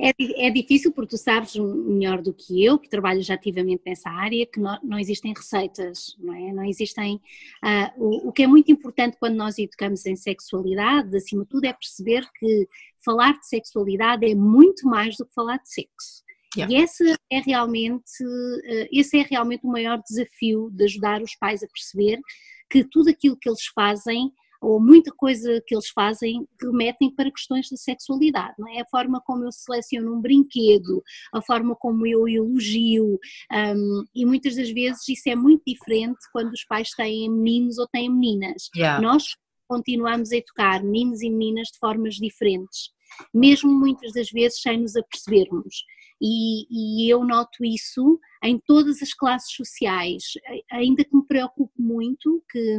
é? 0.00 0.12
É 0.46 0.50
difícil 0.50 0.92
porque 0.92 1.10
tu 1.10 1.16
sabes 1.16 1.54
melhor 1.54 2.20
do 2.20 2.34
que 2.34 2.62
eu, 2.62 2.76
que 2.76 2.88
trabalho 2.88 3.22
já 3.22 3.34
ativamente 3.34 3.82
nessa 3.86 4.10
área, 4.10 4.44
que 4.44 4.58
não, 4.58 4.78
não 4.82 4.98
existem 4.98 5.32
receitas, 5.32 6.16
não 6.18 6.34
é? 6.34 6.52
Não 6.52 6.64
existem. 6.64 7.20
Uh, 7.64 8.04
o, 8.04 8.28
o 8.28 8.32
que 8.32 8.42
é 8.42 8.46
muito 8.48 8.70
importante 8.72 9.16
quando 9.18 9.36
nós 9.36 9.58
educamos 9.58 10.04
em 10.06 10.16
sexualidade, 10.16 11.16
acima 11.16 11.44
de 11.44 11.48
tudo, 11.50 11.64
é 11.66 11.72
perceber 11.72 12.28
que 12.36 12.68
falar 13.02 13.38
de 13.38 13.46
sexualidade 13.46 14.28
é 14.28 14.34
muito 14.34 14.88
mais 14.88 15.16
do 15.16 15.24
que 15.24 15.32
falar 15.32 15.58
de 15.58 15.72
sexo. 15.72 16.26
Yeah. 16.56 16.74
E 16.74 16.82
esse 16.82 17.14
é 17.30 17.40
realmente, 17.40 18.24
uh, 18.24 18.88
esse 18.90 19.18
é 19.18 19.22
realmente 19.22 19.64
o 19.64 19.70
maior 19.70 20.00
desafio 20.02 20.70
de 20.72 20.84
ajudar 20.84 21.22
os 21.22 21.34
pais 21.36 21.62
a 21.62 21.68
perceber 21.68 22.18
que 22.70 22.84
tudo 22.84 23.10
aquilo 23.10 23.36
que 23.36 23.48
eles 23.48 23.66
fazem 23.74 24.32
ou 24.60 24.80
muita 24.80 25.12
coisa 25.12 25.62
que 25.66 25.74
eles 25.74 25.88
fazem 25.88 26.46
remetem 26.60 27.14
para 27.14 27.30
questões 27.30 27.68
da 27.70 27.76
sexualidade, 27.76 28.54
não 28.58 28.68
é? 28.68 28.80
A 28.80 28.88
forma 28.90 29.20
como 29.24 29.44
eu 29.44 29.52
seleciono 29.52 30.14
um 30.14 30.20
brinquedo, 30.20 31.02
a 31.32 31.40
forma 31.40 31.76
como 31.76 32.06
eu 32.06 32.28
elogio, 32.28 33.18
um, 33.52 34.04
e 34.14 34.26
muitas 34.26 34.56
das 34.56 34.70
vezes 34.70 35.08
isso 35.08 35.28
é 35.28 35.36
muito 35.36 35.62
diferente 35.66 36.18
quando 36.32 36.52
os 36.52 36.64
pais 36.64 36.90
têm 36.90 37.30
meninos 37.30 37.78
ou 37.78 37.86
têm 37.86 38.10
meninas. 38.10 38.68
Yeah. 38.74 39.00
Nós 39.00 39.36
continuamos 39.68 40.32
a 40.32 40.36
educar 40.36 40.82
meninos 40.82 41.22
e 41.22 41.30
meninas 41.30 41.68
de 41.68 41.78
formas 41.78 42.14
diferentes, 42.14 42.90
mesmo 43.32 43.70
muitas 43.70 44.12
das 44.12 44.30
vezes 44.30 44.60
sem 44.60 44.80
nos 44.80 44.96
apercebermos 44.96 45.84
e, 46.20 46.66
e, 46.70 47.08
eu 47.08 47.24
noto 47.24 47.64
isso 47.64 48.18
em 48.42 48.58
todas 48.58 49.02
as 49.02 49.12
classes 49.12 49.52
sociais, 49.54 50.24
ainda 50.70 51.04
que 51.04 51.14
me 51.14 51.24
preocupe 51.24 51.80
muito 51.80 52.42
que, 52.50 52.78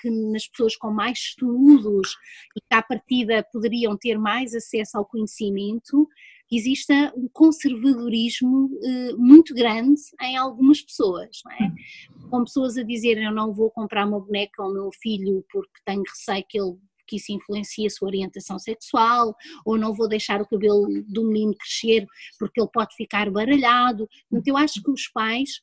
que 0.00 0.10
nas 0.10 0.46
pessoas 0.48 0.76
com 0.76 0.90
mais 0.90 1.18
estudos 1.18 2.16
e 2.56 2.60
que 2.60 2.74
à 2.74 2.82
partida 2.82 3.46
poderiam 3.52 3.96
ter 3.96 4.18
mais 4.18 4.54
acesso 4.54 4.98
ao 4.98 5.04
conhecimento, 5.04 6.08
exista 6.50 7.12
um 7.16 7.28
conservadorismo 7.32 8.66
uh, 8.66 9.18
muito 9.18 9.54
grande 9.54 10.00
em 10.20 10.36
algumas 10.36 10.82
pessoas, 10.82 11.40
é? 11.58 11.64
Hum. 11.64 12.28
Com 12.30 12.44
pessoas 12.44 12.76
a 12.76 12.82
dizerem 12.82 13.24
eu 13.24 13.32
não 13.32 13.54
vou 13.54 13.70
comprar 13.70 14.06
uma 14.06 14.20
boneca 14.20 14.62
ao 14.62 14.72
meu 14.72 14.90
filho 15.00 15.44
porque 15.50 15.80
tenho 15.84 16.02
receio 16.02 16.44
que 16.48 16.60
ele 16.60 16.76
que 17.12 17.16
isso 17.16 17.30
influencia 17.30 17.86
a 17.86 17.90
sua 17.90 18.08
orientação 18.08 18.58
sexual, 18.58 19.36
ou 19.66 19.76
não 19.76 19.92
vou 19.92 20.08
deixar 20.08 20.40
o 20.40 20.48
cabelo 20.48 20.86
do 21.06 21.24
menino 21.24 21.54
crescer 21.54 22.06
porque 22.38 22.58
ele 22.58 22.70
pode 22.72 22.94
ficar 22.96 23.30
baralhado. 23.30 24.08
Então, 24.32 24.42
eu 24.46 24.56
acho 24.56 24.82
que 24.82 24.90
os 24.90 25.08
pais 25.08 25.60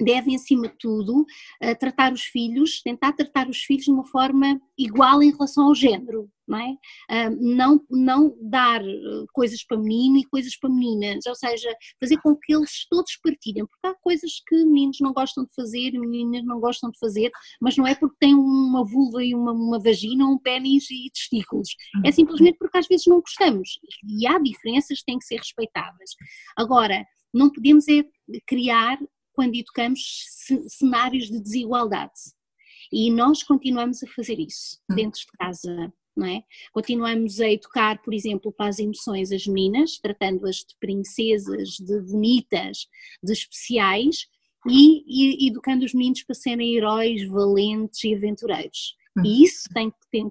devem, 0.00 0.34
acima 0.36 0.68
de 0.68 0.74
tudo, 0.78 1.24
eh, 1.60 1.74
tratar 1.74 2.12
os 2.12 2.22
filhos, 2.22 2.82
tentar 2.82 3.12
tratar 3.12 3.48
os 3.48 3.58
filhos 3.58 3.84
de 3.84 3.90
uma 3.90 4.04
forma 4.04 4.60
igual 4.76 5.22
em 5.22 5.30
relação 5.30 5.68
ao 5.68 5.74
género, 5.74 6.28
não 6.46 6.58
é? 6.58 6.74
Ah, 7.08 7.30
não, 7.30 7.80
não 7.90 8.36
dar 8.40 8.82
eh, 8.84 9.24
coisas 9.32 9.64
para 9.64 9.78
menino 9.78 10.18
e 10.18 10.24
coisas 10.24 10.56
para 10.58 10.70
meninas, 10.70 11.24
ou 11.26 11.34
seja, 11.34 11.74
fazer 12.00 12.16
com 12.18 12.36
que 12.36 12.54
eles 12.54 12.86
todos 12.90 13.16
partilhem, 13.22 13.66
porque 13.66 13.86
há 13.86 13.94
coisas 14.02 14.42
que 14.46 14.56
meninos 14.64 14.98
não 15.00 15.12
gostam 15.12 15.44
de 15.44 15.54
fazer 15.54 15.94
e 15.94 15.98
meninas 15.98 16.44
não 16.44 16.60
gostam 16.60 16.90
de 16.90 16.98
fazer, 16.98 17.30
mas 17.60 17.76
não 17.76 17.86
é 17.86 17.94
porque 17.94 18.16
têm 18.18 18.34
uma 18.34 18.84
vulva 18.84 19.22
e 19.24 19.34
uma, 19.34 19.52
uma 19.52 19.78
vagina, 19.80 20.26
um 20.26 20.38
pênis 20.38 20.90
e 20.90 21.10
testículos, 21.10 21.68
é 22.04 22.10
simplesmente 22.10 22.58
porque 22.58 22.78
às 22.78 22.86
vezes 22.86 23.06
não 23.06 23.20
gostamos, 23.20 23.78
e 24.08 24.26
há 24.26 24.38
diferenças 24.38 24.98
que 24.98 25.04
têm 25.06 25.18
que 25.18 25.26
ser 25.26 25.36
respeitadas. 25.36 26.10
Agora, 26.56 27.04
não 27.32 27.50
podemos 27.50 27.88
é 27.88 28.04
criar 28.46 28.98
quando 29.34 29.54
educamos 29.54 30.00
cenários 30.68 31.28
de 31.28 31.40
desigualdade. 31.40 32.12
E 32.92 33.10
nós 33.10 33.42
continuamos 33.42 34.02
a 34.02 34.06
fazer 34.06 34.38
isso 34.38 34.78
hum. 34.90 34.94
dentro 34.94 35.20
de 35.20 35.26
casa, 35.38 35.92
não 36.16 36.26
é? 36.26 36.42
Continuamos 36.72 37.40
a 37.40 37.50
educar, 37.50 38.00
por 38.02 38.14
exemplo, 38.14 38.52
para 38.52 38.68
as 38.68 38.78
emoções 38.78 39.32
as 39.32 39.46
meninas, 39.46 39.98
tratando-as 39.98 40.56
de 40.56 40.76
princesas, 40.80 41.70
de 41.70 42.00
bonitas, 42.00 42.86
de 43.22 43.32
especiais, 43.32 44.28
e, 44.66 45.04
e 45.06 45.48
educando 45.48 45.84
os 45.84 45.92
meninos 45.92 46.22
para 46.22 46.34
serem 46.34 46.76
heróis, 46.76 47.26
valentes 47.28 48.02
e 48.04 48.14
aventureiros. 48.14 48.96
E 49.16 49.20
uhum. 49.20 49.44
isso 49.44 49.68
tem, 49.72 49.92
tem, 50.10 50.30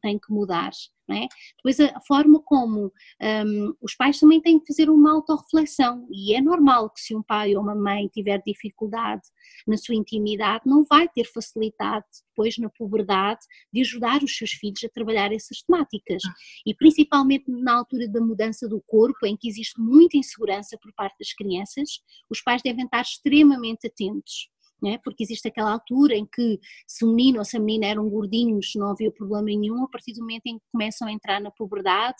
tem 0.00 0.18
que 0.18 0.32
mudar. 0.32 0.70
É? 1.12 1.28
Depois 1.56 1.78
a 1.80 2.00
forma 2.00 2.40
como 2.42 2.92
um, 3.20 3.74
os 3.80 3.94
pais 3.94 4.18
também 4.18 4.40
têm 4.40 4.58
que 4.58 4.66
fazer 4.66 4.88
uma 4.88 5.12
autorreflexão 5.12 6.06
e 6.10 6.34
é 6.34 6.40
normal 6.40 6.90
que 6.90 7.00
se 7.00 7.14
um 7.14 7.22
pai 7.22 7.54
ou 7.54 7.62
uma 7.62 7.74
mãe 7.74 8.08
tiver 8.08 8.42
dificuldade 8.44 9.22
na 9.66 9.76
sua 9.76 9.94
intimidade 9.94 10.64
não 10.66 10.84
vai 10.84 11.08
ter 11.08 11.24
facilidade 11.24 12.06
depois 12.30 12.56
na 12.58 12.70
puberdade 12.70 13.40
de 13.72 13.80
ajudar 13.82 14.22
os 14.22 14.36
seus 14.36 14.52
filhos 14.52 14.82
a 14.84 14.88
trabalhar 14.88 15.32
essas 15.32 15.62
temáticas 15.62 16.22
e 16.66 16.74
principalmente 16.74 17.44
na 17.48 17.74
altura 17.74 18.08
da 18.08 18.20
mudança 18.20 18.68
do 18.68 18.80
corpo 18.86 19.26
em 19.26 19.36
que 19.36 19.48
existe 19.48 19.80
muita 19.80 20.16
insegurança 20.16 20.78
por 20.80 20.92
parte 20.94 21.18
das 21.18 21.32
crianças 21.32 22.00
os 22.30 22.40
pais 22.40 22.62
devem 22.62 22.84
estar 22.84 23.02
extremamente 23.02 23.86
atentos 23.86 24.51
né? 24.82 24.98
porque 25.04 25.22
existe 25.22 25.48
aquela 25.48 25.72
altura 25.72 26.14
em 26.14 26.26
que 26.26 26.58
se 26.86 27.04
o 27.04 27.08
menino 27.14 27.38
ou 27.38 27.44
se 27.44 27.56
a 27.56 27.60
menina 27.60 27.86
eram 27.86 28.08
gordinhos 28.08 28.72
não 28.74 28.90
havia 28.90 29.10
problema 29.10 29.44
nenhum, 29.44 29.84
a 29.84 29.88
partir 29.88 30.12
do 30.12 30.20
momento 30.20 30.46
em 30.46 30.58
que 30.58 30.64
começam 30.72 31.08
a 31.08 31.12
entrar 31.12 31.40
na 31.40 31.50
puberdade, 31.50 32.18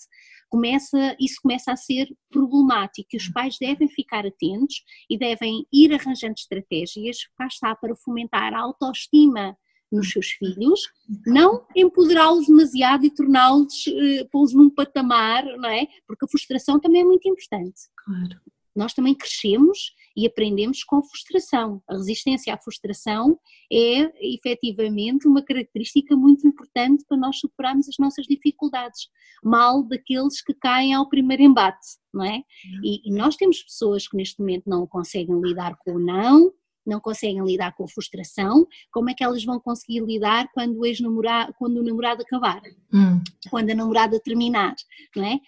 começa, 0.48 1.16
isso 1.18 1.37
começa 1.42 1.72
a 1.72 1.77
ser 1.77 2.09
problemático 2.31 3.09
e 3.12 3.16
os 3.16 3.29
hum. 3.29 3.33
pais 3.33 3.57
devem 3.59 3.88
ficar 3.88 4.27
atentos 4.27 4.83
e 5.11 5.18
devem 5.18 5.66
ir 5.72 5.92
arranjando 5.92 6.35
estratégias, 6.37 7.18
cá 7.37 7.46
está, 7.46 7.75
para 7.75 7.96
fomentar 7.96 8.55
a 8.55 8.61
autoestima 8.61 9.57
nos 9.92 10.11
seus 10.11 10.29
filhos, 10.29 10.81
não 11.27 11.66
empoderá-los 11.77 12.46
demasiado 12.46 13.05
e 13.05 13.11
torná-los, 13.11 13.87
uh, 13.87 14.29
pô-los 14.31 14.55
num 14.55 14.70
patamar, 14.70 15.44
não 15.59 15.68
é? 15.68 15.87
Porque 16.07 16.25
a 16.25 16.29
frustração 16.29 16.81
também 16.81 17.03
é 17.03 17.05
muito 17.05 17.29
importante. 17.29 17.83
Claro. 17.94 18.40
Nós 18.74 18.94
também 18.94 19.14
crescemos 19.14 19.92
e 20.16 20.26
aprendemos 20.26 20.85
com 20.85 21.02
frustração. 21.02 21.82
A 21.88 21.94
resistência 21.94 22.54
à 22.54 22.58
frustração 22.58 23.38
é 23.72 24.11
efetivamente 24.35 25.26
uma 25.26 25.42
característica 25.42 26.16
muito 26.16 26.46
importante 26.46 27.04
para 27.08 27.16
nós 27.16 27.38
superarmos 27.38 27.88
as 27.88 27.96
nossas 27.98 28.26
dificuldades. 28.26 29.08
Mal 29.42 29.82
daqueles 29.82 30.42
que 30.42 30.54
caem 30.54 30.94
ao 30.94 31.08
primeiro 31.08 31.42
embate, 31.42 31.87
não 32.12 32.24
é? 32.24 32.42
E, 32.82 33.08
e 33.08 33.12
nós 33.14 33.37
temos 33.37 33.62
pessoas 33.62 34.06
que 34.06 34.16
neste 34.16 34.40
momento 34.40 34.68
não 34.68 34.87
conseguem 34.87 35.40
lidar 35.40 35.76
com 35.78 35.92
o 35.92 35.98
não, 35.98 36.52
não 36.87 37.00
conseguem 37.00 37.44
lidar 37.44 37.74
com 37.74 37.85
a 37.85 37.88
frustração, 37.88 38.66
como 38.90 39.11
é 39.11 39.14
que 39.14 39.22
elas 39.22 39.44
vão 39.44 39.61
conseguir 39.61 40.00
lidar 40.00 40.48
quando 40.52 40.78
o 40.78 40.87
ex-namorado, 40.87 41.54
quando 41.58 41.78
o 41.78 41.82
namorado 41.82 42.22
acabar, 42.22 42.61
hum. 42.92 43.20
quando 43.50 43.70
a 43.70 43.74
namorada 43.74 44.20
terminar, 44.20 44.74
não 45.16 45.24
é? 45.24 45.38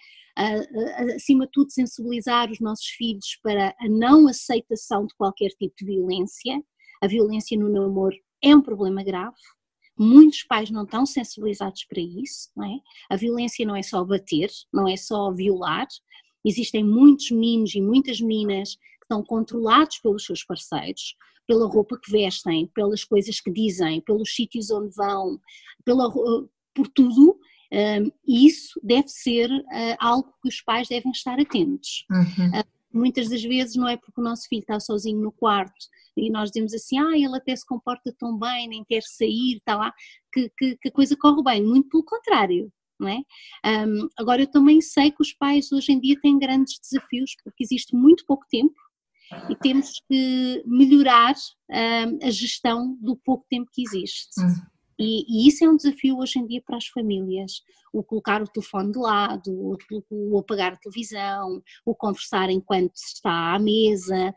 Acima 1.15 1.45
de 1.45 1.51
tudo, 1.51 1.71
sensibilizar 1.71 2.51
os 2.51 2.59
nossos 2.59 2.87
filhos 2.87 3.39
para 3.41 3.75
a 3.79 3.89
não 3.89 4.27
aceitação 4.27 5.05
de 5.05 5.15
qualquer 5.15 5.49
tipo 5.49 5.73
de 5.77 5.85
violência. 5.85 6.61
A 7.01 7.07
violência 7.07 7.57
no 7.57 7.69
namoro 7.69 8.15
é 8.43 8.55
um 8.55 8.61
problema 8.61 9.03
grave. 9.03 9.35
Muitos 9.97 10.43
pais 10.43 10.69
não 10.69 10.83
estão 10.83 11.05
sensibilizados 11.05 11.85
para 11.85 12.01
isso, 12.01 12.49
não 12.55 12.65
é? 12.65 12.79
A 13.09 13.15
violência 13.15 13.65
não 13.65 13.75
é 13.75 13.81
só 13.81 14.03
bater, 14.03 14.49
não 14.73 14.87
é 14.87 14.97
só 14.97 15.31
violar. 15.31 15.87
Existem 16.43 16.83
muitos 16.83 17.31
meninos 17.31 17.73
e 17.73 17.81
muitas 17.81 18.19
meninas 18.19 18.75
que 18.75 19.03
estão 19.03 19.23
controlados 19.23 19.99
pelos 19.99 20.25
seus 20.25 20.43
parceiros, 20.43 21.15
pela 21.47 21.67
roupa 21.67 21.97
que 21.97 22.11
vestem, 22.11 22.67
pelas 22.67 23.05
coisas 23.05 23.39
que 23.39 23.51
dizem, 23.51 24.01
pelos 24.01 24.35
sítios 24.35 24.69
onde 24.69 24.93
vão, 24.95 25.39
pela, 25.85 26.11
por 26.11 26.87
tudo 26.93 27.39
um, 27.71 28.11
isso 28.27 28.79
deve 28.83 29.07
ser 29.07 29.49
uh, 29.51 29.95
algo 29.99 30.33
que 30.41 30.49
os 30.49 30.61
pais 30.61 30.87
devem 30.87 31.11
estar 31.11 31.39
atentos. 31.39 32.05
Uhum. 32.09 32.59
Uh, 32.59 32.75
muitas 32.97 33.29
das 33.29 33.43
vezes 33.43 33.75
não 33.75 33.87
é 33.87 33.97
porque 33.97 34.19
o 34.19 34.23
nosso 34.23 34.47
filho 34.47 34.61
está 34.61 34.79
sozinho 34.79 35.21
no 35.21 35.31
quarto 35.31 35.85
e 36.17 36.29
nós 36.29 36.49
dizemos 36.49 36.73
assim, 36.73 36.97
ah, 36.97 37.11
ele 37.13 37.35
até 37.35 37.55
se 37.55 37.65
comporta 37.65 38.13
tão 38.17 38.37
bem, 38.37 38.67
nem 38.69 38.83
quer 38.85 39.03
sair, 39.03 39.57
está 39.57 39.75
lá, 39.75 39.93
que, 40.31 40.49
que, 40.57 40.77
que 40.77 40.87
a 40.87 40.91
coisa 40.91 41.15
corre 41.17 41.43
bem. 41.43 41.63
Muito 41.63 41.89
pelo 41.89 42.05
contrário. 42.05 42.71
Não 42.97 43.09
é? 43.09 43.17
Um, 43.85 44.07
agora 44.17 44.43
eu 44.43 44.47
também 44.47 44.79
sei 44.79 45.11
que 45.11 45.21
os 45.21 45.33
pais 45.33 45.69
hoje 45.69 45.91
em 45.91 45.99
dia 45.99 46.17
têm 46.21 46.39
grandes 46.39 46.79
desafios 46.79 47.35
porque 47.43 47.61
existe 47.61 47.93
muito 47.93 48.23
pouco 48.25 48.45
tempo 48.49 48.73
e 49.49 49.55
temos 49.57 49.99
que 50.07 50.63
melhorar 50.65 51.33
uh, 51.33 52.25
a 52.25 52.29
gestão 52.29 52.97
do 53.01 53.17
pouco 53.17 53.45
tempo 53.49 53.69
que 53.73 53.81
existe. 53.81 54.39
Uhum. 54.39 54.55
E, 54.99 55.25
e, 55.27 55.47
isso 55.47 55.63
é 55.63 55.69
um 55.69 55.75
desafio 55.75 56.17
hoje 56.17 56.39
em 56.39 56.47
dia 56.47 56.61
para 56.65 56.77
as 56.77 56.87
famílias. 56.87 57.61
O 57.93 58.03
colocar 58.03 58.41
o 58.41 58.47
telefone 58.47 58.91
de 58.91 58.99
lado, 58.99 59.51
o, 59.51 59.77
o 60.09 60.39
apagar 60.39 60.73
a 60.73 60.77
televisão, 60.77 61.61
o 61.85 61.95
conversar 61.95 62.49
enquanto 62.49 62.95
se 62.95 63.15
está 63.15 63.55
à 63.55 63.59
mesa, 63.59 64.33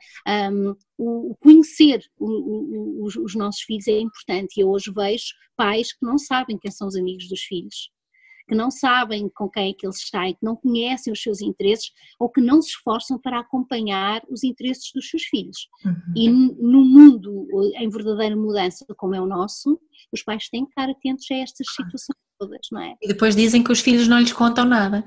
um, 0.53 0.75
o, 0.97 1.33
o, 1.33 1.37
conhecer 1.37 2.03
o, 2.19 3.05
os, 3.05 3.17
os 3.17 3.35
nossos 3.35 3.63
filhos 3.63 3.89
é 3.89 4.01
importante. 4.01 4.57
E 4.57 4.61
eu 4.61 4.71
hoje 4.71 4.93
vejo 4.95 5.27
pais 5.57 5.93
que 5.93 6.05
não 6.05 6.19
sabem 6.19 6.59
quem 6.59 6.71
são 6.71 6.89
os 6.89 6.97
amigos 6.97 7.29
dos 7.29 7.41
filhos 7.41 7.91
que 8.49 8.55
não 8.55 8.71
sabem 8.71 9.29
com 9.29 9.49
quem 9.49 9.71
é 9.71 9.75
que 9.75 9.87
eles 9.87 9.99
estão, 9.99 10.27
que 10.33 10.39
não 10.43 10.57
conhecem 10.57 11.13
os 11.13 11.23
seus 11.23 11.43
interesses 11.43 11.93
ou 12.19 12.31
que 12.31 12.41
não 12.41 12.63
se 12.63 12.71
esforçam 12.71 13.19
para 13.19 13.41
acompanhar 13.41 14.23
os 14.31 14.43
interesses 14.43 14.91
dos 14.95 15.09
seus 15.09 15.25
filhos. 15.25 15.69
Uhum. 15.85 16.13
E 16.17 16.31
no 16.31 16.83
mundo 16.83 17.47
em 17.77 17.89
verdadeira 17.91 18.35
mudança 18.35 18.87
como 18.97 19.15
é 19.15 19.21
o 19.21 19.27
nosso, 19.27 19.79
os 20.13 20.23
pais 20.23 20.49
têm 20.49 20.65
que 20.65 20.71
estar 20.71 20.91
atentos 20.91 21.27
a 21.31 21.35
estas 21.37 21.67
situações 21.69 22.19
todas, 22.39 22.61
não 22.71 22.81
é? 22.81 22.95
E 23.03 23.09
depois 23.09 23.35
dizem 23.35 23.63
que 23.63 23.73
os 23.73 23.81
filhos 23.81 24.09
não 24.09 24.21
lhes 24.21 24.33
contam 24.33 24.65
nada. 24.65 25.05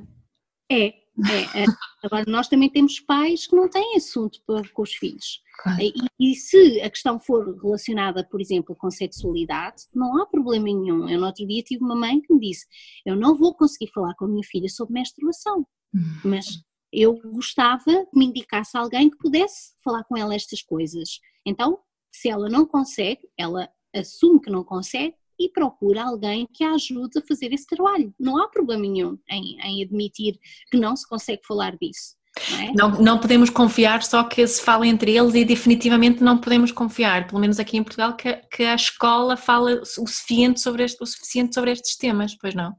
É, 0.69 0.87
é, 0.87 1.63
é. 1.63 1.65
Agora, 2.03 2.23
nós 2.27 2.47
também 2.47 2.69
temos 2.69 2.99
pais 2.99 3.45
que 3.45 3.55
não 3.55 3.69
têm 3.69 3.95
assunto 3.95 4.39
com 4.45 4.81
os 4.81 4.93
filhos. 4.93 5.41
Claro. 5.61 5.81
E, 5.81 5.93
e, 6.19 6.35
se 6.35 6.81
a 6.81 6.89
questão 6.89 7.19
for 7.19 7.55
relacionada, 7.61 8.23
por 8.23 8.41
exemplo, 8.41 8.75
com 8.75 8.89
sexualidade, 8.89 9.83
não 9.93 10.21
há 10.21 10.25
problema 10.25 10.65
nenhum. 10.65 11.07
Eu 11.07 11.19
no 11.19 11.25
outro 11.25 11.45
dia 11.45 11.61
tive 11.61 11.83
uma 11.83 11.95
mãe 11.95 12.19
que 12.21 12.33
me 12.33 12.39
disse: 12.39 12.65
Eu 13.05 13.15
não 13.15 13.37
vou 13.37 13.53
conseguir 13.53 13.91
falar 13.91 14.15
com 14.15 14.25
a 14.25 14.27
minha 14.27 14.43
filha 14.43 14.69
sobre 14.69 14.93
menstruação, 14.93 15.65
hum. 15.93 15.99
mas 16.23 16.45
eu 16.91 17.15
gostava 17.31 17.83
que 17.83 18.17
me 18.17 18.25
indicasse 18.25 18.75
alguém 18.75 19.09
que 19.09 19.17
pudesse 19.17 19.73
falar 19.83 20.03
com 20.05 20.17
ela 20.17 20.33
estas 20.33 20.61
coisas. 20.61 21.19
Então, 21.45 21.79
se 22.11 22.29
ela 22.29 22.49
não 22.49 22.65
consegue, 22.65 23.21
ela 23.37 23.69
assume 23.93 24.41
que 24.41 24.49
não 24.49 24.63
consegue, 24.63 25.15
e 25.39 25.49
procura 25.49 26.03
alguém 26.03 26.47
que 26.53 26.63
a 26.63 26.73
ajude 26.73 27.17
a 27.17 27.21
fazer 27.21 27.51
esse 27.51 27.65
trabalho. 27.65 28.13
Não 28.19 28.37
há 28.37 28.47
problema 28.47 28.83
nenhum 28.83 29.17
em, 29.29 29.59
em 29.61 29.83
admitir 29.83 30.39
que 30.69 30.77
não 30.77 30.95
se 30.95 31.07
consegue 31.07 31.41
falar 31.45 31.75
disso. 31.77 32.15
Não, 32.49 32.59
é? 32.59 32.71
não, 32.73 33.01
não, 33.01 33.19
podemos 33.19 33.49
confiar 33.49 34.03
só 34.03 34.23
que 34.23 34.45
se 34.47 34.61
fala 34.61 34.87
entre 34.87 35.15
eles 35.15 35.35
e 35.35 35.43
definitivamente 35.43 36.23
não 36.23 36.37
podemos 36.37 36.71
confiar, 36.71 37.27
pelo 37.27 37.41
menos 37.41 37.59
aqui 37.59 37.75
em 37.75 37.83
Portugal, 37.83 38.15
que, 38.15 38.33
que 38.33 38.63
a 38.63 38.75
escola 38.75 39.35
fala 39.35 39.81
o 39.81 39.85
suficiente, 39.85 40.61
sobre 40.61 40.83
este, 40.83 41.01
o 41.03 41.05
suficiente 41.05 41.53
sobre 41.53 41.71
estes 41.71 41.97
temas, 41.97 42.33
pois 42.35 42.55
não? 42.55 42.73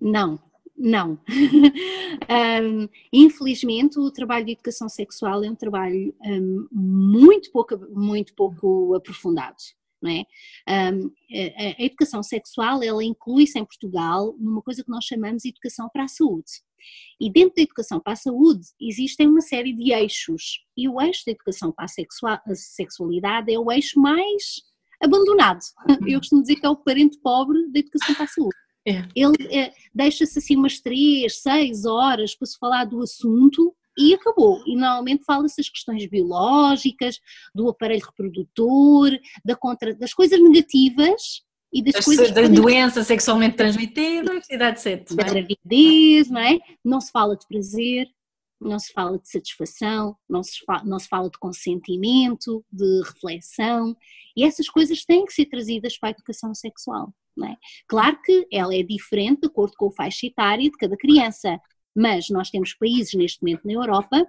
Não, 0.00 0.38
não. 0.76 1.18
um, 2.62 2.88
infelizmente, 3.12 3.98
o 3.98 4.10
trabalho 4.10 4.46
de 4.46 4.52
educação 4.52 4.88
sexual 4.88 5.42
é 5.42 5.50
um 5.50 5.56
trabalho 5.56 6.14
um, 6.24 6.68
muito, 6.70 7.50
pouco, 7.50 7.76
muito 7.90 8.34
pouco 8.34 8.94
aprofundado. 8.94 9.56
Não 10.04 10.10
é? 10.10 10.24
A, 10.68 11.82
educação 11.82 12.22
sexual 12.22 12.82
ela 12.82 13.02
inclui-se 13.02 13.58
em 13.58 13.64
Portugal 13.64 14.36
numa 14.38 14.60
coisa 14.60 14.84
que 14.84 14.90
nós 14.90 15.04
chamamos 15.04 15.42
de 15.42 15.48
educação 15.48 15.88
para 15.90 16.04
a 16.04 16.08
saúde. 16.08 16.52
E 17.18 17.32
dentro 17.32 17.54
da 17.56 17.62
educação 17.62 17.98
para 17.98 18.12
a 18.12 18.16
saúde 18.16 18.66
existem 18.78 19.26
uma 19.26 19.40
série 19.40 19.72
de 19.72 19.92
eixos. 19.92 20.60
E 20.76 20.86
o 20.86 21.00
eixo 21.00 21.22
da 21.24 21.32
educação 21.32 21.72
para 21.72 21.86
a, 21.86 21.88
sexual, 21.88 22.38
a 22.46 22.54
sexualidade 22.54 23.50
é 23.50 23.58
o 23.58 23.72
eixo 23.72 23.98
mais 23.98 24.62
abandonado. 25.00 25.60
Eu 26.06 26.18
costumo 26.18 26.42
dizer 26.42 26.56
que 26.56 26.66
é 26.66 26.68
o 26.68 26.76
parente 26.76 27.18
pobre 27.20 27.66
da 27.70 27.78
educação 27.78 28.14
para 28.14 28.24
a 28.24 28.28
saúde. 28.28 28.56
É. 28.86 29.08
Ele 29.16 29.56
é, 29.56 29.72
deixa-se 29.94 30.38
assim 30.38 30.56
umas 30.56 30.78
três, 30.78 31.40
seis 31.40 31.86
horas 31.86 32.34
para 32.34 32.46
se 32.46 32.58
falar 32.58 32.84
do 32.84 33.02
assunto 33.02 33.74
e 33.96 34.14
acabou. 34.14 34.62
E 34.66 34.76
normalmente 34.76 35.24
fala-se 35.24 35.56
das 35.56 35.68
questões 35.68 36.06
biológicas, 36.06 37.20
do 37.54 37.68
aparelho 37.68 38.04
reprodutor, 38.04 39.10
da 39.44 39.56
contra, 39.56 39.94
das 39.94 40.12
coisas 40.12 40.40
negativas 40.40 41.42
e 41.72 41.82
das, 41.82 41.94
das 41.94 42.04
coisas. 42.04 42.30
Das 42.30 42.48
doenças 42.50 43.06
sexualmente 43.06 43.56
transmitidas, 43.56 44.48
etc. 44.50 45.14
Da 45.14 45.22
é? 45.22 45.30
gravidez, 45.30 46.30
não 46.30 46.40
é? 46.40 46.58
Não 46.84 47.00
se 47.00 47.10
fala 47.10 47.36
de 47.36 47.46
prazer, 47.46 48.08
não 48.60 48.78
se 48.78 48.92
fala 48.92 49.18
de 49.18 49.28
satisfação, 49.28 50.16
não 50.28 50.42
se 50.42 50.64
fala, 50.64 50.84
não 50.84 50.98
se 50.98 51.08
fala 51.08 51.28
de 51.28 51.38
consentimento, 51.38 52.64
de 52.72 53.02
reflexão, 53.02 53.96
e 54.36 54.44
essas 54.44 54.68
coisas 54.68 55.04
têm 55.04 55.24
que 55.24 55.32
ser 55.32 55.46
trazidas 55.46 55.98
para 55.98 56.10
a 56.10 56.12
educação 56.12 56.54
sexual. 56.54 57.12
É? 57.42 57.56
Claro 57.88 58.16
que 58.22 58.46
ela 58.52 58.72
é 58.72 58.82
diferente 58.82 59.40
de 59.40 59.48
acordo 59.48 59.74
com 59.76 59.88
a 59.88 59.92
faixa 59.92 60.26
etária 60.26 60.70
de 60.70 60.76
cada 60.76 60.96
criança, 60.96 61.60
mas 61.94 62.28
nós 62.28 62.50
temos 62.50 62.74
países 62.74 63.14
neste 63.14 63.42
momento 63.42 63.66
na 63.66 63.72
Europa 63.72 64.26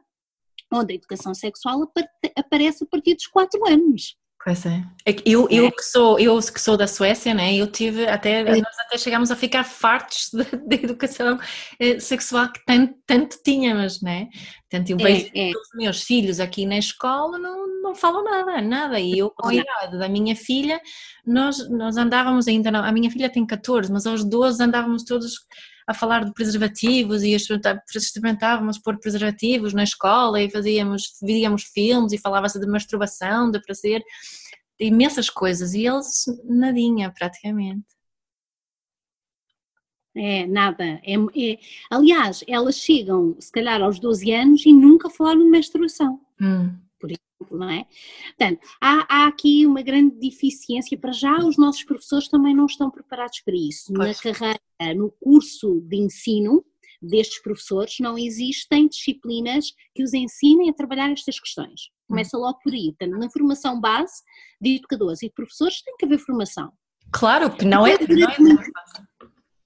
onde 0.74 0.94
a 0.94 0.96
educação 0.96 1.34
sexual 1.34 1.92
aparece 2.36 2.84
a 2.84 2.88
partir 2.88 3.16
dos 3.16 3.28
4 3.28 3.68
anos. 3.68 4.18
Pois 4.46 4.64
é. 4.64 4.84
é 5.08 5.16
eu, 5.26 5.48
eu, 5.50 5.66
é. 5.66 5.72
que 5.72 5.82
sou, 5.82 6.20
eu 6.20 6.38
que 6.40 6.62
sou 6.62 6.78
da 6.78 6.86
Suécia, 6.86 7.34
né, 7.34 7.56
eu 7.56 7.66
tive 7.66 8.06
até, 8.06 8.42
é. 8.42 8.62
nós 8.62 8.80
até 8.80 8.96
chegámos 8.96 9.32
a 9.32 9.36
ficar 9.36 9.64
fartos 9.64 10.30
da 10.68 10.76
educação 10.76 11.40
eh, 11.80 12.00
sexual 12.00 12.52
que 12.52 12.64
tanto, 12.64 12.94
tanto 13.08 13.38
tínhamos, 13.44 14.04
né? 14.04 14.28
Portanto, 14.70 14.92
eu 14.92 14.98
vejo 14.98 15.32
é, 15.34 15.50
é. 15.50 15.52
os 15.52 15.70
meus 15.74 16.04
filhos 16.04 16.40
aqui 16.40 16.64
na 16.68 16.78
escola 16.78 17.40
não, 17.40 17.82
não 17.82 17.96
falam 17.96 18.24
nada, 18.24 18.62
nada. 18.62 19.00
E 19.00 19.18
eu, 19.18 19.32
com 19.32 19.48
a 19.48 19.56
idade 19.56 19.98
da 19.98 20.08
minha 20.08 20.36
filha, 20.36 20.80
nós, 21.26 21.68
nós 21.72 21.98
andávamos 21.98 22.48
ainda, 22.48 22.70
não, 22.70 22.84
a 22.84 22.92
minha 22.92 23.10
filha 23.10 23.32
tem 23.32 23.48
14, 23.48 23.92
mas 23.92 24.06
aos 24.06 24.24
12 24.24 24.62
andávamos 24.62 25.04
todos 25.04 25.40
a 25.88 25.94
falar 25.94 26.26
de 26.26 26.34
preservativos 26.34 27.24
e 27.24 27.34
experimentávamos 27.34 28.78
pôr 28.80 28.98
preservativos 29.00 29.74
na 29.74 29.84
escola 29.84 30.42
e 30.42 30.50
fazíamos, 30.50 31.14
víamos 31.22 31.64
filmes 31.64 32.12
e 32.12 32.18
falava-se 32.18 32.60
de 32.60 32.66
masturbação, 32.66 33.52
de 33.52 33.62
prazer, 33.62 34.04
de 34.80 34.88
imensas 34.88 35.30
coisas 35.30 35.74
e 35.74 35.86
eles 35.86 36.26
nadinha 36.44 37.12
praticamente. 37.12 37.86
É, 40.18 40.48
nada. 40.48 40.84
É, 41.04 41.14
é, 41.14 41.60
aliás, 41.92 42.44
elas 42.48 42.78
chegam, 42.78 43.36
se 43.40 43.52
calhar, 43.52 43.82
aos 43.82 44.00
12 44.00 44.32
anos 44.32 44.66
e 44.66 44.72
nunca 44.72 45.10
falaram 45.10 45.44
de 45.44 45.50
menstruação. 45.50 46.22
Hum 46.42 46.85
não 47.52 47.70
é? 47.70 47.86
Portanto, 48.38 48.68
há, 48.82 49.06
há, 49.10 49.28
aqui 49.28 49.66
uma 49.66 49.82
grande 49.82 50.16
deficiência, 50.18 50.98
para 50.98 51.12
já 51.12 51.38
os 51.38 51.58
nossos 51.58 51.84
professores 51.84 52.28
também 52.28 52.56
não 52.56 52.66
estão 52.66 52.90
preparados 52.90 53.42
para 53.42 53.56
isso. 53.56 53.94
Pois. 53.94 54.18
Na 54.24 54.34
carreira, 54.34 54.60
no 54.96 55.12
curso 55.12 55.82
de 55.82 55.98
ensino 55.98 56.66
destes 57.02 57.42
professores, 57.42 57.98
não 58.00 58.18
existem 58.18 58.88
disciplinas 58.88 59.74
que 59.94 60.04
os 60.04 60.14
ensinem 60.14 60.70
a 60.70 60.74
trabalhar 60.74 61.12
estas 61.12 61.40
questões. 61.40 61.90
Começa 62.08 62.38
logo 62.38 62.60
por 62.60 62.74
aí. 62.74 62.94
Portanto, 62.98 63.20
na 63.20 63.30
formação 63.30 63.80
base 63.80 64.24
de 64.62 64.76
educadores 64.76 65.22
e 65.22 65.28
de 65.28 65.34
professores 65.34 65.82
tem 65.82 65.96
que 65.98 66.06
haver 66.06 66.20
formação. 66.20 66.72
Claro, 67.12 67.56
que 67.56 67.66
não 67.66 67.86
é, 67.86 67.98
não 68.00 68.52
é 68.52 68.72
fácil. 68.72 69.08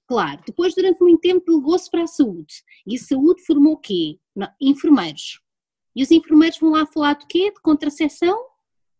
Claro, 0.06 0.42
depois 0.44 0.74
durante 0.74 1.00
muito 1.00 1.20
tempo 1.20 1.56
levou-se 1.56 1.88
para 1.88 2.02
a 2.02 2.06
saúde. 2.06 2.52
E 2.86 2.96
a 2.96 2.98
saúde 2.98 3.44
formou 3.44 3.74
o 3.74 3.78
quê? 3.78 4.18
Enfermeiros 4.60 5.40
e 5.94 6.02
os 6.02 6.10
enfermeiros 6.10 6.58
vão 6.58 6.70
lá 6.70 6.86
falar 6.86 7.14
do 7.14 7.26
quê? 7.26 7.50
De 7.50 7.60
contracepção 7.60 8.38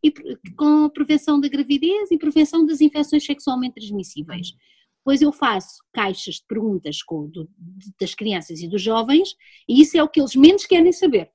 e 0.02 0.12
com 0.56 0.88
prevenção 0.88 1.40
da 1.40 1.48
gravidez 1.48 2.10
e 2.10 2.18
prevenção 2.18 2.64
das 2.64 2.80
infecções 2.80 3.24
sexualmente 3.24 3.74
transmissíveis. 3.74 4.54
Depois 4.98 5.22
eu 5.22 5.32
faço 5.32 5.82
caixas 5.92 6.36
de 6.36 6.46
perguntas 6.46 7.02
com, 7.02 7.26
do, 7.28 7.48
das 8.00 8.14
crianças 8.14 8.60
e 8.60 8.68
dos 8.68 8.82
jovens 8.82 9.34
e 9.68 9.80
isso 9.80 9.96
é 9.96 10.02
o 10.02 10.08
que 10.08 10.20
eles 10.20 10.34
menos 10.34 10.66
querem 10.66 10.92
saber. 10.92 11.30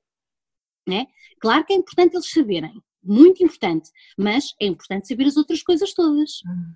Né? 0.86 1.06
Claro 1.40 1.64
que 1.64 1.72
é 1.72 1.76
importante 1.76 2.14
eles 2.14 2.30
saberem, 2.30 2.80
muito 3.02 3.42
importante, 3.42 3.90
mas 4.16 4.54
é 4.60 4.66
importante 4.66 5.08
saber 5.08 5.26
as 5.26 5.36
outras 5.36 5.62
coisas 5.62 5.92
todas. 5.92 6.42
Hum. 6.46 6.74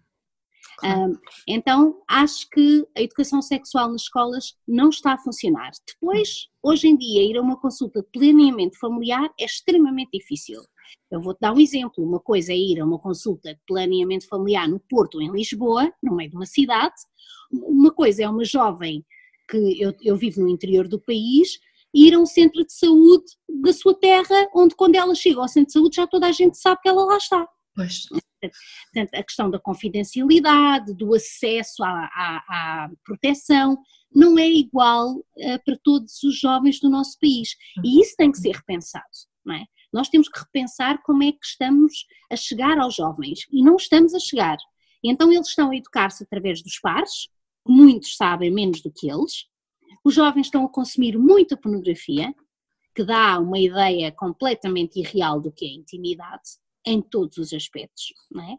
Um, 0.84 1.14
então, 1.46 2.00
acho 2.08 2.48
que 2.50 2.86
a 2.96 3.02
educação 3.02 3.42
sexual 3.42 3.90
nas 3.90 4.02
escolas 4.02 4.54
não 4.66 4.88
está 4.88 5.14
a 5.14 5.18
funcionar. 5.18 5.70
Depois, 5.86 6.48
hoje 6.62 6.88
em 6.88 6.96
dia, 6.96 7.22
ir 7.22 7.36
a 7.36 7.42
uma 7.42 7.58
consulta 7.58 8.00
de 8.00 8.08
planeamento 8.12 8.78
familiar 8.78 9.30
é 9.38 9.44
extremamente 9.44 10.10
difícil. 10.12 10.62
Eu 11.10 11.20
vou-te 11.20 11.40
dar 11.40 11.52
um 11.52 11.60
exemplo. 11.60 12.04
Uma 12.04 12.20
coisa 12.20 12.52
é 12.52 12.56
ir 12.56 12.80
a 12.80 12.84
uma 12.84 12.98
consulta 12.98 13.54
de 13.54 13.60
planeamento 13.66 14.26
familiar 14.26 14.68
no 14.68 14.80
Porto 14.80 15.16
ou 15.16 15.22
em 15.22 15.30
Lisboa, 15.30 15.92
no 16.02 16.14
meio 16.14 16.30
de 16.30 16.36
uma 16.36 16.46
cidade. 16.46 16.94
Uma 17.52 17.92
coisa 17.92 18.22
é 18.22 18.28
uma 18.28 18.44
jovem 18.44 19.04
que 19.48 19.82
eu, 19.82 19.94
eu 20.02 20.16
vivo 20.16 20.40
no 20.40 20.48
interior 20.48 20.86
do 20.86 21.00
país, 21.00 21.58
ir 21.92 22.14
a 22.14 22.18
um 22.18 22.26
centro 22.26 22.64
de 22.64 22.72
saúde 22.72 23.24
da 23.62 23.72
sua 23.72 23.94
terra, 23.94 24.48
onde 24.54 24.76
quando 24.76 24.94
ela 24.94 25.14
chega 25.14 25.40
ao 25.40 25.48
centro 25.48 25.66
de 25.66 25.72
saúde 25.72 25.96
já 25.96 26.06
toda 26.06 26.28
a 26.28 26.32
gente 26.32 26.56
sabe 26.56 26.80
que 26.80 26.88
ela 26.88 27.04
lá 27.04 27.16
está. 27.16 27.46
Pois. 27.74 28.06
Portanto, 28.48 29.14
a 29.14 29.22
questão 29.22 29.50
da 29.50 29.58
confidencialidade, 29.58 30.94
do 30.94 31.14
acesso 31.14 31.82
à, 31.82 32.10
à, 32.14 32.84
à 32.84 32.90
proteção, 33.04 33.78
não 34.14 34.38
é 34.38 34.48
igual 34.48 35.16
uh, 35.16 35.64
para 35.64 35.78
todos 35.82 36.22
os 36.22 36.38
jovens 36.38 36.80
do 36.80 36.88
nosso 36.88 37.18
país. 37.20 37.56
E 37.84 38.00
isso 38.00 38.14
tem 38.16 38.30
que 38.30 38.38
ser 38.38 38.54
repensado, 38.54 39.04
não 39.44 39.54
é? 39.54 39.64
Nós 39.92 40.08
temos 40.08 40.28
que 40.28 40.38
repensar 40.38 41.02
como 41.02 41.22
é 41.22 41.32
que 41.32 41.44
estamos 41.44 42.06
a 42.30 42.36
chegar 42.36 42.78
aos 42.78 42.94
jovens 42.94 43.40
e 43.52 43.62
não 43.62 43.76
estamos 43.76 44.14
a 44.14 44.20
chegar. 44.20 44.56
Então 45.02 45.32
eles 45.32 45.48
estão 45.48 45.70
a 45.70 45.76
educar-se 45.76 46.22
através 46.22 46.62
dos 46.62 46.78
pares, 46.78 47.28
muitos 47.66 48.16
sabem 48.16 48.50
menos 48.50 48.80
do 48.82 48.92
que 48.92 49.10
eles, 49.10 49.46
os 50.04 50.14
jovens 50.14 50.46
estão 50.46 50.64
a 50.64 50.68
consumir 50.68 51.18
muita 51.18 51.56
pornografia 51.56 52.34
que 52.94 53.04
dá 53.04 53.38
uma 53.38 53.58
ideia 53.58 54.12
completamente 54.12 54.98
irreal 54.98 55.40
do 55.40 55.52
que 55.52 55.64
é 55.64 55.68
intimidade, 55.68 56.58
em 56.86 57.00
todos 57.00 57.36
os 57.38 57.52
aspectos, 57.52 58.12
não 58.30 58.42
é? 58.42 58.56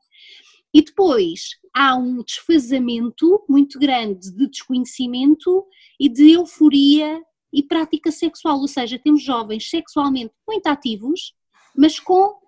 E 0.74 0.82
depois 0.82 1.58
há 1.74 1.96
um 1.96 2.24
desfazamento 2.24 3.44
muito 3.48 3.78
grande 3.78 4.32
de 4.32 4.48
desconhecimento 4.48 5.66
e 6.00 6.08
de 6.08 6.32
euforia 6.32 7.22
e 7.54 7.62
prática 7.62 8.12
sexual, 8.12 8.60
ou 8.60 8.68
seja, 8.68 8.98
temos 8.98 9.22
jovens 9.22 9.70
sexualmente 9.70 10.34
muito 10.48 10.68
ativos, 10.68 11.34
mas 11.76 12.00
com 12.00 12.40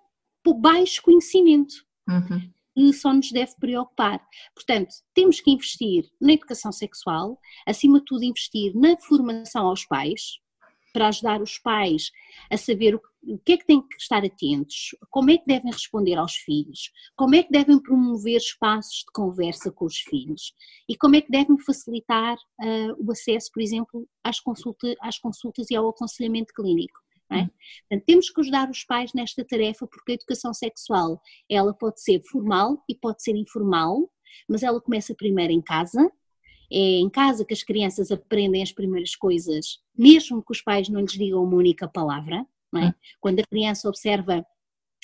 baixo 0.52 1.02
conhecimento. 1.02 1.74
Uhum. 2.08 2.50
E 2.76 2.92
só 2.92 3.12
nos 3.12 3.30
deve 3.30 3.54
preocupar. 3.56 4.20
Portanto, 4.54 4.94
temos 5.14 5.40
que 5.40 5.50
investir 5.50 6.10
na 6.20 6.32
educação 6.32 6.72
sexual, 6.72 7.38
acima 7.66 8.00
de 8.00 8.04
tudo, 8.06 8.24
investir 8.24 8.74
na 8.74 8.96
formação 8.96 9.68
aos 9.68 9.84
pais, 9.84 10.38
para 10.92 11.08
ajudar 11.08 11.42
os 11.42 11.58
pais 11.58 12.10
a 12.50 12.56
saber 12.56 12.94
o 12.94 12.98
que 12.98 13.08
é 13.46 13.56
que 13.56 13.66
têm 13.66 13.80
que 13.80 13.96
estar 13.98 14.24
atentos, 14.24 14.94
como 15.10 15.30
é 15.30 15.38
que 15.38 15.46
devem 15.46 15.70
responder 15.70 16.16
aos 16.16 16.34
filhos, 16.34 16.90
como 17.16 17.34
é 17.34 17.42
que 17.42 17.50
devem 17.50 17.80
promover 17.80 18.36
espaços 18.36 18.98
de 18.98 19.12
conversa 19.12 19.70
com 19.70 19.84
os 19.86 19.98
filhos 19.98 20.54
e 20.88 20.96
como 20.96 21.16
é 21.16 21.20
que 21.20 21.30
devem 21.30 21.58
facilitar 21.58 22.36
uh, 22.36 22.96
o 22.98 23.12
acesso, 23.12 23.50
por 23.52 23.62
exemplo, 23.62 24.08
às, 24.22 24.40
consulta, 24.40 24.94
às 25.00 25.18
consultas 25.18 25.70
e 25.70 25.76
ao 25.76 25.88
aconselhamento 25.88 26.52
clínico. 26.54 26.98
É? 27.30 27.38
Hum. 27.38 27.48
Portanto, 27.88 28.06
temos 28.06 28.30
que 28.30 28.40
ajudar 28.40 28.70
os 28.70 28.84
pais 28.84 29.12
nesta 29.14 29.44
tarefa 29.44 29.86
porque 29.86 30.12
a 30.12 30.14
educação 30.14 30.52
sexual 30.52 31.20
ela 31.48 31.72
pode 31.72 32.02
ser 32.02 32.22
formal 32.30 32.82
e 32.88 32.94
pode 32.94 33.22
ser 33.22 33.34
informal, 33.34 34.10
mas 34.48 34.62
ela 34.62 34.80
começa 34.80 35.14
primeiro 35.14 35.52
em 35.52 35.62
casa, 35.62 36.10
é 36.70 36.98
em 36.98 37.08
casa 37.08 37.44
que 37.44 37.54
as 37.54 37.62
crianças 37.62 38.10
aprendem 38.10 38.62
as 38.62 38.72
primeiras 38.72 39.14
coisas, 39.14 39.78
mesmo 39.96 40.42
que 40.44 40.52
os 40.52 40.60
pais 40.60 40.88
não 40.88 41.00
lhes 41.00 41.12
digam 41.12 41.42
uma 41.42 41.56
única 41.56 41.88
palavra. 41.88 42.46
É? 42.78 42.94
Quando 43.20 43.40
a 43.40 43.46
criança 43.46 43.88
observa 43.88 44.44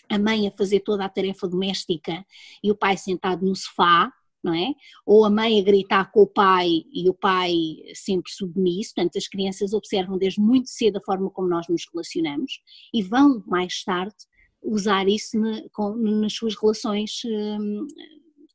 a 0.09 0.19
mãe 0.19 0.49
a 0.49 0.51
fazer 0.51 0.81
toda 0.81 1.05
a 1.05 1.09
tarefa 1.09 1.47
doméstica 1.49 2.25
e 2.63 2.71
o 2.71 2.77
pai 2.77 2.97
sentado 2.97 3.45
no 3.45 3.55
sofá, 3.55 4.13
não 4.43 4.55
é? 4.55 4.73
Ou 5.05 5.25
a 5.25 5.31
mãe 5.31 5.61
a 5.61 5.63
gritar 5.65 6.11
com 6.11 6.23
o 6.23 6.27
pai 6.27 6.85
e 6.93 7.09
o 7.09 7.15
pai 7.15 7.53
sempre 7.95 8.33
submisso, 8.33 8.95
portanto 8.95 9.17
as 9.17 9.29
crianças 9.29 9.73
observam 9.73 10.19
desde 10.19 10.41
muito 10.41 10.69
cedo 10.69 10.97
a 10.97 11.03
forma 11.03 11.31
como 11.31 11.49
nós 11.49 11.69
nos 11.69 11.83
relacionamos 11.93 12.61
e 12.93 13.03
vão 13.03 13.43
mais 13.47 13.85
tarde 13.85 14.17
usar 14.63 15.09
isso 15.09 15.39
na, 15.39 15.63
com, 15.73 15.95
nas 15.95 16.33
suas 16.35 16.55
relações 16.57 17.23
hum, 17.25 17.87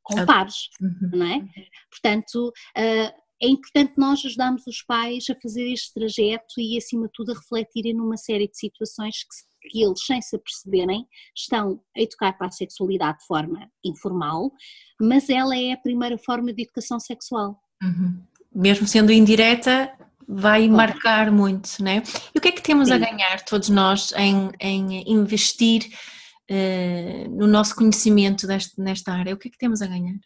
com 0.02 0.24
pares, 0.24 0.68
uhum. 0.80 1.10
não 1.18 1.26
é? 1.26 1.48
Portanto, 1.90 2.48
uh, 2.48 3.25
é 3.42 3.48
importante 3.48 3.94
nós 3.96 4.24
ajudarmos 4.24 4.66
os 4.66 4.82
pais 4.82 5.24
a 5.30 5.34
fazer 5.40 5.70
este 5.70 5.92
trajeto 5.92 6.54
e, 6.58 6.76
acima 6.78 7.06
de 7.06 7.12
tudo, 7.12 7.32
a 7.32 7.34
refletirem 7.34 7.94
numa 7.94 8.16
série 8.16 8.48
de 8.48 8.58
situações 8.58 9.16
que, 9.18 9.70
que 9.70 9.82
eles, 9.82 10.04
sem 10.04 10.20
se 10.22 10.36
aperceberem, 10.36 11.06
estão 11.36 11.80
a 11.96 12.00
educar 12.00 12.32
para 12.32 12.46
a 12.46 12.50
sexualidade 12.50 13.18
de 13.18 13.26
forma 13.26 13.70
informal, 13.84 14.50
mas 15.00 15.28
ela 15.28 15.56
é 15.56 15.72
a 15.72 15.76
primeira 15.76 16.16
forma 16.18 16.52
de 16.52 16.62
educação 16.62 16.98
sexual. 16.98 17.60
Uhum. 17.82 18.22
Mesmo 18.54 18.86
sendo 18.86 19.12
indireta, 19.12 19.92
vai 20.26 20.66
marcar 20.68 21.30
muito, 21.30 21.68
não 21.80 21.90
é? 21.90 22.02
E 22.34 22.38
o 22.38 22.40
que 22.40 22.48
é 22.48 22.52
que 22.52 22.62
temos 22.62 22.88
Sim. 22.88 22.94
a 22.94 22.98
ganhar, 22.98 23.44
todos 23.44 23.68
nós, 23.68 24.12
em, 24.16 24.50
em 24.58 25.12
investir 25.12 25.86
uh, 26.50 27.30
no 27.30 27.46
nosso 27.46 27.76
conhecimento 27.76 28.46
deste, 28.46 28.80
nesta 28.80 29.12
área? 29.12 29.34
O 29.34 29.36
que 29.36 29.48
é 29.48 29.50
que 29.50 29.58
temos 29.58 29.82
a 29.82 29.86
ganhar? 29.86 30.16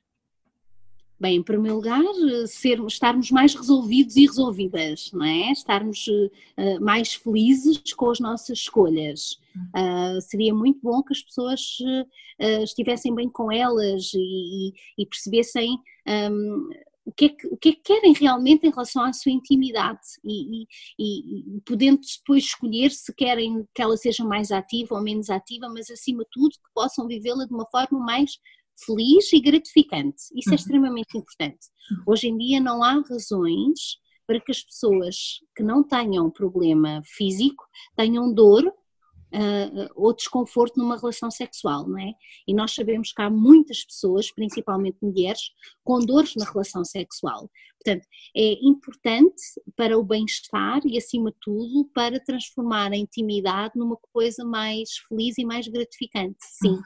Bem, 1.21 1.37
em 1.37 1.43
primeiro 1.43 1.77
lugar, 1.77 2.03
ser, 2.47 2.81
estarmos 2.87 3.31
mais 3.31 3.55
resolvidos 3.55 4.17
e 4.17 4.25
resolvidas, 4.25 5.11
não 5.13 5.27
é? 5.27 5.53
Estarmos 5.53 6.07
uh, 6.09 6.81
mais 6.81 7.13
felizes 7.13 7.93
com 7.93 8.11
as 8.11 8.19
nossas 8.19 8.61
escolhas. 8.61 9.39
Uh, 9.77 10.19
seria 10.23 10.55
muito 10.55 10.81
bom 10.83 11.03
que 11.03 11.13
as 11.13 11.21
pessoas 11.21 11.61
uh, 11.81 12.63
estivessem 12.63 13.15
bem 13.15 13.29
com 13.29 13.53
elas 13.53 14.13
e, 14.15 14.73
e 14.97 15.05
percebessem 15.05 15.79
um, 16.09 16.71
o 17.05 17.13
que, 17.13 17.25
é 17.27 17.29
que, 17.29 17.47
o 17.49 17.57
que 17.57 17.69
é 17.71 17.73
que 17.73 17.83
querem 17.83 18.13
realmente 18.13 18.67
em 18.67 18.71
relação 18.71 19.03
à 19.03 19.13
sua 19.13 19.33
intimidade 19.33 20.01
e, 20.25 20.67
e, 20.99 21.57
e, 21.57 21.61
podendo 21.67 22.01
depois 22.01 22.45
escolher 22.45 22.91
se 22.91 23.13
querem 23.15 23.67
que 23.75 23.83
ela 23.83 23.97
seja 23.97 24.25
mais 24.25 24.51
ativa 24.51 24.95
ou 24.95 25.03
menos 25.03 25.29
ativa, 25.29 25.69
mas 25.69 25.91
acima 25.91 26.23
de 26.25 26.31
tudo 26.31 26.51
que 26.51 26.73
possam 26.75 27.07
vivê-la 27.07 27.47
de 27.47 27.53
uma 27.53 27.67
forma 27.67 27.99
mais 27.99 28.39
feliz 28.85 29.33
e 29.33 29.41
gratificante. 29.41 30.23
Isso 30.35 30.49
é 30.49 30.53
uhum. 30.53 30.57
extremamente 30.57 31.19
importante. 31.19 31.67
Hoje 32.07 32.29
em 32.29 32.37
dia 32.37 32.61
não 32.61 32.83
há 32.83 33.01
razões 33.09 33.99
para 34.27 34.41
que 34.41 34.53
as 34.53 34.63
pessoas 34.63 35.17
que 35.57 35.63
não 35.63 35.83
tenham 35.83 36.31
problema 36.31 37.03
físico 37.05 37.65
tenham 37.97 38.33
dor 38.33 38.65
uh, 38.67 39.91
ou 39.95 40.15
desconforto 40.15 40.79
numa 40.79 40.97
relação 40.97 41.31
sexual, 41.31 41.89
não 41.89 41.99
é? 41.99 42.13
E 42.47 42.55
nós 42.55 42.73
sabemos 42.73 43.13
que 43.13 43.23
há 43.23 43.31
muitas 43.31 43.85
pessoas, 43.85 44.33
principalmente 44.33 44.99
mulheres, 45.03 45.41
com 45.83 45.99
dores 45.99 46.35
na 46.37 46.45
relação 46.45 46.85
sexual. 46.85 47.51
Portanto, 47.83 48.07
é 48.37 48.59
importante 48.63 49.43
para 49.75 49.99
o 49.99 50.05
bem-estar 50.05 50.81
e, 50.85 50.99
acima 50.99 51.31
de 51.31 51.39
tudo, 51.41 51.91
para 51.95 52.21
transformar 52.21 52.93
a 52.93 52.97
intimidade 52.97 53.73
numa 53.77 53.97
coisa 54.13 54.45
mais 54.45 54.91
feliz 55.09 55.39
e 55.39 55.45
mais 55.45 55.67
gratificante, 55.67 56.39
sim. 56.41 56.77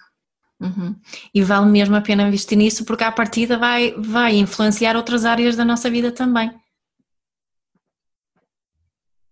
Uhum. 0.61 0.95
E 1.35 1.43
vale 1.43 1.67
mesmo 1.67 1.97
a 1.97 2.01
pena 2.01 2.27
investir 2.27 2.57
nisso 2.57 2.85
porque 2.85 3.05
a 3.05 3.13
partida 3.13 3.59
vai, 3.59 3.93
vai 3.99 4.37
influenciar 4.37 4.97
outras 4.97 5.25
áreas 5.25 5.57
da 5.57 5.65
nossa 5.65 5.91
vida 5.91 6.13
também. 6.13 6.51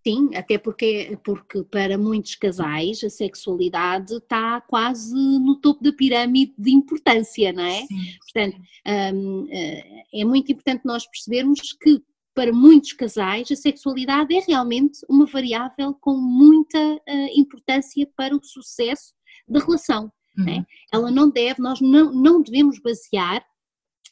Sim, 0.04 0.34
até 0.34 0.58
porque, 0.58 1.16
porque 1.22 1.62
para 1.62 1.96
muitos 1.96 2.34
casais 2.34 3.04
a 3.04 3.08
sexualidade 3.08 4.16
está 4.16 4.60
quase 4.60 5.14
no 5.14 5.54
topo 5.60 5.82
da 5.82 5.92
pirâmide 5.92 6.52
de 6.58 6.72
importância, 6.72 7.52
não 7.52 7.62
é? 7.62 7.86
Sim. 7.86 8.18
Portanto, 8.18 8.60
um, 9.14 9.46
eh, 9.48 10.04
é 10.12 10.24
muito 10.24 10.50
importante 10.50 10.84
nós 10.84 11.06
percebermos 11.06 11.72
que 11.74 12.02
para 12.34 12.52
muitos 12.52 12.92
casais 12.94 13.50
a 13.50 13.56
sexualidade 13.56 14.34
é 14.34 14.40
realmente 14.40 14.98
uma 15.08 15.26
variável 15.26 15.94
com 15.94 16.16
muita 16.16 16.78
uh, 16.78 17.00
importância 17.36 18.08
para 18.16 18.34
o 18.34 18.42
sucesso 18.42 19.12
da 19.46 19.60
relação. 19.60 20.10
É? 20.38 20.40
Uhum. 20.40 20.46
Né? 20.46 20.66
Ela 20.92 21.10
não 21.10 21.30
deve, 21.30 21.60
nós 21.60 21.80
não, 21.80 22.12
não 22.12 22.42
devemos 22.42 22.78
basear 22.80 23.44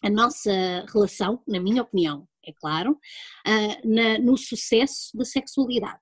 a 0.03 0.09
nossa 0.09 0.51
relação, 0.93 1.43
na 1.47 1.61
minha 1.61 1.83
opinião, 1.83 2.27
é 2.47 2.53
claro, 2.55 2.93
uh, 2.93 3.89
na, 3.89 4.18
no 4.18 4.37
sucesso 4.37 5.14
da 5.14 5.25
sexualidade. 5.25 6.01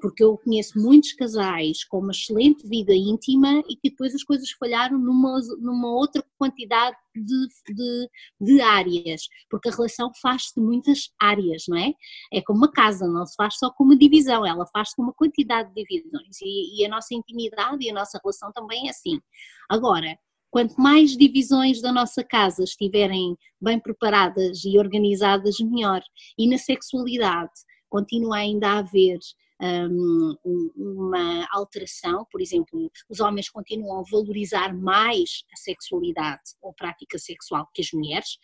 Porque 0.00 0.22
eu 0.22 0.38
conheço 0.38 0.78
muitos 0.78 1.12
casais 1.12 1.84
com 1.84 1.98
uma 1.98 2.12
excelente 2.12 2.66
vida 2.66 2.94
íntima 2.94 3.62
e 3.68 3.76
que 3.76 3.90
depois 3.90 4.14
as 4.14 4.22
coisas 4.22 4.50
falharam 4.52 4.98
numa, 4.98 5.40
numa 5.60 5.88
outra 5.88 6.24
quantidade 6.38 6.96
de, 7.14 7.48
de, 7.74 8.10
de 8.40 8.60
áreas, 8.60 9.22
porque 9.50 9.68
a 9.68 9.72
relação 9.72 10.12
faz-se 10.20 10.54
de 10.54 10.60
muitas 10.60 11.10
áreas, 11.20 11.64
não 11.68 11.76
é? 11.76 11.92
É 12.32 12.40
como 12.42 12.58
uma 12.58 12.70
casa, 12.70 13.06
não 13.06 13.26
se 13.26 13.34
faz 13.34 13.56
só 13.58 13.70
com 13.70 13.84
uma 13.84 13.96
divisão, 13.96 14.46
ela 14.46 14.66
faz-se 14.66 14.94
com 14.94 15.02
uma 15.02 15.12
quantidade 15.12 15.72
de 15.74 15.84
divisões 15.84 16.40
e, 16.40 16.80
e 16.80 16.86
a 16.86 16.88
nossa 16.88 17.14
intimidade 17.14 17.84
e 17.84 17.90
a 17.90 17.94
nossa 17.94 18.20
relação 18.22 18.52
também 18.52 18.86
é 18.86 18.90
assim. 18.90 19.20
Agora, 19.68 20.16
Quanto 20.50 20.80
mais 20.80 21.14
divisões 21.14 21.82
da 21.82 21.92
nossa 21.92 22.24
casa 22.24 22.64
estiverem 22.64 23.36
bem 23.60 23.78
preparadas 23.78 24.64
e 24.64 24.78
organizadas, 24.78 25.58
melhor. 25.60 26.00
E 26.38 26.48
na 26.48 26.56
sexualidade 26.56 27.52
continua 27.88 28.36
ainda 28.36 28.68
a 28.68 28.78
haver 28.78 29.18
um, 29.60 30.36
uma 30.76 31.46
alteração, 31.50 32.26
por 32.30 32.40
exemplo, 32.40 32.90
os 33.08 33.20
homens 33.20 33.48
continuam 33.48 34.00
a 34.00 34.04
valorizar 34.10 34.72
mais 34.74 35.42
a 35.52 35.56
sexualidade 35.56 36.42
ou 36.62 36.72
prática 36.72 37.18
sexual 37.18 37.68
que 37.74 37.82
as 37.82 37.92
mulheres. 37.92 38.38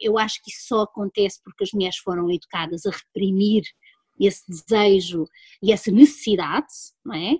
Eu 0.00 0.18
acho 0.18 0.42
que 0.42 0.50
isso 0.50 0.66
só 0.68 0.82
acontece 0.82 1.40
porque 1.42 1.64
as 1.64 1.72
mulheres 1.72 1.98
foram 1.98 2.30
educadas 2.30 2.84
a 2.86 2.90
reprimir 2.90 3.62
esse 4.18 4.42
desejo 4.48 5.26
e 5.62 5.72
essa 5.72 5.90
necessidade, 5.90 6.66
não 7.04 7.14
é? 7.14 7.38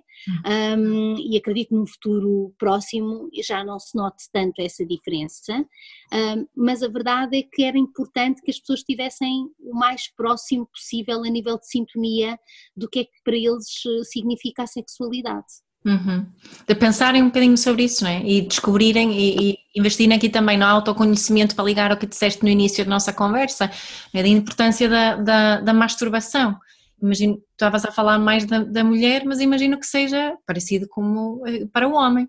Um, 0.77 1.15
e 1.17 1.37
acredito 1.37 1.69
que 1.69 1.75
no 1.75 1.87
futuro 1.87 2.53
próximo 2.57 3.29
já 3.43 3.63
não 3.63 3.79
se 3.79 3.95
note 3.95 4.23
tanto 4.31 4.61
essa 4.61 4.85
diferença, 4.85 5.65
um, 6.13 6.47
mas 6.55 6.83
a 6.83 6.87
verdade 6.87 7.37
é 7.37 7.43
que 7.43 7.63
era 7.63 7.77
importante 7.77 8.41
que 8.41 8.51
as 8.51 8.59
pessoas 8.59 8.79
estivessem 8.79 9.47
o 9.59 9.73
mais 9.73 10.07
próximo 10.15 10.67
possível 10.67 11.23
a 11.23 11.29
nível 11.29 11.57
de 11.59 11.67
sintonia 11.67 12.39
do 12.75 12.89
que 12.89 12.99
é 12.99 13.03
que 13.03 13.23
para 13.23 13.35
eles 13.35 13.67
eh, 13.85 14.03
significa 14.03 14.63
a 14.63 14.67
sexualidade. 14.67 15.45
Uhum. 15.85 16.25
De 16.67 16.75
pensarem 16.75 17.23
um 17.23 17.27
bocadinho 17.27 17.57
sobre 17.57 17.83
isso, 17.83 18.03
não 18.03 18.11
é? 18.11 18.21
E 18.21 18.41
descobrirem 18.41 19.13
e, 19.13 19.51
e, 19.51 19.57
investirem 19.75 20.17
aqui 20.17 20.27
também 20.27 20.57
no 20.57 20.65
autoconhecimento 20.65 21.55
para 21.55 21.63
ligar 21.63 21.91
ao 21.91 21.97
que 21.97 22.05
disseste 22.05 22.43
no 22.43 22.49
início 22.49 22.83
da 22.83 22.89
nossa 22.89 23.13
conversa, 23.13 23.71
é? 24.13 24.21
da 24.21 24.27
importância 24.27 24.89
da, 24.89 25.15
da, 25.15 25.61
da 25.61 25.73
masturbação. 25.73 26.57
Imagino, 27.01 27.37
tu 27.37 27.43
estavas 27.51 27.85
a 27.85 27.91
falar 27.91 28.17
mais 28.17 28.45
da, 28.45 28.63
da, 28.63 28.83
mulher, 28.83 29.23
mas 29.25 29.39
imagino 29.39 29.79
que 29.79 29.85
seja 29.85 30.35
parecido 30.45 30.87
como 30.87 31.45
eh, 31.47 31.67
para 31.71 31.87
o 31.87 31.93
homem. 31.93 32.27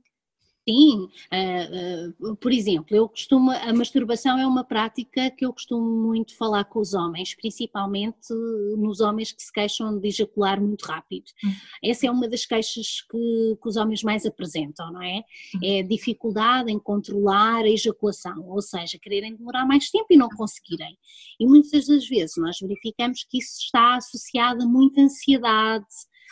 Sim, 0.69 1.09
uh, 1.33 2.31
uh, 2.31 2.37
por 2.37 2.53
exemplo, 2.53 2.95
eu 2.95 3.09
costumo, 3.09 3.51
a 3.51 3.73
masturbação 3.73 4.39
é 4.39 4.47
uma 4.47 4.63
prática 4.63 5.31
que 5.31 5.47
eu 5.47 5.51
costumo 5.51 5.89
muito 6.07 6.37
falar 6.37 6.65
com 6.65 6.79
os 6.79 6.93
homens, 6.93 7.35
principalmente 7.35 8.35
nos 8.77 9.01
homens 9.01 9.33
que 9.33 9.43
se 9.43 9.51
queixam 9.51 9.99
de 9.99 10.09
ejacular 10.09 10.61
muito 10.61 10.83
rápido. 10.83 11.25
Uhum. 11.43 11.53
Essa 11.83 12.07
é 12.09 12.11
uma 12.11 12.29
das 12.29 12.45
queixas 12.45 13.01
que, 13.01 13.57
que, 13.63 13.67
os 13.67 13.77
homens 13.79 14.03
mais 14.03 14.27
apresentam, 14.27 14.93
não 14.93 15.03
é? 15.03 15.25
Uhum. 15.55 15.61
É 15.65 15.81
a 15.81 15.87
dificuldade 15.87 16.71
em 16.71 16.79
controlar 16.79 17.65
a 17.65 17.71
ejaculação, 17.71 18.47
ou 18.47 18.61
seja, 18.61 18.99
quererem 19.01 19.37
demorar 19.37 19.65
mais 19.65 19.89
tempo 19.89 20.09
e 20.11 20.19
não 20.19 20.29
conseguirem. 20.29 20.99
E 21.41 21.47
muitas 21.47 21.87
das 21.87 22.07
vezes 22.07 22.37
nós 22.37 22.59
verificamos 22.61 23.25
que 23.25 23.39
isso 23.39 23.59
está 23.59 23.97
associado 23.97 24.65
a 24.65 24.67
muita 24.67 25.01
ansiedade, 25.01 25.87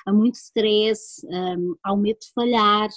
há 0.07 0.13
muito 0.13 0.37
stress, 0.37 1.27
um, 1.27 1.75
ao 1.83 1.97
medo 1.97 2.21
de 2.21 2.33
falhar 2.33 2.89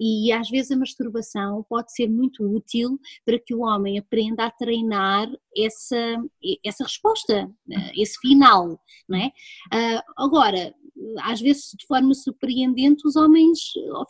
e 0.00 0.32
às 0.32 0.50
vezes 0.50 0.72
a 0.72 0.76
masturbação 0.76 1.64
pode 1.68 1.92
ser 1.92 2.08
muito 2.08 2.44
útil 2.44 2.98
para 3.24 3.38
que 3.38 3.54
o 3.54 3.60
homem 3.60 3.98
aprenda 3.98 4.44
a 4.44 4.50
treinar 4.50 5.28
essa, 5.56 6.16
essa 6.64 6.84
resposta, 6.84 7.48
eh, 7.70 7.92
esse 7.96 8.18
final, 8.20 8.78
não 9.08 9.18
é? 9.18 9.28
Uh, 9.72 10.02
agora, 10.16 10.74
às 11.22 11.40
vezes 11.40 11.70
de 11.78 11.86
forma 11.86 12.12
surpreendente 12.14 13.06
os 13.06 13.16
homens 13.16 13.58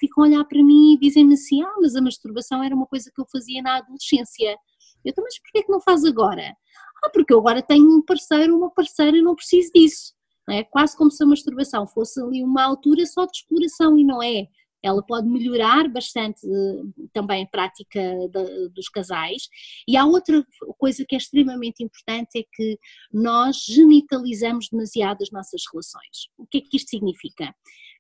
ficam 0.01 0.25
a 0.25 0.27
olhar 0.27 0.45
para 0.45 0.63
mim 0.63 0.95
e 0.95 0.99
dizem-me 0.99 1.35
assim, 1.35 1.63
ah, 1.63 1.75
mas 1.81 1.95
a 1.95 2.03
masturbação 2.03 2.63
era 2.63 2.75
uma 2.75 2.87
coisa 2.87 3.11
que 3.15 3.21
eu 3.21 3.27
fazia 3.31 3.63
na 3.63 3.79
adolescência. 3.79 4.57
Eu 5.05 5.13
também, 5.13 5.29
mas 5.29 5.39
porquê 5.41 5.63
que 5.63 5.73
não 5.73 5.81
faz 5.81 6.05
agora? 6.05 6.57
Ah, 7.05 7.11
porque 7.11 7.33
eu 7.33 7.39
agora 7.39 7.63
tenho 7.63 7.89
um 7.89 8.03
parceiro, 8.03 8.57
uma 8.57 8.71
parceira 8.71 9.17
e 9.17 9.23
não 9.23 9.35
preciso 9.35 9.71
disso. 9.75 10.16
É 10.51 10.62
quase 10.62 10.97
como 10.97 11.11
se 11.11 11.22
a 11.22 11.26
masturbação 11.26 11.86
fosse 11.86 12.20
ali 12.20 12.42
uma 12.42 12.62
altura 12.62 13.05
só 13.07 13.24
de 13.24 13.38
exploração 13.38 13.99
e 13.99 14.05
não 14.05 14.22
é. 14.22 14.47
Ela 14.82 15.03
pode 15.03 15.28
melhorar 15.28 15.88
bastante 15.88 16.47
eh, 16.47 17.07
também 17.12 17.42
a 17.42 17.49
prática 17.49 18.01
de, 18.30 18.68
dos 18.68 18.88
casais. 18.88 19.49
E 19.88 19.97
há 19.97 20.05
outra 20.05 20.44
coisa 20.78 21.05
que 21.09 21.16
é 21.16 21.18
extremamente 21.18 21.82
importante: 21.82 22.38
é 22.38 22.44
que 22.53 22.78
nós 23.12 23.64
genitalizamos 23.66 24.68
demasiado 24.70 25.22
as 25.22 25.30
nossas 25.30 25.62
relações. 25.72 26.28
O 26.38 26.47
que 26.47 26.59
é 26.59 26.61
que 26.61 26.76
isto 26.76 26.90
significa? 26.90 27.55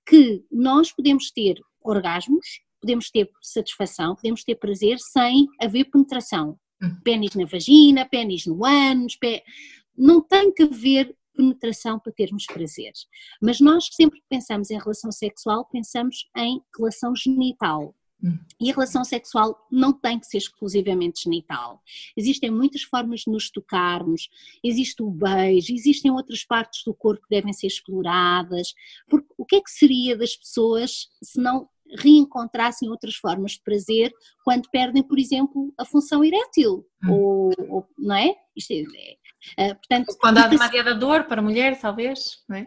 Que 0.06 0.44
nós 0.52 0.92
podemos 0.92 1.32
ter 1.32 1.56
orgasmos, 1.82 2.46
podemos 2.80 3.10
ter 3.10 3.28
satisfação, 3.42 4.14
podemos 4.14 4.44
ter 4.44 4.54
prazer 4.54 4.98
sem 5.00 5.46
haver 5.60 5.86
penetração. 5.86 6.56
Hum. 6.80 6.94
Pênis 7.02 7.34
na 7.34 7.46
vagina, 7.46 8.06
pênis 8.08 8.46
no 8.46 8.64
ânus, 8.64 9.16
pé... 9.16 9.42
não 9.96 10.20
tem 10.20 10.52
que 10.52 10.62
haver 10.62 11.16
penetração 11.36 11.98
para 11.98 12.12
termos 12.12 12.46
prazeres. 12.46 13.06
Mas 13.40 13.60
nós 13.60 13.88
sempre 13.92 14.20
que 14.20 14.26
pensamos 14.28 14.70
em 14.70 14.78
relação 14.78 15.12
sexual, 15.12 15.68
pensamos 15.70 16.28
em 16.36 16.60
relação 16.76 17.14
genital. 17.14 17.94
Hum. 18.22 18.38
E 18.60 18.70
a 18.70 18.74
relação 18.74 19.04
sexual 19.04 19.56
não 19.70 19.92
tem 19.92 20.18
que 20.18 20.26
ser 20.26 20.38
exclusivamente 20.38 21.24
genital. 21.24 21.82
Existem 22.16 22.50
muitas 22.50 22.82
formas 22.82 23.20
de 23.20 23.30
nos 23.30 23.50
tocarmos, 23.50 24.28
existe 24.64 25.02
o 25.02 25.10
beijo, 25.10 25.72
existem 25.72 26.10
outras 26.10 26.44
partes 26.44 26.82
do 26.84 26.94
corpo 26.94 27.22
que 27.22 27.34
devem 27.34 27.52
ser 27.52 27.66
exploradas. 27.66 28.72
Porque 29.08 29.28
o 29.36 29.44
que 29.44 29.56
é 29.56 29.60
que 29.60 29.70
seria 29.70 30.16
das 30.16 30.34
pessoas 30.34 31.08
se 31.22 31.40
não 31.40 31.68
reencontrassem 31.98 32.88
outras 32.88 33.14
formas 33.14 33.52
de 33.52 33.62
prazer 33.62 34.12
quando 34.44 34.68
perdem, 34.70 35.02
por 35.02 35.18
exemplo, 35.18 35.72
a 35.78 35.84
função 35.84 36.24
erétil? 36.24 36.86
Hum. 37.04 37.12
Ou, 37.12 37.52
ou, 37.68 37.86
não 37.98 38.16
é? 38.16 38.34
Isto 38.56 38.72
é, 38.72 38.82
Uh, 38.82 39.25
portanto, 39.74 40.16
quando 40.20 40.38
há 40.38 40.48
demasiada 40.48 40.94
dor 40.94 41.24
para 41.24 41.40
a 41.40 41.44
mulher, 41.44 41.78
talvez, 41.78 42.42
não 42.48 42.56
é? 42.56 42.66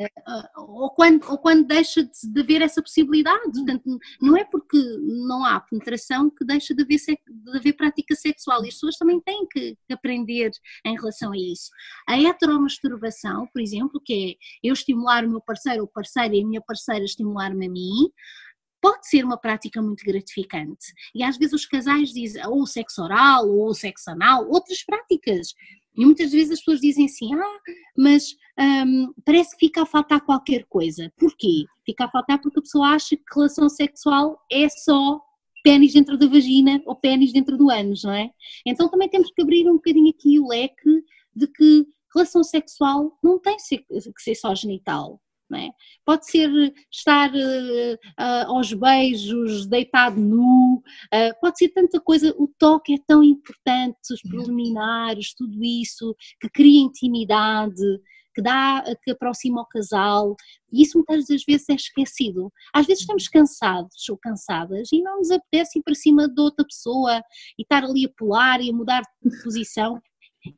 Uh, 0.00 0.62
ou, 0.82 0.90
quando, 0.90 1.28
ou 1.28 1.36
quando 1.38 1.66
deixa 1.66 2.04
de, 2.04 2.40
haver 2.40 2.62
essa 2.62 2.80
possibilidade. 2.80 3.50
Portanto, 3.52 3.98
não 4.22 4.36
é 4.36 4.44
porque 4.44 4.78
não 5.26 5.44
há 5.44 5.58
penetração 5.58 6.30
que 6.30 6.44
deixa 6.44 6.72
de 6.72 6.84
haver, 6.84 6.98
de 6.98 7.56
haver 7.56 7.72
prática 7.72 8.14
sexual. 8.14 8.64
E 8.64 8.68
as 8.68 8.74
pessoas 8.74 8.96
também 8.96 9.20
têm 9.20 9.44
que, 9.50 9.76
que 9.88 9.92
aprender 9.92 10.52
em 10.86 10.94
relação 10.94 11.32
a 11.32 11.36
isso. 11.36 11.70
A 12.08 12.16
heteromasturbação, 12.16 13.48
por 13.52 13.60
exemplo, 13.60 14.00
que 14.00 14.38
é 14.38 14.68
eu 14.68 14.72
estimular 14.72 15.24
o 15.24 15.30
meu 15.30 15.40
parceiro 15.40 15.82
ou 15.82 15.88
parceira 15.88 16.32
e 16.36 16.42
a 16.42 16.46
minha 16.46 16.60
parceira 16.60 17.04
estimular-me 17.04 17.66
a 17.66 17.70
mim, 17.70 18.08
pode 18.80 19.08
ser 19.08 19.24
uma 19.24 19.36
prática 19.36 19.82
muito 19.82 20.04
gratificante. 20.04 20.92
E 21.12 21.24
às 21.24 21.36
vezes 21.36 21.54
os 21.54 21.66
casais 21.66 22.10
dizem 22.10 22.46
ou 22.46 22.64
sexo 22.66 23.02
oral 23.02 23.48
ou 23.48 23.74
sexo 23.74 24.10
anal, 24.10 24.48
outras 24.48 24.84
práticas. 24.84 25.54
E 25.96 26.04
muitas 26.04 26.30
vezes 26.30 26.52
as 26.52 26.58
pessoas 26.60 26.80
dizem 26.80 27.06
assim: 27.06 27.34
ah, 27.34 27.58
mas 27.96 28.36
um, 28.58 29.12
parece 29.24 29.56
que 29.56 29.66
fica 29.66 29.82
a 29.82 29.86
faltar 29.86 30.20
qualquer 30.20 30.64
coisa. 30.68 31.12
Porquê? 31.18 31.64
Fica 31.84 32.04
a 32.04 32.10
faltar 32.10 32.40
porque 32.40 32.58
a 32.58 32.62
pessoa 32.62 32.88
acha 32.88 33.16
que 33.16 33.22
relação 33.34 33.68
sexual 33.68 34.38
é 34.50 34.68
só 34.68 35.20
pênis 35.62 35.92
dentro 35.92 36.16
da 36.16 36.26
vagina 36.26 36.80
ou 36.86 36.94
pênis 36.94 37.32
dentro 37.32 37.56
do 37.56 37.70
ânus, 37.70 38.04
não 38.04 38.12
é? 38.12 38.30
Então 38.64 38.88
também 38.88 39.08
temos 39.08 39.30
que 39.30 39.42
abrir 39.42 39.68
um 39.68 39.74
bocadinho 39.74 40.10
aqui 40.10 40.38
o 40.38 40.48
leque 40.48 41.02
de 41.34 41.46
que 41.46 41.86
relação 42.14 42.42
sexual 42.42 43.18
não 43.22 43.38
tem 43.38 43.56
que 43.56 44.22
ser 44.22 44.34
só 44.34 44.54
genital. 44.54 45.20
É? 45.54 45.70
Pode 46.04 46.26
ser 46.26 46.50
estar 46.92 47.30
uh, 47.30 47.94
uh, 47.94 48.54
aos 48.54 48.70
beijos, 48.74 49.66
deitado 49.66 50.20
nu, 50.20 50.82
uh, 51.14 51.40
pode 51.40 51.56
ser 51.56 51.70
tanta 51.70 51.98
coisa. 52.00 52.34
O 52.36 52.48
toque 52.58 52.94
é 52.94 52.98
tão 53.06 53.22
importante, 53.22 54.12
os 54.12 54.20
preliminares, 54.20 55.34
tudo 55.34 55.64
isso 55.64 56.14
que 56.38 56.50
cria 56.50 56.82
intimidade, 56.82 57.82
que 58.34 58.42
dá, 58.42 58.84
que 59.02 59.10
aproxima 59.10 59.62
o 59.62 59.66
casal. 59.66 60.36
E 60.70 60.82
isso 60.82 60.98
muitas 60.98 61.26
das 61.26 61.42
vezes 61.44 61.68
é 61.70 61.74
esquecido. 61.74 62.52
Às 62.72 62.86
vezes 62.86 63.00
estamos 63.00 63.26
cansados 63.26 64.08
ou 64.08 64.18
cansadas 64.18 64.90
e 64.92 65.00
não 65.02 65.18
nos 65.18 65.30
apetece 65.30 65.78
ir 65.78 65.82
para 65.82 65.94
cima 65.94 66.28
de 66.28 66.40
outra 66.40 66.64
pessoa 66.64 67.22
e 67.58 67.62
estar 67.62 67.84
ali 67.84 68.04
a 68.04 68.10
pular 68.16 68.60
e 68.60 68.70
a 68.70 68.72
mudar 68.72 69.02
de 69.22 69.42
posição. 69.42 70.00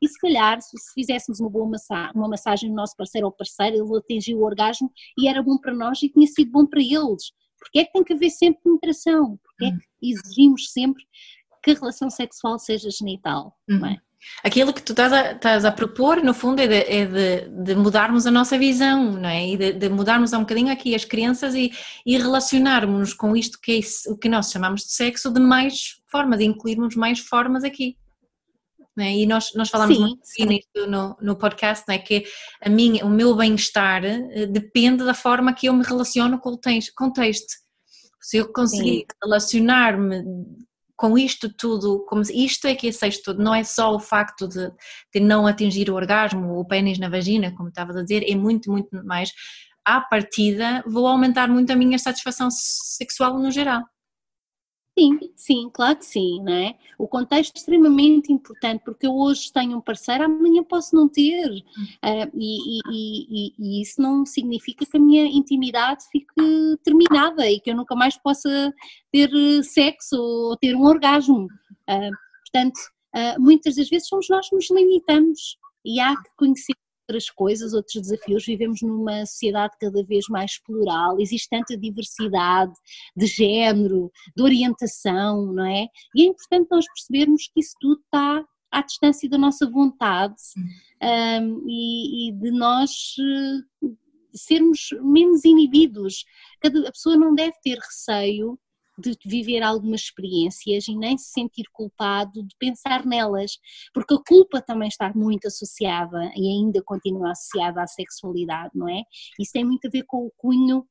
E 0.01 0.07
se 0.07 0.19
calhar, 0.19 0.61
se 0.61 0.93
fizéssemos 0.93 1.39
uma 1.39 1.49
boa 1.49 1.67
massagem, 1.67 2.11
uma 2.15 2.27
massagem 2.27 2.69
no 2.69 2.75
nosso 2.75 2.95
parceiro 2.95 3.27
ou 3.27 3.33
parceira, 3.33 3.75
ele 3.75 3.97
atingiu 3.97 4.39
o 4.39 4.43
orgasmo 4.43 4.91
e 5.17 5.27
era 5.27 5.41
bom 5.41 5.57
para 5.57 5.73
nós 5.73 6.01
e 6.03 6.09
tinha 6.09 6.27
sido 6.27 6.51
bom 6.51 6.65
para 6.65 6.81
eles. 6.81 7.31
Porque 7.59 7.79
é 7.79 7.85
que 7.85 7.93
tem 7.93 8.03
que 8.03 8.13
haver 8.13 8.29
sempre 8.29 8.61
penetração? 8.63 9.39
Porque 9.43 9.65
é 9.65 9.71
que 9.71 10.11
exigimos 10.11 10.71
sempre 10.71 11.03
que 11.63 11.71
a 11.71 11.73
relação 11.75 12.09
sexual 12.09 12.57
seja 12.57 12.89
genital? 12.89 13.55
Não 13.67 13.85
é? 13.85 13.91
Uhum. 13.91 13.97
Aquilo 14.43 14.73
que 14.73 14.81
tu 14.81 14.93
estás 14.93 15.11
a, 15.11 15.31
estás 15.31 15.65
a 15.65 15.71
propor, 15.71 16.23
no 16.23 16.33
fundo, 16.33 16.59
é, 16.59 16.67
de, 16.67 16.75
é 16.75 17.05
de, 17.05 17.49
de, 17.63 17.75
mudarmos 17.75 18.27
a 18.27 18.31
nossa 18.31 18.57
visão, 18.57 19.13
não 19.13 19.29
é? 19.29 19.47
E 19.47 19.57
de, 19.57 19.73
de, 19.73 19.89
mudarmos 19.89 20.31
um 20.33 20.41
bocadinho 20.41 20.71
aqui 20.71 20.93
as 20.93 21.05
crianças 21.05 21.55
e, 21.55 21.71
e 22.05 22.17
relacionarmos 22.17 23.13
com 23.13 23.35
isto 23.35 23.59
que 23.59 23.79
é 23.79 24.11
o 24.11 24.17
que 24.17 24.29
nós 24.29 24.51
chamamos 24.51 24.81
de 24.81 24.91
sexo 24.91 25.31
de 25.31 25.39
mais 25.39 25.99
formas, 26.07 26.39
incluirmos 26.39 26.95
mais 26.95 27.19
formas 27.19 27.63
aqui. 27.63 27.97
Né? 28.95 29.15
E 29.15 29.25
nós, 29.25 29.53
nós 29.55 29.69
falamos 29.69 29.95
sim, 29.95 30.01
muito 30.01 30.19
sim. 30.23 30.45
nisto 30.45 30.87
no, 30.87 31.15
no 31.21 31.35
podcast, 31.37 31.85
né? 31.87 31.97
que 31.97 32.25
a 32.61 32.69
minha, 32.69 33.05
o 33.05 33.09
meu 33.09 33.35
bem-estar 33.35 34.03
eh, 34.03 34.45
depende 34.45 35.05
da 35.05 35.13
forma 35.13 35.53
que 35.53 35.67
eu 35.67 35.73
me 35.73 35.83
relaciono 35.83 36.39
com 36.39 36.49
o 36.51 36.57
texto. 36.57 37.53
Se 38.21 38.37
eu 38.37 38.51
conseguir 38.51 39.05
relacionar-me 39.23 40.23
com 41.01 41.17
isto 41.17 41.51
tudo, 41.51 42.05
como 42.07 42.21
isto 42.21 42.67
é 42.67 42.75
que 42.75 42.89
é 42.89 42.91
sexto 42.91 43.23
tudo, 43.23 43.43
não 43.43 43.55
é 43.55 43.63
só 43.63 43.95
o 43.95 43.99
facto 43.99 44.47
de, 44.47 44.71
de 45.11 45.19
não 45.19 45.47
atingir 45.47 45.89
o 45.89 45.95
orgasmo, 45.95 46.59
o 46.59 46.63
pênis 46.63 46.99
na 46.99 47.09
vagina, 47.09 47.51
como 47.55 47.69
estavas 47.69 47.95
a 47.95 48.03
dizer, 48.03 48.23
é 48.29 48.35
muito, 48.35 48.69
muito 48.69 49.03
mais. 49.03 49.31
À 49.83 49.99
partida, 49.99 50.83
vou 50.85 51.07
aumentar 51.07 51.47
muito 51.47 51.71
a 51.71 51.75
minha 51.75 51.97
satisfação 51.97 52.49
sexual 52.51 53.39
no 53.39 53.49
geral. 53.49 53.81
Sim, 54.97 55.19
sim, 55.37 55.69
claro 55.73 55.97
que 55.97 56.05
sim, 56.05 56.41
não 56.43 56.51
é? 56.51 56.75
O 56.97 57.07
contexto 57.07 57.55
é 57.55 57.59
extremamente 57.59 58.31
importante, 58.31 58.83
porque 58.83 59.07
eu 59.07 59.15
hoje 59.15 59.51
tenho 59.51 59.77
um 59.77 59.81
parceiro, 59.81 60.25
amanhã 60.25 60.63
posso 60.63 60.93
não 60.93 61.07
ter, 61.07 61.49
uh, 61.49 62.31
e, 62.33 62.77
e, 62.77 62.81
e, 62.91 63.53
e, 63.57 63.81
isso 63.81 64.01
não 64.01 64.25
significa 64.25 64.85
que 64.85 64.97
a 64.97 64.99
minha 64.99 65.25
intimidade 65.25 66.03
fique 66.11 66.27
terminada 66.83 67.49
e 67.49 67.61
que 67.61 67.71
eu 67.71 67.75
nunca 67.75 67.95
mais 67.95 68.17
possa 68.17 68.73
ter 69.11 69.29
sexo 69.63 70.17
ou 70.17 70.57
ter 70.57 70.75
um 70.75 70.83
orgasmo. 70.83 71.45
Uh, 71.89 72.11
portanto, 72.43 72.77
uh, 73.15 73.41
muitas 73.41 73.77
das 73.77 73.89
vezes 73.89 74.09
somos 74.09 74.27
nós 74.29 74.49
que 74.49 74.55
nos 74.55 74.69
limitamos 74.69 75.57
e 75.85 76.01
há 76.01 76.15
que 76.15 76.29
conhecer 76.35 76.75
outras 77.01 77.29
coisas, 77.29 77.73
outros 77.73 78.01
desafios. 78.01 78.45
Vivemos 78.45 78.81
numa 78.81 79.25
sociedade 79.25 79.75
cada 79.79 80.03
vez 80.03 80.25
mais 80.29 80.61
plural, 80.63 81.19
existe 81.19 81.49
tanta 81.49 81.77
diversidade 81.77 82.73
de 83.15 83.25
género, 83.25 84.11
de 84.35 84.43
orientação, 84.43 85.53
não 85.53 85.65
é? 85.65 85.87
E 86.15 86.23
é 86.23 86.25
importante 86.25 86.67
nós 86.71 86.85
percebermos 86.85 87.49
que 87.53 87.59
isso 87.59 87.75
tudo 87.79 88.01
está 88.01 88.43
à 88.71 88.81
distância 88.81 89.29
da 89.29 89.37
nossa 89.37 89.69
vontade 89.69 90.41
um, 91.03 91.65
e, 91.67 92.29
e, 92.29 92.31
de 92.31 92.51
nós 92.51 92.91
uh, 93.83 93.97
sermos 94.33 94.89
menos 95.01 95.43
inibidos. 95.43 96.23
Cada 96.61 96.87
a 96.87 96.91
pessoa 96.91 97.17
não 97.17 97.35
deve 97.35 97.55
ter 97.61 97.77
receio 97.77 98.57
de 99.01 99.17
viver 99.25 99.61
algumas 99.61 100.01
experiências 100.01 100.87
e 100.87 100.95
nem 100.95 101.17
se 101.17 101.31
sentir 101.31 101.65
culpado 101.71 102.43
de 102.43 102.55
pensar 102.59 103.05
nelas, 103.05 103.57
porque 103.93 104.13
a 104.13 104.21
culpa 104.27 104.61
também 104.61 104.87
está 104.87 105.11
muito 105.13 105.47
associada 105.47 106.31
e 106.35 106.47
ainda 106.47 106.81
continua 106.83 107.31
associada 107.31 107.81
à 107.81 107.87
sexualidade, 107.87 108.71
não 108.75 108.87
é? 108.87 109.03
Isso 109.39 109.51
tem 109.53 109.65
muito 109.65 109.87
a 109.87 109.89
ver 109.89 110.03
com 110.07 110.25
o 110.25 110.31
cunho 110.37 110.85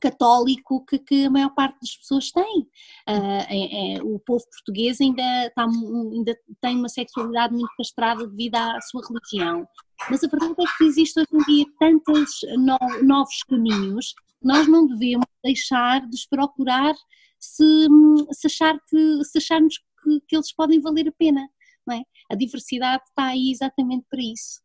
católico 0.00 0.84
que, 0.86 0.98
que, 0.98 1.26
a 1.26 1.30
maior 1.30 1.50
parte 1.54 1.78
das 1.80 1.96
pessoas 1.96 2.30
tem. 2.30 2.60
Uh, 3.08 3.44
é, 3.48 3.96
é, 3.96 4.02
o 4.02 4.18
povo 4.18 4.44
português 4.50 5.00
ainda, 5.00 5.22
está, 5.46 5.64
ainda 5.64 6.36
tem 6.60 6.76
uma 6.76 6.88
sexualidade 6.88 7.52
muito 7.52 7.70
castrada 7.76 8.26
devido 8.26 8.56
à 8.56 8.80
sua 8.82 9.02
religião. 9.06 9.66
Mas 10.10 10.22
a 10.22 10.28
verdade 10.28 10.54
é 10.58 10.78
que 10.78 10.84
existe 10.84 11.20
hoje 11.20 11.28
em 11.32 11.44
dia 11.44 11.66
tantos 11.78 12.40
no, 12.56 12.78
novos 13.02 13.42
caminhos, 13.44 14.14
nós 14.42 14.68
não 14.68 14.86
devemos 14.86 15.26
deixar 15.42 16.00
de 16.08 16.16
procurar 16.30 16.94
se, 17.38 17.86
se, 18.32 18.46
achar 18.46 18.78
que, 18.88 19.24
se 19.24 19.38
acharmos 19.38 19.78
que, 19.78 20.20
que 20.26 20.36
eles 20.36 20.52
podem 20.52 20.80
valer 20.80 21.08
a 21.08 21.12
pena. 21.12 21.48
É? 21.90 22.02
A 22.30 22.36
diversidade 22.36 23.02
está 23.08 23.28
aí 23.28 23.50
exatamente 23.50 24.06
para 24.10 24.20
isso. 24.20 24.60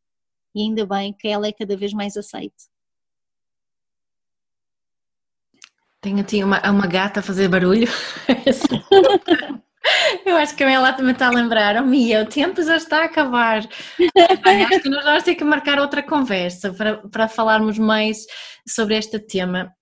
E 0.53 0.61
ainda 0.61 0.85
bem 0.85 1.13
que 1.13 1.27
ela 1.27 1.47
é 1.47 1.53
cada 1.53 1.77
vez 1.77 1.93
mais 1.93 2.17
aceite. 2.17 2.69
Tenho 6.01 6.19
aqui 6.19 6.43
uma, 6.43 6.61
uma 6.69 6.85
gata 6.85 7.21
a 7.21 7.23
fazer 7.23 7.47
barulho. 7.47 7.87
Eu 10.25 10.37
acho 10.37 10.55
que 10.55 10.63
a 10.63 10.71
ela 10.71 10.93
também 10.93 11.11
está 11.13 11.27
a 11.27 11.31
lembrar, 11.31 11.81
oh 11.81 11.85
Mia, 11.85 12.23
o 12.23 12.25
tempo 12.25 12.61
já 12.61 12.77
está 12.77 13.01
a 13.01 13.05
acabar. 13.05 13.59
acho 13.59 14.79
que 14.81 14.89
nós 14.89 15.03
vamos 15.03 15.23
ter 15.23 15.35
que 15.35 15.43
marcar 15.43 15.79
outra 15.79 16.01
conversa 16.01 16.73
para, 16.73 16.97
para 17.09 17.27
falarmos 17.27 17.77
mais 17.77 18.25
sobre 18.67 18.97
este 18.97 19.19
tema. 19.19 19.73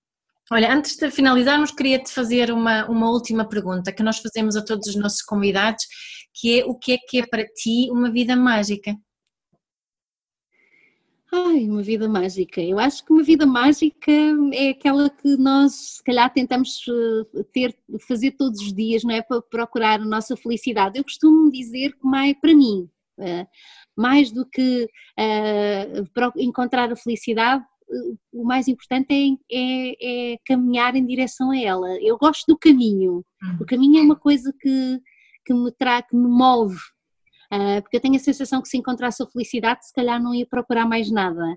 Olha, 0.52 0.70
antes 0.70 0.96
de 0.96 1.10
finalizarmos, 1.10 1.70
queria-te 1.70 2.12
fazer 2.12 2.52
uma, 2.52 2.84
uma 2.86 3.08
última 3.08 3.42
pergunta 3.42 3.90
que 3.90 4.02
nós 4.02 4.18
fazemos 4.18 4.54
a 4.54 4.62
todos 4.62 4.86
os 4.86 4.96
nossos 4.96 5.22
convidados, 5.22 5.82
que 6.34 6.60
é 6.60 6.64
o 6.66 6.74
que 6.74 6.92
é 6.92 6.98
que 6.98 7.20
é 7.20 7.26
para 7.26 7.46
ti 7.46 7.88
uma 7.90 8.10
vida 8.10 8.36
mágica? 8.36 8.94
Ai, 11.32 11.66
uma 11.66 11.82
vida 11.82 12.06
mágica. 12.06 12.60
Eu 12.60 12.78
acho 12.78 13.02
que 13.02 13.14
uma 13.14 13.22
vida 13.22 13.46
mágica 13.46 14.12
é 14.52 14.68
aquela 14.68 15.08
que 15.08 15.38
nós, 15.38 15.72
se 15.96 16.04
calhar, 16.04 16.30
tentamos 16.30 16.84
eh, 16.86 17.44
ter, 17.50 17.74
fazer 18.06 18.32
todos 18.32 18.60
os 18.60 18.74
dias, 18.74 19.02
não 19.04 19.14
é? 19.14 19.22
Para 19.22 19.40
procurar 19.40 20.00
a 20.02 20.04
nossa 20.04 20.36
felicidade. 20.36 20.98
Eu 20.98 21.04
costumo 21.04 21.50
dizer 21.50 21.92
que 21.92 22.06
mais 22.06 22.38
para 22.38 22.54
mim, 22.54 22.90
eh, 23.18 23.46
mais 23.96 24.30
do 24.30 24.44
que 24.44 24.84
uh, 24.84 26.32
encontrar 26.36 26.92
a 26.92 26.96
felicidade, 26.96 27.64
o 28.32 28.44
mais 28.44 28.68
importante 28.68 29.08
é, 29.10 29.28
é, 29.52 30.32
é, 30.32 30.38
caminhar 30.46 30.96
em 30.96 31.06
direção 31.06 31.50
a 31.50 31.58
ela. 31.58 31.88
Eu 32.00 32.16
gosto 32.18 32.44
do 32.46 32.58
caminho. 32.58 33.24
Uhum. 33.42 33.58
O 33.60 33.66
caminho 33.66 33.98
é 33.98 34.02
uma 34.02 34.16
coisa 34.16 34.52
que, 34.60 35.00
que 35.44 35.52
me 35.52 35.70
traz, 35.72 36.06
que 36.08 36.16
me 36.16 36.28
move, 36.28 36.78
Uh, 37.52 37.82
porque 37.82 37.98
eu 37.98 38.00
tenho 38.00 38.16
a 38.16 38.18
sensação 38.18 38.62
que 38.62 38.68
se 38.68 38.78
encontrasse 38.78 39.22
a 39.22 39.26
felicidade, 39.26 39.86
se 39.86 39.92
calhar 39.92 40.22
não 40.22 40.34
ia 40.34 40.46
procurar 40.46 40.86
mais 40.86 41.10
nada. 41.10 41.54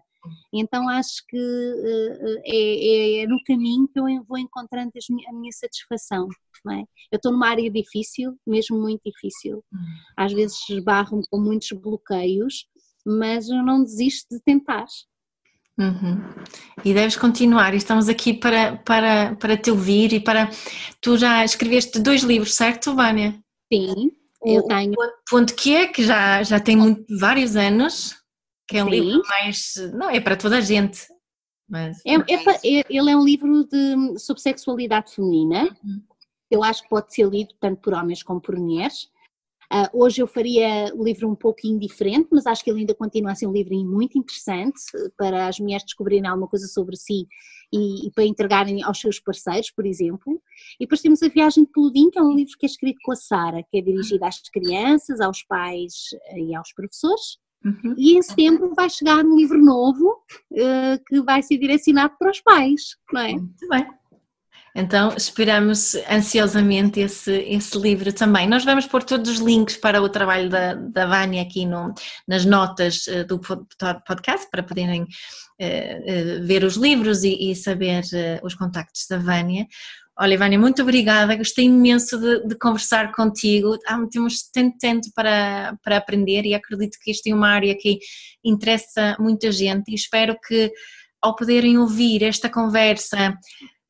Então 0.53 0.89
acho 0.89 1.23
que 1.25 1.37
uh, 1.37 2.41
é, 2.43 3.21
é, 3.21 3.27
no 3.27 3.41
caminho 3.45 3.87
que 3.87 3.97
eu 3.97 4.05
vou 4.27 4.37
encontrando 4.37 4.91
a 4.93 5.33
minha 5.33 5.51
satisfação. 5.53 6.27
É? 6.69 6.79
Eu 7.11 7.17
estou 7.17 7.31
numa 7.31 7.47
área 7.47 7.69
difícil, 7.71 8.37
mesmo 8.45 8.77
muito 8.77 9.03
difícil. 9.05 9.63
Às 10.17 10.33
vezes 10.33 10.57
esbarro-me 10.69 11.23
com 11.29 11.39
muitos 11.39 11.71
bloqueios, 11.71 12.67
mas 13.05 13.47
eu 13.47 13.63
não 13.63 13.81
desisto 13.81 14.35
de 14.35 14.41
tentar. 14.41 14.85
Uhum. 15.77 16.23
E 16.85 16.93
deves 16.93 17.17
continuar, 17.17 17.73
e 17.73 17.77
estamos 17.77 18.07
aqui 18.07 18.33
para, 18.33 18.77
para, 18.77 19.35
para 19.35 19.57
te 19.57 19.69
ouvir 19.69 20.13
e 20.13 20.19
para. 20.19 20.49
Tu 21.01 21.17
já 21.17 21.43
escreveste 21.43 21.99
dois 21.99 22.21
livros, 22.21 22.55
certo, 22.55 22.95
Vânia? 22.95 23.37
Sim. 23.71 24.11
Eu 24.43 24.61
o, 24.61 24.67
tenho. 24.67 24.93
Ponto 25.29 25.53
que 25.55 25.75
é, 25.75 25.87
que 25.87 26.03
já, 26.03 26.43
já 26.43 26.59
tem 26.59 26.77
muito, 26.77 27.05
vários 27.19 27.55
anos, 27.55 28.15
que 28.67 28.77
é 28.77 28.83
um 28.83 28.89
Sim. 28.89 28.99
livro 28.99 29.21
mais. 29.27 29.73
Não, 29.93 30.09
é 30.09 30.19
para 30.21 30.37
toda 30.37 30.57
a 30.57 30.61
gente. 30.61 31.07
Mas, 31.67 31.97
é, 32.05 32.13
é, 32.13 32.79
é, 32.79 32.85
ele 32.89 33.09
é 33.09 33.17
um 33.17 33.25
livro 33.25 33.65
de, 33.65 34.19
sobre 34.19 34.41
sexualidade 34.41 35.13
feminina. 35.13 35.63
Uhum. 35.83 36.01
Eu 36.49 36.63
acho 36.63 36.83
que 36.83 36.89
pode 36.89 37.13
ser 37.13 37.27
lido 37.27 37.53
tanto 37.59 37.81
por 37.81 37.93
homens 37.93 38.23
como 38.23 38.39
por 38.39 38.55
mulheres. 38.55 39.09
Uh, 39.71 40.03
hoje 40.03 40.21
eu 40.21 40.27
faria 40.27 40.93
o 40.95 41.03
livro 41.03 41.29
um 41.29 41.35
pouquinho 41.35 41.79
diferente, 41.79 42.29
mas 42.31 42.45
acho 42.45 42.63
que 42.63 42.69
ele 42.69 42.81
ainda 42.81 42.93
continua 42.93 43.31
a 43.31 43.35
ser 43.35 43.47
um 43.47 43.51
livro 43.51 43.75
muito 43.85 44.17
interessante 44.17 44.79
para 45.17 45.47
as 45.47 45.59
mulheres 45.59 45.83
descobrirem 45.83 46.27
alguma 46.27 46.47
coisa 46.47 46.67
sobre 46.67 46.95
si 46.95 47.27
e, 47.73 48.07
e 48.07 48.11
para 48.11 48.25
entregarem 48.25 48.83
aos 48.83 48.99
seus 48.99 49.19
parceiros, 49.19 49.71
por 49.71 49.85
exemplo. 49.85 50.41
E 50.79 50.85
depois 50.85 51.01
temos 51.01 51.21
A 51.21 51.27
Viagem 51.27 51.63
de 51.63 51.71
Peludim, 51.71 52.09
que 52.09 52.19
é 52.19 52.21
um 52.21 52.35
livro 52.35 52.53
que 52.57 52.65
é 52.65 52.69
escrito 52.69 52.99
com 53.03 53.11
a 53.11 53.15
Sara, 53.15 53.63
que 53.69 53.77
é 53.77 53.81
dirigido 53.81 54.23
às 54.25 54.39
crianças, 54.49 55.19
aos 55.19 55.43
pais 55.43 55.93
eh, 56.27 56.39
e 56.39 56.55
aos 56.55 56.71
professores. 56.73 57.37
Uhum. 57.63 57.95
E 57.97 58.15
em 58.15 58.21
setembro 58.21 58.73
vai 58.75 58.89
chegar 58.89 59.25
um 59.25 59.35
livro 59.35 59.59
novo 59.59 60.21
uh, 60.51 61.03
que 61.07 61.19
vai 61.21 61.41
ser 61.41 61.57
direcionado 61.57 62.13
para 62.19 62.29
os 62.29 62.39
pais, 62.39 62.95
não 63.11 63.21
é? 63.21 63.31
Muito 63.31 63.67
bem. 63.67 63.87
Então 64.75 65.15
esperamos 65.15 65.95
ansiosamente 66.11 66.99
esse, 66.99 67.31
esse 67.31 67.77
livro 67.77 68.11
também. 68.11 68.45
Nós 68.45 68.65
vamos 68.65 68.85
pôr 68.85 69.03
todos 69.03 69.31
os 69.31 69.37
links 69.37 69.77
para 69.77 70.01
o 70.01 70.09
trabalho 70.09 70.49
da, 70.49 70.73
da 70.73 71.05
Vânia 71.05 71.41
aqui 71.41 71.65
no, 71.65 71.93
nas 72.27 72.43
notas 72.43 73.07
eh, 73.07 73.23
do 73.23 73.39
podcast 73.39 74.49
para 74.51 74.61
poderem 74.61 75.03
uh, 75.03 75.05
uh, 75.05 76.45
ver 76.45 76.65
os 76.65 76.75
livros 76.75 77.23
e, 77.23 77.51
e 77.51 77.55
saber 77.55 78.03
os 78.43 78.53
contactos 78.53 79.05
da 79.09 79.17
Vânia. 79.17 79.65
Olha, 80.17 80.37
Vânia, 80.37 80.59
muito 80.59 80.81
obrigada, 80.81 81.35
gostei 81.35 81.65
imenso 81.65 82.17
de, 82.17 82.47
de 82.47 82.55
conversar 82.55 83.11
contigo. 83.13 83.77
Ah, 83.85 83.99
temos 84.09 84.49
tanto 84.49 84.77
tempo 84.77 85.07
para, 85.13 85.77
para 85.83 85.97
aprender 85.97 86.45
e 86.45 86.53
acredito 86.53 86.97
que 87.01 87.11
isto 87.11 87.27
é 87.27 87.33
uma 87.33 87.49
área 87.49 87.75
que 87.77 87.99
interessa 88.43 89.15
muita 89.19 89.51
gente 89.51 89.91
e 89.91 89.95
espero 89.95 90.37
que 90.47 90.71
ao 91.21 91.35
poderem 91.35 91.77
ouvir 91.77 92.23
esta 92.23 92.49
conversa 92.49 93.37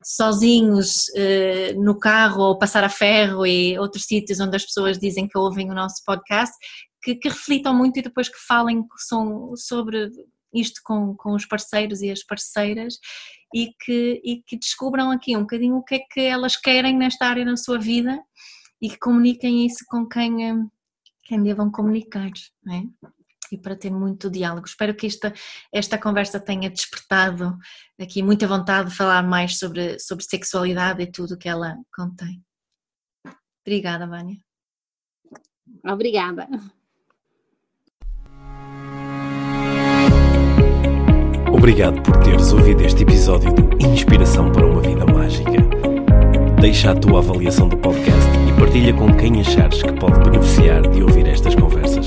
sozinhos 0.06 1.08
uh, 1.08 1.82
no 1.82 1.98
carro 1.98 2.40
ou 2.44 2.58
passar 2.58 2.84
a 2.84 2.88
ferro 2.88 3.44
e 3.44 3.76
outros 3.76 4.04
sítios 4.04 4.38
onde 4.38 4.54
as 4.54 4.64
pessoas 4.64 4.98
dizem 4.98 5.26
que 5.26 5.36
ouvem 5.36 5.68
o 5.68 5.74
nosso 5.74 6.04
podcast, 6.06 6.54
que, 7.02 7.16
que 7.16 7.28
reflitam 7.28 7.74
muito 7.74 7.98
e 7.98 8.02
depois 8.02 8.28
que 8.28 8.38
falem 8.46 8.86
sobre 9.56 10.08
isto 10.54 10.80
com, 10.84 11.16
com 11.16 11.34
os 11.34 11.44
parceiros 11.44 12.02
e 12.02 12.10
as 12.12 12.22
parceiras 12.22 12.94
e 13.52 13.72
que, 13.80 14.20
e 14.24 14.42
que 14.46 14.56
descubram 14.56 15.10
aqui 15.10 15.36
um 15.36 15.40
bocadinho 15.40 15.76
o 15.76 15.82
que 15.82 15.96
é 15.96 15.98
que 15.98 16.20
elas 16.20 16.56
querem 16.56 16.96
nesta 16.96 17.26
área 17.26 17.44
na 17.44 17.56
sua 17.56 17.78
vida 17.78 18.22
e 18.80 18.88
que 18.88 18.98
comuniquem 19.00 19.66
isso 19.66 19.84
com 19.88 20.06
quem, 20.06 20.48
eh, 20.48 20.64
quem 21.24 21.42
devam 21.42 21.68
comunicar. 21.68 22.30
Não 22.64 22.74
é? 22.74 22.82
E 23.52 23.58
para 23.58 23.76
ter 23.76 23.90
muito 23.90 24.30
diálogo. 24.30 24.66
Espero 24.66 24.94
que 24.94 25.06
esta, 25.06 25.32
esta 25.72 25.98
conversa 25.98 26.40
tenha 26.40 26.70
despertado 26.70 27.56
aqui 28.00 28.22
muita 28.22 28.46
vontade 28.46 28.90
de 28.90 28.96
falar 28.96 29.22
mais 29.22 29.58
sobre, 29.58 29.98
sobre 29.98 30.24
sexualidade 30.24 31.02
e 31.02 31.10
tudo 31.10 31.34
o 31.34 31.38
que 31.38 31.48
ela 31.48 31.76
contém. 31.94 32.42
Obrigada, 33.64 34.06
Vânia. 34.06 34.36
Obrigada. 35.84 36.48
Obrigado 41.52 42.00
por 42.02 42.16
teres 42.18 42.52
ouvido 42.52 42.82
este 42.82 43.02
episódio 43.02 43.52
do 43.52 43.84
Inspiração 43.84 44.52
para 44.52 44.66
uma 44.66 44.80
Vida 44.80 45.04
Mágica. 45.06 45.50
Deixa 46.60 46.92
a 46.92 46.94
tua 46.94 47.18
avaliação 47.18 47.68
do 47.68 47.76
podcast 47.78 48.30
e 48.48 48.60
partilha 48.60 48.92
com 48.92 49.14
quem 49.16 49.40
achares 49.40 49.82
que 49.82 49.92
pode 49.92 50.20
beneficiar 50.20 50.82
de 50.82 51.02
ouvir 51.02 51.26
estas 51.26 51.54
conversas 51.54 52.06